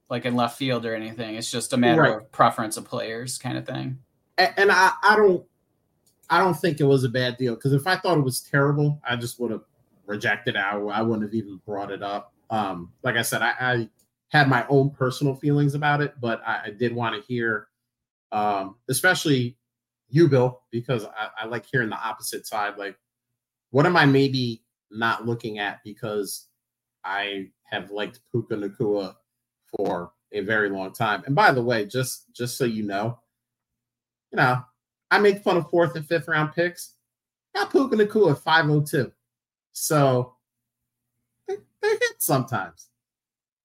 like 0.08 0.24
in 0.24 0.36
left 0.36 0.58
field 0.58 0.86
or 0.86 0.94
anything. 0.94 1.34
It's 1.34 1.50
just 1.50 1.72
a 1.72 1.76
matter 1.76 2.02
right. 2.02 2.16
of 2.16 2.32
preference 2.32 2.76
of 2.76 2.84
players, 2.84 3.38
kind 3.38 3.58
of 3.58 3.66
thing. 3.66 3.98
And, 4.38 4.52
and 4.56 4.72
I, 4.72 4.92
I 5.02 5.16
don't, 5.16 5.44
I 6.30 6.38
don't 6.38 6.54
think 6.54 6.80
it 6.80 6.84
was 6.84 7.04
a 7.04 7.08
bad 7.08 7.36
deal 7.36 7.54
because 7.54 7.72
if 7.72 7.86
I 7.86 7.96
thought 7.96 8.18
it 8.18 8.24
was 8.24 8.40
terrible, 8.40 9.00
I 9.08 9.16
just 9.16 9.40
would 9.40 9.50
have 9.50 9.62
rejected 10.06 10.56
it. 10.56 10.60
I, 10.60 10.76
I 10.78 11.02
wouldn't 11.02 11.24
have 11.24 11.34
even 11.34 11.60
brought 11.66 11.90
it 11.90 12.02
up. 12.02 12.32
Um, 12.50 12.92
like 13.02 13.16
I 13.16 13.22
said, 13.22 13.42
I, 13.42 13.54
I 13.60 13.88
had 14.28 14.48
my 14.48 14.66
own 14.68 14.90
personal 14.90 15.34
feelings 15.34 15.74
about 15.74 16.00
it, 16.00 16.14
but 16.20 16.40
I, 16.46 16.62
I 16.66 16.70
did 16.70 16.94
want 16.94 17.14
to 17.14 17.26
hear, 17.26 17.68
um, 18.32 18.76
especially 18.88 19.56
you, 20.08 20.28
Bill, 20.28 20.62
because 20.70 21.04
I, 21.04 21.28
I 21.42 21.46
like 21.46 21.66
hearing 21.66 21.90
the 21.90 21.96
opposite 21.96 22.46
side. 22.46 22.76
Like, 22.76 22.96
what 23.70 23.86
am 23.86 23.96
I 23.96 24.06
maybe 24.06 24.62
not 24.90 25.26
looking 25.26 25.58
at 25.58 25.80
because 25.84 26.46
I 27.04 27.48
have 27.64 27.90
liked 27.90 28.20
Puka 28.30 28.54
Nacua 28.54 29.14
for 29.76 30.12
a 30.32 30.40
very 30.40 30.68
long 30.68 30.92
time. 30.92 31.22
And 31.26 31.34
by 31.34 31.52
the 31.52 31.62
way, 31.62 31.86
just 31.86 32.32
just 32.32 32.56
so 32.56 32.64
you 32.64 32.82
know, 32.82 33.18
you 34.32 34.36
know, 34.36 34.62
I 35.10 35.18
make 35.18 35.42
fun 35.42 35.56
of 35.56 35.70
fourth 35.70 35.96
and 35.96 36.06
fifth 36.06 36.28
round 36.28 36.52
picks. 36.54 36.94
Got 37.54 37.70
Puka 37.70 37.96
Nacua 37.96 38.32
at 38.32 38.38
502. 38.38 39.10
So 39.72 40.34
they, 41.48 41.56
they 41.82 41.88
hit 41.88 42.16
sometimes. 42.18 42.88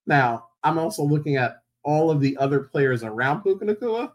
Now, 0.07 0.47
I'm 0.63 0.77
also 0.77 1.03
looking 1.03 1.35
at 1.35 1.63
all 1.83 2.11
of 2.11 2.21
the 2.21 2.37
other 2.37 2.61
players 2.61 3.03
around 3.03 3.41
Puka 3.41 3.65
Nacua. 3.65 4.13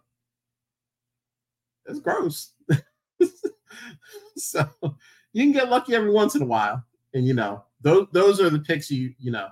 It's 1.86 2.00
gross. 2.00 2.52
so 4.36 4.68
you 5.32 5.44
can 5.44 5.52
get 5.52 5.68
lucky 5.68 5.94
every 5.94 6.10
once 6.10 6.34
in 6.34 6.42
a 6.42 6.46
while. 6.46 6.82
And 7.14 7.26
you 7.26 7.34
know, 7.34 7.64
those 7.80 8.06
those 8.12 8.40
are 8.40 8.50
the 8.50 8.58
picks 8.58 8.90
you 8.90 9.14
you 9.18 9.30
know 9.30 9.48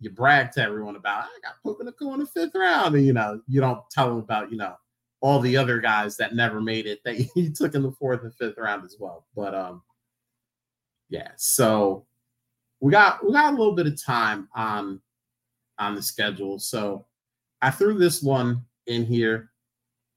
you 0.00 0.10
brag 0.10 0.52
to 0.52 0.62
everyone 0.62 0.96
about 0.96 1.24
I 1.24 1.38
got 1.42 1.62
Puka 1.62 1.82
in 2.12 2.20
the 2.20 2.26
fifth 2.26 2.54
round, 2.54 2.94
and 2.94 3.04
you 3.04 3.12
know 3.12 3.40
you 3.48 3.60
don't 3.60 3.82
tell 3.90 4.08
them 4.08 4.18
about 4.18 4.50
you 4.50 4.56
know 4.56 4.74
all 5.20 5.40
the 5.40 5.56
other 5.56 5.80
guys 5.80 6.16
that 6.16 6.34
never 6.34 6.60
made 6.60 6.86
it 6.86 7.00
that 7.04 7.14
he 7.34 7.50
took 7.50 7.74
in 7.74 7.82
the 7.82 7.92
fourth 7.92 8.22
and 8.22 8.34
fifth 8.34 8.58
round 8.58 8.84
as 8.84 8.96
well. 8.98 9.26
But 9.34 9.54
um, 9.54 9.82
yeah, 11.08 11.30
so 11.36 12.06
we 12.80 12.90
got 12.92 13.24
we 13.24 13.32
got 13.32 13.52
a 13.52 13.56
little 13.56 13.74
bit 13.74 13.86
of 13.86 14.02
time 14.02 14.48
on 14.54 15.00
on 15.78 15.94
the 15.94 16.02
schedule, 16.02 16.58
so 16.58 17.06
I 17.62 17.70
threw 17.70 17.98
this 17.98 18.22
one 18.22 18.64
in 18.86 19.04
here. 19.04 19.50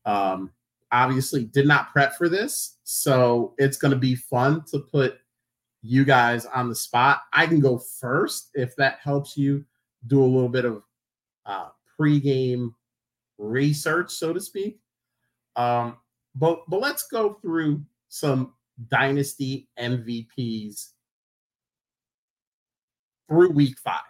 Um, 0.06 0.52
obviously 0.92 1.46
did 1.46 1.68
not 1.68 1.92
prep 1.92 2.16
for 2.16 2.30
this, 2.30 2.78
so 2.84 3.54
it's 3.58 3.78
going 3.78 3.94
to 3.94 3.98
be 3.98 4.16
fun 4.16 4.64
to 4.72 4.80
put 4.80 5.18
you 5.84 6.06
guys 6.06 6.46
on 6.46 6.70
the 6.70 6.76
spot. 6.76 7.24
I 7.34 7.46
can 7.46 7.60
go 7.60 7.78
first 7.78 8.50
if 8.56 8.76
that 8.78 9.00
helps 9.04 9.38
you 9.38 9.66
do 10.08 10.24
a 10.24 10.26
little 10.26 10.50
bit 10.50 10.66
of 10.66 10.84
uh, 11.46 11.70
pregame 12.00 12.74
research, 13.38 14.12
so 14.12 14.34
to 14.34 14.40
speak. 14.40 14.80
Um, 15.56 15.98
but 16.36 16.62
but 16.68 16.80
let's 16.80 17.08
go 17.08 17.34
through 17.42 17.84
some 18.08 18.54
dynasty 18.88 19.68
MVPs 19.78 20.92
through 23.28 23.52
week 23.52 23.78
five. 23.78 24.02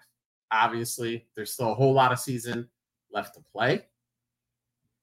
Obviously, 0.51 1.26
there's 1.36 1.53
still 1.53 1.71
a 1.71 1.76
whole 1.76 1.93
lot 1.93 2.11
of 2.11 2.19
season 2.19 2.69
left 3.11 3.34
to 3.34 3.41
play, 3.51 3.86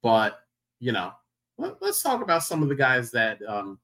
but 0.02 0.38
you 0.78 0.92
know, 0.92 1.12
let, 1.58 1.82
us 1.82 2.00
talk 2.00 2.22
about 2.22 2.44
some 2.44 2.62
of 2.62 2.68
the 2.68 2.74
guys 2.74 3.10
that 3.10 3.38
um, 3.46 3.78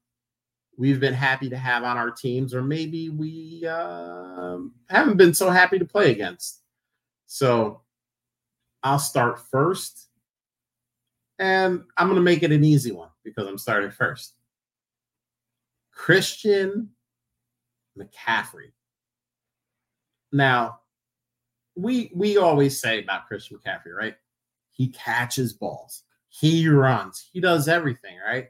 we've 0.77 1.01
been 1.01 1.15
happy 1.15 1.49
to 1.51 1.57
have 1.57 1.85
on 1.85 1.97
our 1.97 2.11
teams, 2.11 2.55
or 2.55 2.63
maybe 2.63 3.09
we 3.09 3.67
uh, 3.67 4.59
haven't 4.89 5.17
been 5.17 5.35
so 5.35 5.51
happy 5.51 5.79
to 5.79 5.85
play 5.85 6.11
against. 6.11 6.63
So 7.27 7.83
I'll 8.83 8.99
start 8.99 9.41
first. 9.51 10.09
And 11.39 11.85
I'm 11.97 12.07
going 12.07 12.17
to 12.17 12.23
make 12.23 12.43
it 12.43 12.53
an 12.53 12.65
easy 12.65 12.93
one 12.93 13.11
because 13.25 13.47
I'm 13.47 13.59
starting 13.59 13.91
first. 13.91 14.35
Christian 15.93 16.91
McCaffrey. 17.99 18.73
Now, 20.33 20.81
we 21.75 22.11
we 22.15 22.39
always 22.39 22.81
say 22.81 23.03
about 23.03 23.27
Christian 23.27 23.59
McCaffrey, 23.59 23.95
right? 23.97 24.15
He 24.71 24.89
catches 24.89 25.53
balls. 25.53 26.05
He 26.29 26.69
runs. 26.69 27.29
He 27.33 27.41
does 27.41 27.69
everything, 27.69 28.17
right? 28.27 28.49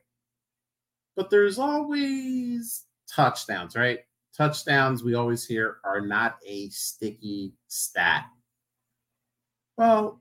But 1.17 1.31
there's 1.31 1.59
always 1.59 2.85
touchdowns, 3.09 3.75
right? 3.75 4.01
Touchdowns 4.37 5.03
we 5.03 5.14
always 5.14 5.47
hear 5.47 5.79
are 5.83 6.01
not 6.01 6.37
a 6.47 6.69
sticky 6.69 7.55
stat. 7.69 8.27
Well, 9.77 10.21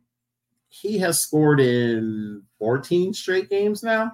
he 0.70 0.98
has 1.00 1.20
scored 1.20 1.60
in 1.60 2.44
14 2.60 3.14
straight 3.14 3.50
games 3.50 3.84
now. 3.84 4.12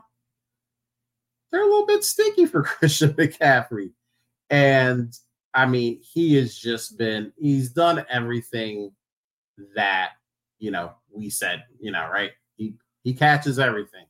They're 1.51 1.63
a 1.63 1.67
little 1.67 1.85
bit 1.85 2.03
sticky 2.03 2.45
for 2.45 2.63
Christian 2.63 3.13
McCaffrey. 3.13 3.91
And 4.49 5.15
I 5.53 5.65
mean, 5.65 6.01
he 6.01 6.35
has 6.35 6.55
just 6.55 6.97
been, 6.97 7.31
he's 7.37 7.69
done 7.69 8.05
everything 8.09 8.91
that, 9.75 10.11
you 10.59 10.71
know, 10.71 10.93
we 11.11 11.29
said, 11.29 11.63
you 11.79 11.91
know, 11.91 12.07
right? 12.11 12.31
He 12.55 12.75
he 13.03 13.13
catches 13.13 13.59
everything. 13.59 14.05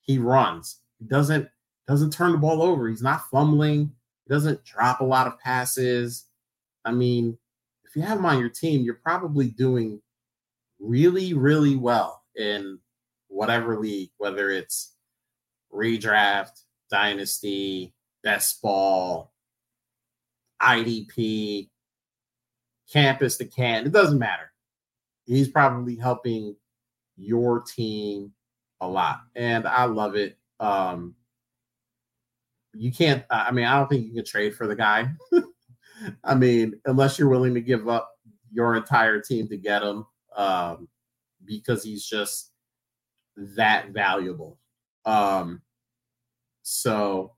He 0.00 0.18
runs. 0.18 0.80
He 0.98 1.04
doesn't 1.04 1.48
doesn't 1.92 2.12
turn 2.12 2.32
the 2.32 2.38
ball 2.38 2.62
over. 2.62 2.88
He's 2.88 3.02
not 3.02 3.28
fumbling. 3.30 3.92
He 4.26 4.32
doesn't 4.32 4.64
drop 4.64 5.00
a 5.00 5.04
lot 5.04 5.26
of 5.26 5.38
passes. 5.38 6.26
I 6.84 6.92
mean, 6.92 7.36
if 7.84 7.94
you 7.94 8.02
have 8.02 8.18
him 8.18 8.26
on 8.26 8.38
your 8.38 8.48
team, 8.48 8.82
you're 8.82 8.94
probably 8.94 9.48
doing 9.48 10.00
really, 10.80 11.34
really 11.34 11.76
well 11.76 12.22
in 12.34 12.78
whatever 13.28 13.78
league, 13.78 14.10
whether 14.16 14.50
it's 14.50 14.94
redraft, 15.72 16.62
dynasty, 16.90 17.94
best 18.22 18.62
ball, 18.62 19.32
IDP, 20.62 21.68
campus 22.90 23.36
to 23.36 23.44
can. 23.44 23.86
It 23.86 23.92
doesn't 23.92 24.18
matter. 24.18 24.50
He's 25.26 25.48
probably 25.48 25.96
helping 25.96 26.56
your 27.16 27.60
team 27.60 28.32
a 28.80 28.88
lot. 28.88 29.20
And 29.34 29.66
I 29.66 29.84
love 29.84 30.16
it. 30.16 30.38
Um, 30.58 31.14
you 32.74 32.92
can't, 32.92 33.24
I 33.30 33.50
mean, 33.50 33.64
I 33.64 33.78
don't 33.78 33.88
think 33.88 34.06
you 34.06 34.14
can 34.14 34.24
trade 34.24 34.54
for 34.54 34.66
the 34.66 34.76
guy. 34.76 35.08
I 36.24 36.34
mean, 36.34 36.80
unless 36.84 37.18
you're 37.18 37.28
willing 37.28 37.54
to 37.54 37.60
give 37.60 37.88
up 37.88 38.10
your 38.50 38.76
entire 38.76 39.20
team 39.20 39.48
to 39.48 39.56
get 39.56 39.82
him, 39.82 40.06
um, 40.36 40.88
because 41.44 41.82
he's 41.82 42.04
just 42.06 42.52
that 43.36 43.90
valuable. 43.90 44.58
Um, 45.04 45.62
so 46.62 47.32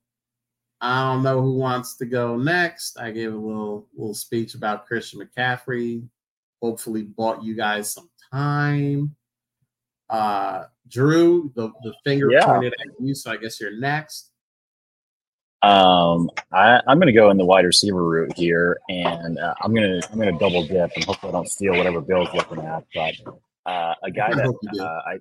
I 0.80 1.12
don't 1.12 1.22
know 1.22 1.40
who 1.40 1.54
wants 1.54 1.96
to 1.96 2.06
go 2.06 2.36
next. 2.36 2.98
I 2.98 3.10
gave 3.10 3.32
a 3.32 3.36
little 3.36 3.88
little 3.96 4.14
speech 4.14 4.54
about 4.54 4.86
Christian 4.86 5.20
McCaffrey. 5.20 6.06
Hopefully, 6.60 7.02
bought 7.02 7.42
you 7.42 7.54
guys 7.54 7.92
some 7.92 8.10
time. 8.32 9.14
Uh, 10.10 10.64
Drew, 10.88 11.50
the, 11.56 11.70
the 11.82 11.94
finger 12.04 12.30
yeah. 12.30 12.44
pointed 12.44 12.74
at 12.78 12.86
you, 13.00 13.14
so 13.14 13.30
I 13.30 13.36
guess 13.38 13.60
you're 13.60 13.78
next. 13.78 14.30
Um, 15.64 16.30
I, 16.52 16.82
am 16.88 16.98
going 16.98 17.06
to 17.06 17.12
go 17.12 17.30
in 17.30 17.38
the 17.38 17.44
wide 17.44 17.64
receiver 17.64 18.04
route 18.04 18.36
here, 18.36 18.78
and 18.90 19.38
uh, 19.38 19.54
I'm 19.62 19.74
going 19.74 19.98
to 19.98 20.08
I'm 20.10 20.18
going 20.18 20.30
to 20.30 20.38
double 20.38 20.66
dip, 20.66 20.90
and 20.94 21.04
hopefully 21.04 21.30
I 21.30 21.32
don't 21.32 21.48
steal 21.48 21.74
whatever 21.74 22.02
Bill's 22.02 22.28
looking 22.34 22.58
at. 22.58 22.84
But 22.94 23.14
uh, 23.64 23.94
a 24.02 24.10
guy 24.10 24.34
that 24.34 24.54
uh, 24.78 24.84
I 24.84 25.18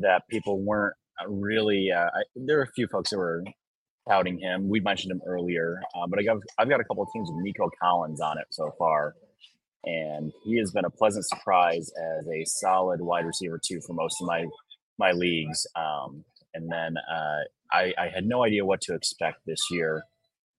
that 0.00 0.28
people 0.28 0.60
weren't 0.60 0.94
really. 1.26 1.90
Uh, 1.90 2.10
I, 2.14 2.22
there 2.36 2.58
are 2.58 2.64
a 2.64 2.72
few 2.72 2.86
folks 2.88 3.08
that 3.10 3.16
were 3.16 3.42
touting 4.06 4.38
him. 4.38 4.68
We 4.68 4.80
mentioned 4.80 5.12
him 5.12 5.22
earlier, 5.26 5.80
uh, 5.94 6.06
but 6.06 6.18
I 6.18 6.24
got 6.24 6.36
I've 6.58 6.68
got 6.68 6.80
a 6.80 6.84
couple 6.84 7.04
of 7.04 7.08
teams 7.14 7.30
with 7.32 7.42
Nico 7.42 7.70
Collins 7.80 8.20
on 8.20 8.36
it 8.36 8.48
so 8.50 8.74
far, 8.78 9.14
and 9.84 10.30
he 10.44 10.58
has 10.58 10.72
been 10.72 10.84
a 10.84 10.90
pleasant 10.90 11.24
surprise 11.26 11.90
as 12.18 12.28
a 12.28 12.44
solid 12.44 13.00
wide 13.00 13.24
receiver 13.24 13.58
too 13.58 13.80
for 13.80 13.94
most 13.94 14.20
of 14.20 14.26
my 14.26 14.44
my 14.98 15.12
leagues. 15.12 15.66
Um, 15.74 16.22
and 16.54 16.70
then 16.70 16.96
uh, 16.96 17.40
I, 17.70 17.92
I, 17.98 18.08
had 18.08 18.26
no 18.26 18.44
idea 18.44 18.64
what 18.64 18.80
to 18.82 18.94
expect 18.94 19.46
this 19.46 19.70
year 19.70 20.04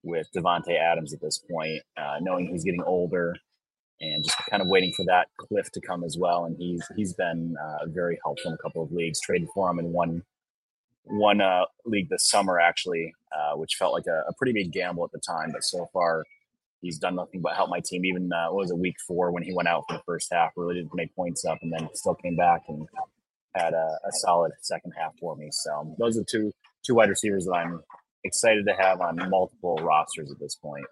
with 0.04 0.28
Davante 0.36 0.78
Adams 0.78 1.14
at 1.14 1.22
this 1.22 1.40
point, 1.50 1.82
uh, 1.98 2.18
knowing 2.22 2.48
he's 2.48 2.64
getting 2.64 2.84
older 2.84 3.36
and 4.02 4.24
just 4.24 4.38
kind 4.50 4.62
of 4.62 4.68
waiting 4.68 4.94
for 4.94 5.06
that 5.06 5.28
cliff 5.38 5.72
to 5.72 5.82
come 5.82 6.04
as 6.04 6.18
well. 6.18 6.46
And 6.46 6.58
he's 6.58 6.84
he's 6.96 7.14
been 7.14 7.56
uh, 7.62 7.86
very 7.88 8.20
helpful 8.24 8.52
in 8.52 8.56
a 8.56 8.58
couple 8.58 8.84
of 8.84 8.92
leagues. 8.92 9.20
Traded 9.22 9.48
for 9.54 9.70
him 9.70 9.80
in 9.80 9.94
one 9.94 10.24
one 11.06 11.42
uh, 11.42 11.66
league 11.86 12.10
this 12.10 12.28
summer 12.28 12.60
actually, 12.60 13.14
uh, 13.36 13.56
which 13.56 13.76
felt 13.76 13.94
like 13.94 14.08
a, 14.08 14.24
a, 14.28 14.34
pretty 14.34 14.54
big 14.54 14.72
gamble 14.72 15.04
at 15.04 15.12
the 15.12 15.20
time, 15.20 15.52
but 15.52 15.62
so 15.64 15.90
far 15.92 16.24
he's 16.82 16.98
done 16.98 17.16
nothing 17.16 17.42
but 17.42 17.56
help 17.56 17.70
my 17.70 17.82
team. 17.84 18.06
Even 18.06 18.32
uh, 18.32 18.48
was 18.52 18.72
a 18.72 18.76
week 18.76 18.96
four 19.06 19.32
when 19.32 19.44
he 19.44 19.54
went 19.54 19.68
out 19.68 19.84
for 19.88 19.98
the 19.98 20.04
first 20.06 20.30
half, 20.32 20.52
really 20.56 20.76
didn't 20.76 20.94
make 20.96 21.14
points 21.16 21.44
up, 21.46 21.60
and 21.62 21.72
then 21.74 21.90
still 21.94 22.16
came 22.16 22.36
back 22.36 22.64
and 22.68 22.88
had 23.56 23.74
a, 23.74 23.98
a 24.06 24.12
solid 24.12 24.52
second 24.62 24.94
half 24.98 25.14
for 25.20 25.36
me. 25.36 25.50
So 25.52 25.96
those 26.00 26.18
are 26.18 26.24
two 26.24 26.52
two 26.84 26.96
wide 26.96 27.10
receivers 27.10 27.46
that 27.46 27.54
I'm 27.54 27.82
excited 28.24 28.66
to 28.68 28.74
have 28.74 29.02
on 29.02 29.18
multiple 29.30 29.76
rosters 29.82 30.32
at 30.32 30.40
this 30.40 30.56
point. 30.56 30.86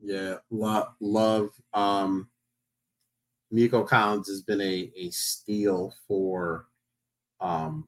Yeah, 0.00 0.36
lot 0.50 0.94
love. 1.00 1.50
Um, 1.72 2.28
Nico 3.50 3.84
Collins 3.84 4.28
has 4.28 4.42
been 4.42 4.60
a 4.60 4.90
a 4.96 5.10
steal 5.10 5.94
for 6.08 6.66
um 7.40 7.86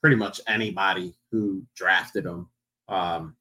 pretty 0.00 0.16
much 0.16 0.40
anybody 0.46 1.14
who 1.30 1.64
drafted 1.74 2.26
him. 2.26 2.48
Um, 2.88 3.36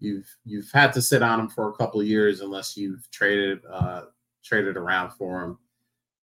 you've 0.00 0.28
you've 0.44 0.70
had 0.72 0.92
to 0.94 1.02
sit 1.02 1.22
on 1.22 1.40
him 1.40 1.48
for 1.48 1.68
a 1.68 1.74
couple 1.74 2.02
years 2.02 2.40
unless 2.40 2.76
you've 2.76 3.08
traded 3.10 3.60
uh 3.70 4.02
traded 4.44 4.76
around 4.76 5.12
for 5.12 5.44
him. 5.44 5.58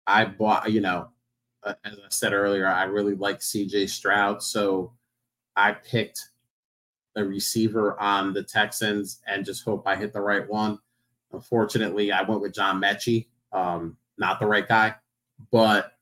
I 0.06 0.24
bought, 0.24 0.70
you 0.70 0.80
know, 0.80 1.08
uh, 1.62 1.74
as 1.84 1.94
I 1.94 2.08
said 2.08 2.32
earlier, 2.32 2.66
I 2.66 2.84
really 2.84 3.14
like 3.14 3.40
CJ 3.40 3.88
Stroud. 3.88 4.42
So 4.42 4.92
I 5.56 5.72
picked 5.72 6.20
a 7.16 7.24
receiver 7.24 8.00
on 8.00 8.32
the 8.32 8.42
Texans 8.42 9.20
and 9.26 9.44
just 9.44 9.64
hope 9.64 9.86
I 9.86 9.96
hit 9.96 10.12
the 10.12 10.20
right 10.20 10.48
one. 10.48 10.78
Unfortunately, 11.32 12.12
I 12.12 12.22
went 12.22 12.40
with 12.40 12.54
John 12.54 12.80
Metchie, 12.80 13.28
um, 13.52 13.96
not 14.18 14.40
the 14.40 14.46
right 14.46 14.66
guy, 14.66 14.94
but 15.50 15.92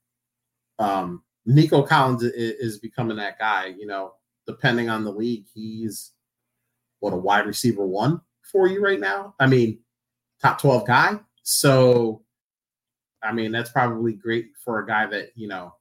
um, 0.79 1.23
Nico 1.45 1.83
Collins 1.83 2.23
is, 2.23 2.35
is 2.35 2.79
becoming 2.79 3.17
that 3.17 3.39
guy. 3.39 3.75
You 3.79 3.87
know, 3.87 4.15
depending 4.47 4.89
on 4.89 5.05
the 5.05 5.13
league, 5.13 5.47
he's 5.53 6.13
what 7.01 7.13
a 7.13 7.17
wide 7.17 7.47
receiver 7.47 7.87
one 7.87 8.21
for 8.43 8.67
you 8.67 8.83
right 8.83 9.01
now. 9.01 9.35
I 9.39 9.47
mean, 9.47 9.81
top 10.41 10.61
12 10.61 10.87
guy. 10.87 11.21
So 11.43 12.23
I 13.23 13.33
mean, 13.33 13.53
that's 13.53 13.71
probably 13.71 14.13
great 14.13 14.53
for 14.65 14.81
a 14.81 14.87
guy 14.87 15.07
that, 15.07 15.31
you 15.35 15.49
know, 15.49 15.75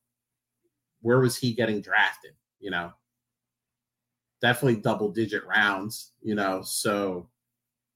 where 1.01 1.19
was 1.19 1.37
he 1.37 1.53
getting 1.53 1.81
drafted? 1.81 2.31
You 2.59 2.71
know, 2.71 2.91
definitely 4.41 4.81
double 4.81 5.09
digit 5.09 5.45
rounds, 5.45 6.11
you 6.21 6.35
know, 6.35 6.61
so 6.63 7.29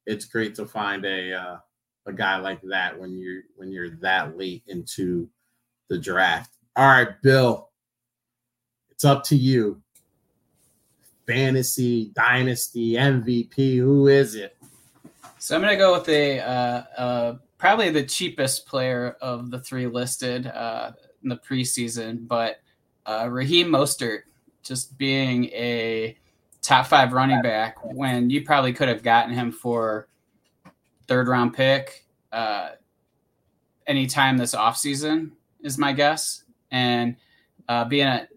it's 0.06 0.26
great 0.26 0.56
to 0.56 0.66
find 0.66 1.06
a 1.06 1.34
uh, 1.34 1.58
a 2.06 2.14
guy 2.14 2.38
like 2.38 2.62
that 2.64 3.00
when 3.00 3.18
you're 3.18 3.44
when 3.56 3.72
you're 3.72 3.92
that 4.02 4.38
late 4.38 4.64
into 4.68 5.30
the 5.90 5.98
draft. 5.98 6.52
All 6.76 6.88
right, 6.88 7.22
Bill, 7.22 7.70
it's 8.90 9.06
up 9.06 9.24
to 9.26 9.36
you. 9.36 9.82
Fantasy, 11.28 12.12
dynasty, 12.16 12.94
MVP, 12.94 13.78
who 13.78 14.08
is 14.08 14.36
it? 14.36 14.58
So 15.38 15.56
I'm 15.56 15.62
gonna 15.62 15.78
go 15.78 15.94
with 15.94 16.10
a 16.10 16.40
uh, 16.40 16.84
uh 16.98 17.36
probably 17.62 17.92
the 17.92 18.04
cheapest 18.04 18.66
player 18.66 19.16
of 19.22 19.52
the 19.52 19.60
three 19.60 19.86
listed 19.86 20.48
uh, 20.48 20.92
in 21.22 21.30
the 21.30 21.38
preseason, 21.38 22.28
but 22.28 22.56
uh, 23.06 23.28
Raheem 23.30 23.68
Mostert 23.68 24.22
just 24.64 24.98
being 24.98 25.46
a 25.46 26.18
top 26.64 26.88
five 26.88 27.14
running 27.14 27.40
back 27.44 27.78
when 27.84 28.32
you 28.32 28.44
probably 28.44 28.74
could 28.74 28.88
have 28.88 29.04
gotten 29.04 29.32
him 29.32 29.52
for 29.52 30.08
third 31.08 31.28
round 31.28 31.54
pick 31.54 32.08
uh, 32.32 32.70
anytime 33.86 34.38
this 34.38 34.56
offseason 34.56 35.30
is 35.62 35.78
my 35.78 35.94
guess. 35.94 36.44
And 36.72 37.16
uh, 37.70 37.86
being 37.86 38.08
a, 38.08 38.28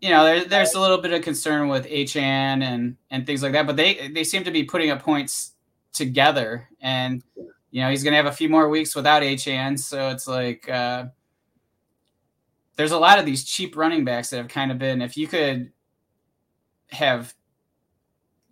you 0.00 0.08
know, 0.08 0.24
there, 0.24 0.44
there's 0.46 0.72
a 0.72 0.80
little 0.80 0.98
bit 0.98 1.12
of 1.12 1.20
concern 1.20 1.68
with 1.68 1.86
Achane 1.86 2.62
and 2.62 2.96
and 3.10 3.26
things 3.26 3.42
like 3.42 3.52
that, 3.52 3.66
but 3.66 3.76
they 3.76 4.08
they 4.08 4.24
seem 4.24 4.44
to 4.44 4.50
be 4.50 4.64
putting 4.64 4.90
up 4.90 5.02
points 5.02 5.52
together. 5.92 6.70
And 6.80 7.22
you 7.74 7.80
know, 7.80 7.90
he's 7.90 8.04
going 8.04 8.12
to 8.12 8.16
have 8.16 8.26
a 8.26 8.32
few 8.32 8.48
more 8.48 8.68
weeks 8.68 8.94
without 8.94 9.24
Achane. 9.24 9.76
So 9.76 10.10
it's 10.10 10.28
like, 10.28 10.68
uh, 10.68 11.06
there's 12.76 12.92
a 12.92 12.98
lot 12.98 13.18
of 13.18 13.26
these 13.26 13.42
cheap 13.42 13.76
running 13.76 14.04
backs 14.04 14.30
that 14.30 14.36
have 14.36 14.46
kind 14.46 14.70
of 14.70 14.78
been, 14.78 15.02
if 15.02 15.16
you 15.16 15.26
could 15.26 15.72
have 16.90 17.34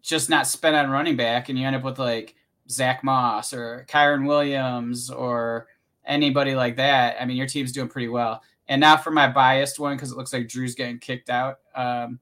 just 0.03 0.29
not 0.29 0.49
spent 0.49 0.75
on 0.75 0.91
running 0.91 1.17
back 1.17 1.49
and 1.49 1.57
you 1.57 1.65
end 1.65 1.77
up 1.77 1.85
with 1.85 2.01
like 2.01 2.35
Zach 2.69 3.05
Moss 3.05 3.53
or 3.53 3.87
Kyren 3.89 4.27
Williams 4.27 5.09
or 5.09 5.69
anybody 6.05 6.57
like 6.57 6.75
that, 6.79 7.15
I 7.21 7.25
mean, 7.25 7.37
your 7.37 7.47
team's 7.47 7.71
doing 7.71 7.87
pretty 7.87 8.09
well. 8.09 8.43
And 8.67 8.81
now 8.81 8.97
for 8.97 9.13
my 9.13 9.29
biased 9.29 9.79
one, 9.79 9.95
because 9.95 10.11
it 10.11 10.19
looks 10.19 10.33
like 10.33 10.49
Drew's 10.49 10.75
getting 10.75 10.99
kicked 10.99 11.31
out. 11.31 11.61
Um, 11.77 12.19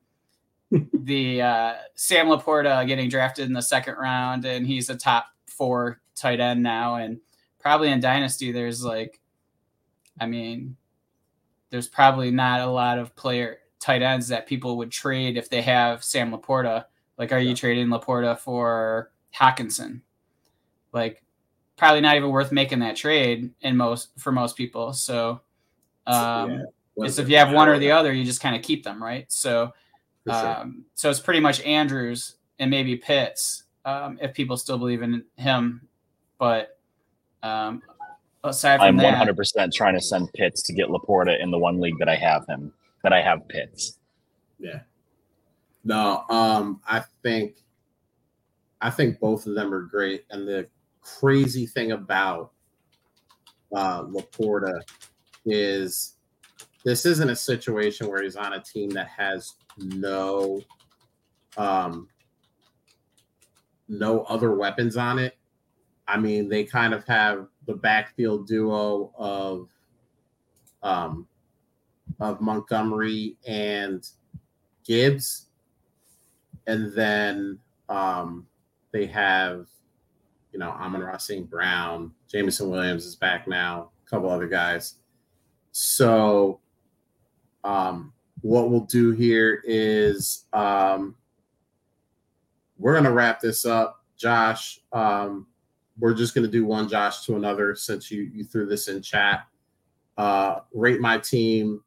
the 0.93 1.41
uh, 1.41 1.75
Sam 1.95 2.27
LaPorta 2.27 2.87
getting 2.87 3.09
drafted 3.09 3.47
in 3.47 3.55
the 3.55 3.63
second 3.63 3.95
round, 3.95 4.45
and 4.45 4.67
he's 4.67 4.91
a 4.91 4.97
top 4.97 5.29
four 5.61 6.01
tight 6.15 6.41
end 6.41 6.63
now, 6.63 6.95
and 6.95 7.21
probably 7.59 7.91
in 7.91 8.01
Dynasty, 8.01 8.51
there's 8.51 8.83
like, 8.83 9.21
I 10.19 10.25
mean, 10.25 10.75
there's 11.69 11.87
probably 11.87 12.31
not 12.31 12.63
a 12.63 12.67
lot 12.67 12.99
of 12.99 13.15
player 13.15 13.59
tight 13.79 14.01
ends 14.01 14.29
that 14.29 14.47
people 14.47 14.79
would 14.79 14.91
trade 14.91 15.37
if 15.37 15.51
they 15.51 15.61
have 15.61 16.03
Sam 16.03 16.33
LaPorta. 16.33 16.87
Like, 17.19 17.31
are 17.31 17.39
you 17.39 17.55
trading 17.55 17.89
LaPorta 17.89 18.39
for 18.39 19.11
Hockenson? 19.39 20.01
Like, 20.95 21.23
probably 21.77 22.01
not 22.01 22.17
even 22.17 22.31
worth 22.31 22.53
making 22.53 22.79
that 22.79 22.97
trade 22.97 23.51
in 23.61 23.77
most 23.77 24.19
for 24.19 24.33
most 24.33 24.57
people. 24.57 24.95
So, 24.95 25.43
um, 26.07 26.63
yeah. 26.97 27.05
if 27.05 27.29
you 27.29 27.37
have 27.37 27.53
one 27.53 27.69
or 27.69 27.79
the 27.79 27.91
other, 27.91 28.15
you 28.15 28.25
just 28.25 28.41
kind 28.41 28.57
of 28.57 28.63
keep 28.63 28.83
them, 28.83 29.03
right? 29.03 29.31
So, 29.31 29.75
sure. 30.27 30.35
um, 30.35 30.87
so 30.95 31.11
it's 31.11 31.21
pretty 31.21 31.41
much 31.41 31.61
Andrews 31.61 32.37
and 32.59 32.71
maybe 32.71 32.97
Pitts 32.97 33.65
um, 33.85 34.19
if 34.21 34.35
people 34.35 34.57
still 34.57 34.79
believe 34.79 35.03
in 35.03 35.25
him. 35.37 35.83
But 36.39 36.79
um, 37.43 37.83
aside 38.45 38.79
from 38.79 38.87
I'm 38.87 38.97
that, 38.99 39.05
100 39.05 39.37
percent 39.37 39.73
trying 39.73 39.95
to 39.95 40.01
send 40.01 40.33
Pitts 40.33 40.63
to 40.63 40.73
get 40.73 40.89
LaPorta 40.89 41.41
in 41.41 41.51
the 41.51 41.59
one 41.59 41.81
league 41.81 41.99
that 41.99 42.09
I 42.09 42.17
have 42.17 42.47
him 42.49 42.73
that 43.03 43.13
I 43.13 43.23
have 43.23 43.47
Pitts. 43.49 43.99
Yeah. 44.59 44.81
No, 45.85 46.25
um, 46.29 46.81
I 46.87 47.03
think 47.23 47.57
I 48.81 48.91
think 48.91 49.19
both 49.21 49.47
of 49.47 49.55
them 49.55 49.73
are 49.73 49.83
great, 49.83 50.25
and 50.31 50.47
the 50.47 50.69
crazy 51.01 51.67
thing 51.67 51.93
about 51.93 52.53
uh, 53.75 54.05
LaPorta 54.05 54.81
is 55.47 56.17
this 56.85 57.07
isn't 57.07 57.31
a 57.31 57.37
situation 57.37 58.09
where 58.09 58.23
he's 58.23 58.37
on 58.37 58.55
a 58.55 58.61
team 58.61 58.91
that 58.91 59.09
has 59.09 59.55
no 59.79 60.61
um, 61.57 62.09
no 63.91 64.23
other 64.23 64.55
weapons 64.55 64.97
on 64.97 65.19
it. 65.19 65.37
I 66.07 66.17
mean, 66.17 66.49
they 66.49 66.65
kind 66.65 66.95
of 66.95 67.05
have 67.07 67.49
the 67.67 67.75
backfield 67.75 68.47
duo 68.47 69.13
of 69.17 69.69
um, 70.83 71.27
of 72.21 72.41
Montgomery 72.41 73.37
and 73.47 74.07
Gibbs, 74.85 75.47
and 76.67 76.93
then 76.93 77.59
um, 77.89 78.47
they 78.93 79.07
have 79.07 79.67
you 80.53 80.59
know 80.59 80.71
Amon-Ra 80.71 81.17
St. 81.17 81.51
Brown, 81.51 82.13
Jameson 82.31 82.71
Williams 82.71 83.05
is 83.05 83.17
back 83.17 83.47
now, 83.47 83.91
a 84.07 84.11
couple 84.11 84.31
other 84.31 84.49
guys. 84.49 84.95
So, 85.73 86.61
um, 87.63 88.13
what 88.41 88.71
we'll 88.71 88.81
do 88.81 89.13
here 89.13 89.63
is 89.65 90.47
um, 90.53 91.15
we're 92.81 92.93
going 92.93 93.05
to 93.05 93.13
wrap 93.13 93.41
this 93.41 93.67
up. 93.67 94.03
Josh, 94.17 94.81
um, 94.93 95.47
we're 95.99 96.15
just 96.15 96.35
going 96.35 96.45
to 96.45 96.51
do 96.51 96.65
one 96.65 96.89
Josh 96.89 97.27
to 97.27 97.37
another 97.37 97.75
since 97.75 98.11
you, 98.11 98.23
you 98.35 98.43
threw 98.43 98.67
this 98.67 98.89
in 98.89 99.03
chat. 99.03 99.47
Uh, 100.17 100.61
rate 100.73 101.01
my 101.01 101.19
team, 101.19 101.83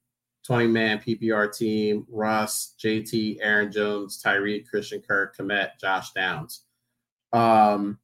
20 0.45 0.67
man 0.67 0.99
PPR 0.99 1.55
team, 1.55 2.05
Russ, 2.09 2.75
JT, 2.79 3.37
Aaron 3.41 3.71
Jones, 3.71 4.21
Tyreek, 4.23 4.67
Christian 4.67 5.01
Kirk, 5.01 5.35
Kmet, 5.35 5.71
Josh 5.81 6.11
Downs. 6.11 6.61
Um, 7.31 7.97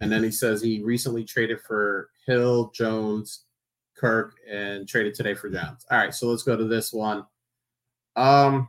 and 0.00 0.10
then 0.10 0.24
he 0.24 0.32
says 0.32 0.60
he 0.60 0.82
recently 0.82 1.24
traded 1.24 1.60
for 1.60 2.10
Hill, 2.26 2.72
Jones, 2.74 3.44
Kirk, 3.96 4.34
and 4.50 4.88
traded 4.88 5.14
today 5.14 5.34
for 5.34 5.48
Jones. 5.48 5.86
All 5.90 5.98
right, 5.98 6.14
so 6.14 6.28
let's 6.28 6.42
go 6.42 6.56
to 6.56 6.64
this 6.64 6.92
one. 6.92 7.24
Um, 8.16 8.68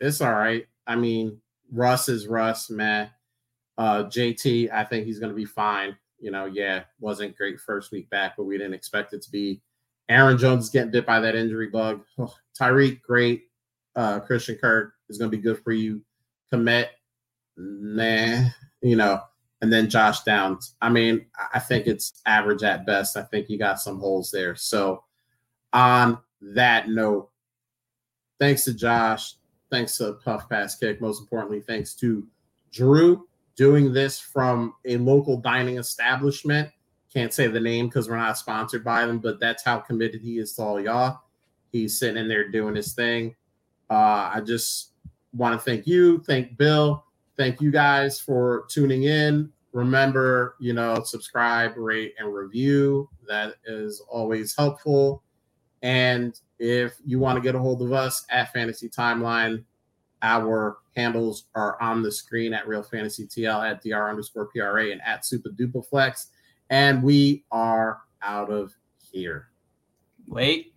it's 0.00 0.20
all 0.20 0.34
right. 0.34 0.66
I 0.86 0.96
mean, 0.96 1.40
Russ 1.72 2.08
is 2.08 2.26
Russ, 2.26 2.70
man. 2.70 3.10
Uh, 3.78 4.04
JT, 4.04 4.70
I 4.72 4.84
think 4.84 5.06
he's 5.06 5.18
going 5.18 5.32
to 5.32 5.36
be 5.36 5.44
fine. 5.44 5.96
You 6.18 6.30
know, 6.30 6.44
yeah, 6.46 6.82
wasn't 6.98 7.36
great 7.36 7.60
first 7.60 7.92
week 7.92 8.10
back, 8.10 8.34
but 8.36 8.44
we 8.44 8.58
didn't 8.58 8.74
expect 8.74 9.14
it 9.14 9.22
to 9.22 9.30
be. 9.30 9.62
Aaron 10.08 10.36
Jones 10.36 10.64
is 10.64 10.70
getting 10.70 10.90
bit 10.90 11.06
by 11.06 11.20
that 11.20 11.36
injury 11.36 11.68
bug. 11.68 12.02
Oh, 12.18 12.34
Tyreek, 12.58 13.00
great. 13.00 13.44
Uh, 13.96 14.20
Christian 14.20 14.56
Kirk 14.56 14.92
is 15.08 15.18
going 15.18 15.30
to 15.30 15.36
be 15.36 15.42
good 15.42 15.62
for 15.62 15.72
you. 15.72 16.02
Kmet, 16.52 16.88
nah, 17.56 18.48
you 18.82 18.96
know, 18.96 19.20
and 19.62 19.72
then 19.72 19.88
Josh 19.88 20.20
Downs. 20.20 20.74
I 20.82 20.88
mean, 20.88 21.26
I 21.54 21.60
think 21.60 21.86
it's 21.86 22.20
average 22.26 22.62
at 22.64 22.86
best. 22.86 23.16
I 23.16 23.22
think 23.22 23.48
you 23.48 23.58
got 23.58 23.80
some 23.80 24.00
holes 24.00 24.30
there. 24.30 24.56
So, 24.56 25.04
on 25.72 26.18
that 26.40 26.88
note, 26.88 27.30
thanks 28.40 28.64
to 28.64 28.74
Josh. 28.74 29.34
Thanks 29.70 29.96
to 29.98 30.14
Puff 30.24 30.48
Pass 30.48 30.74
Kick. 30.74 31.00
Most 31.00 31.20
importantly, 31.20 31.60
thanks 31.60 31.94
to 31.94 32.26
Drew 32.72 33.26
doing 33.56 33.92
this 33.92 34.18
from 34.18 34.74
a 34.84 34.96
local 34.96 35.36
dining 35.36 35.78
establishment. 35.78 36.70
Can't 37.12 37.32
say 37.32 37.46
the 37.46 37.60
name 37.60 37.86
because 37.86 38.08
we're 38.08 38.16
not 38.16 38.38
sponsored 38.38 38.84
by 38.84 39.06
them, 39.06 39.18
but 39.18 39.40
that's 39.40 39.62
how 39.64 39.78
committed 39.78 40.20
he 40.22 40.38
is 40.38 40.54
to 40.54 40.62
all 40.62 40.80
y'all. 40.80 41.20
He's 41.72 41.98
sitting 41.98 42.16
in 42.16 42.28
there 42.28 42.48
doing 42.48 42.74
his 42.74 42.94
thing. 42.94 43.34
Uh, 43.88 44.30
I 44.34 44.42
just 44.44 44.92
want 45.32 45.58
to 45.58 45.64
thank 45.64 45.86
you, 45.86 46.22
thank 46.26 46.56
Bill, 46.56 47.04
thank 47.36 47.60
you 47.60 47.70
guys 47.70 48.20
for 48.20 48.64
tuning 48.68 49.04
in. 49.04 49.52
Remember, 49.72 50.56
you 50.58 50.72
know, 50.72 51.02
subscribe, 51.04 51.76
rate, 51.76 52.14
and 52.18 52.32
review. 52.32 53.08
That 53.28 53.54
is 53.64 54.02
always 54.08 54.56
helpful. 54.56 55.22
And 55.82 56.38
if 56.58 56.94
you 57.04 57.18
want 57.18 57.36
to 57.36 57.42
get 57.42 57.54
a 57.54 57.58
hold 57.58 57.82
of 57.82 57.92
us 57.92 58.24
at 58.30 58.52
Fantasy 58.52 58.88
Timeline, 58.88 59.64
our 60.22 60.78
handles 60.96 61.44
are 61.54 61.80
on 61.80 62.02
the 62.02 62.12
screen 62.12 62.52
at 62.52 62.68
Real 62.68 62.82
Fantasy 62.82 63.26
TL, 63.26 63.70
at 63.70 63.82
DR 63.82 64.10
underscore 64.10 64.46
PRA, 64.46 64.90
and 64.90 65.00
at 65.02 65.24
Super 65.24 65.50
Dupaflex. 65.50 66.26
And 66.68 67.02
we 67.02 67.44
are 67.50 68.00
out 68.22 68.50
of 68.50 68.74
here. 68.98 69.48
Wait. 70.26 70.74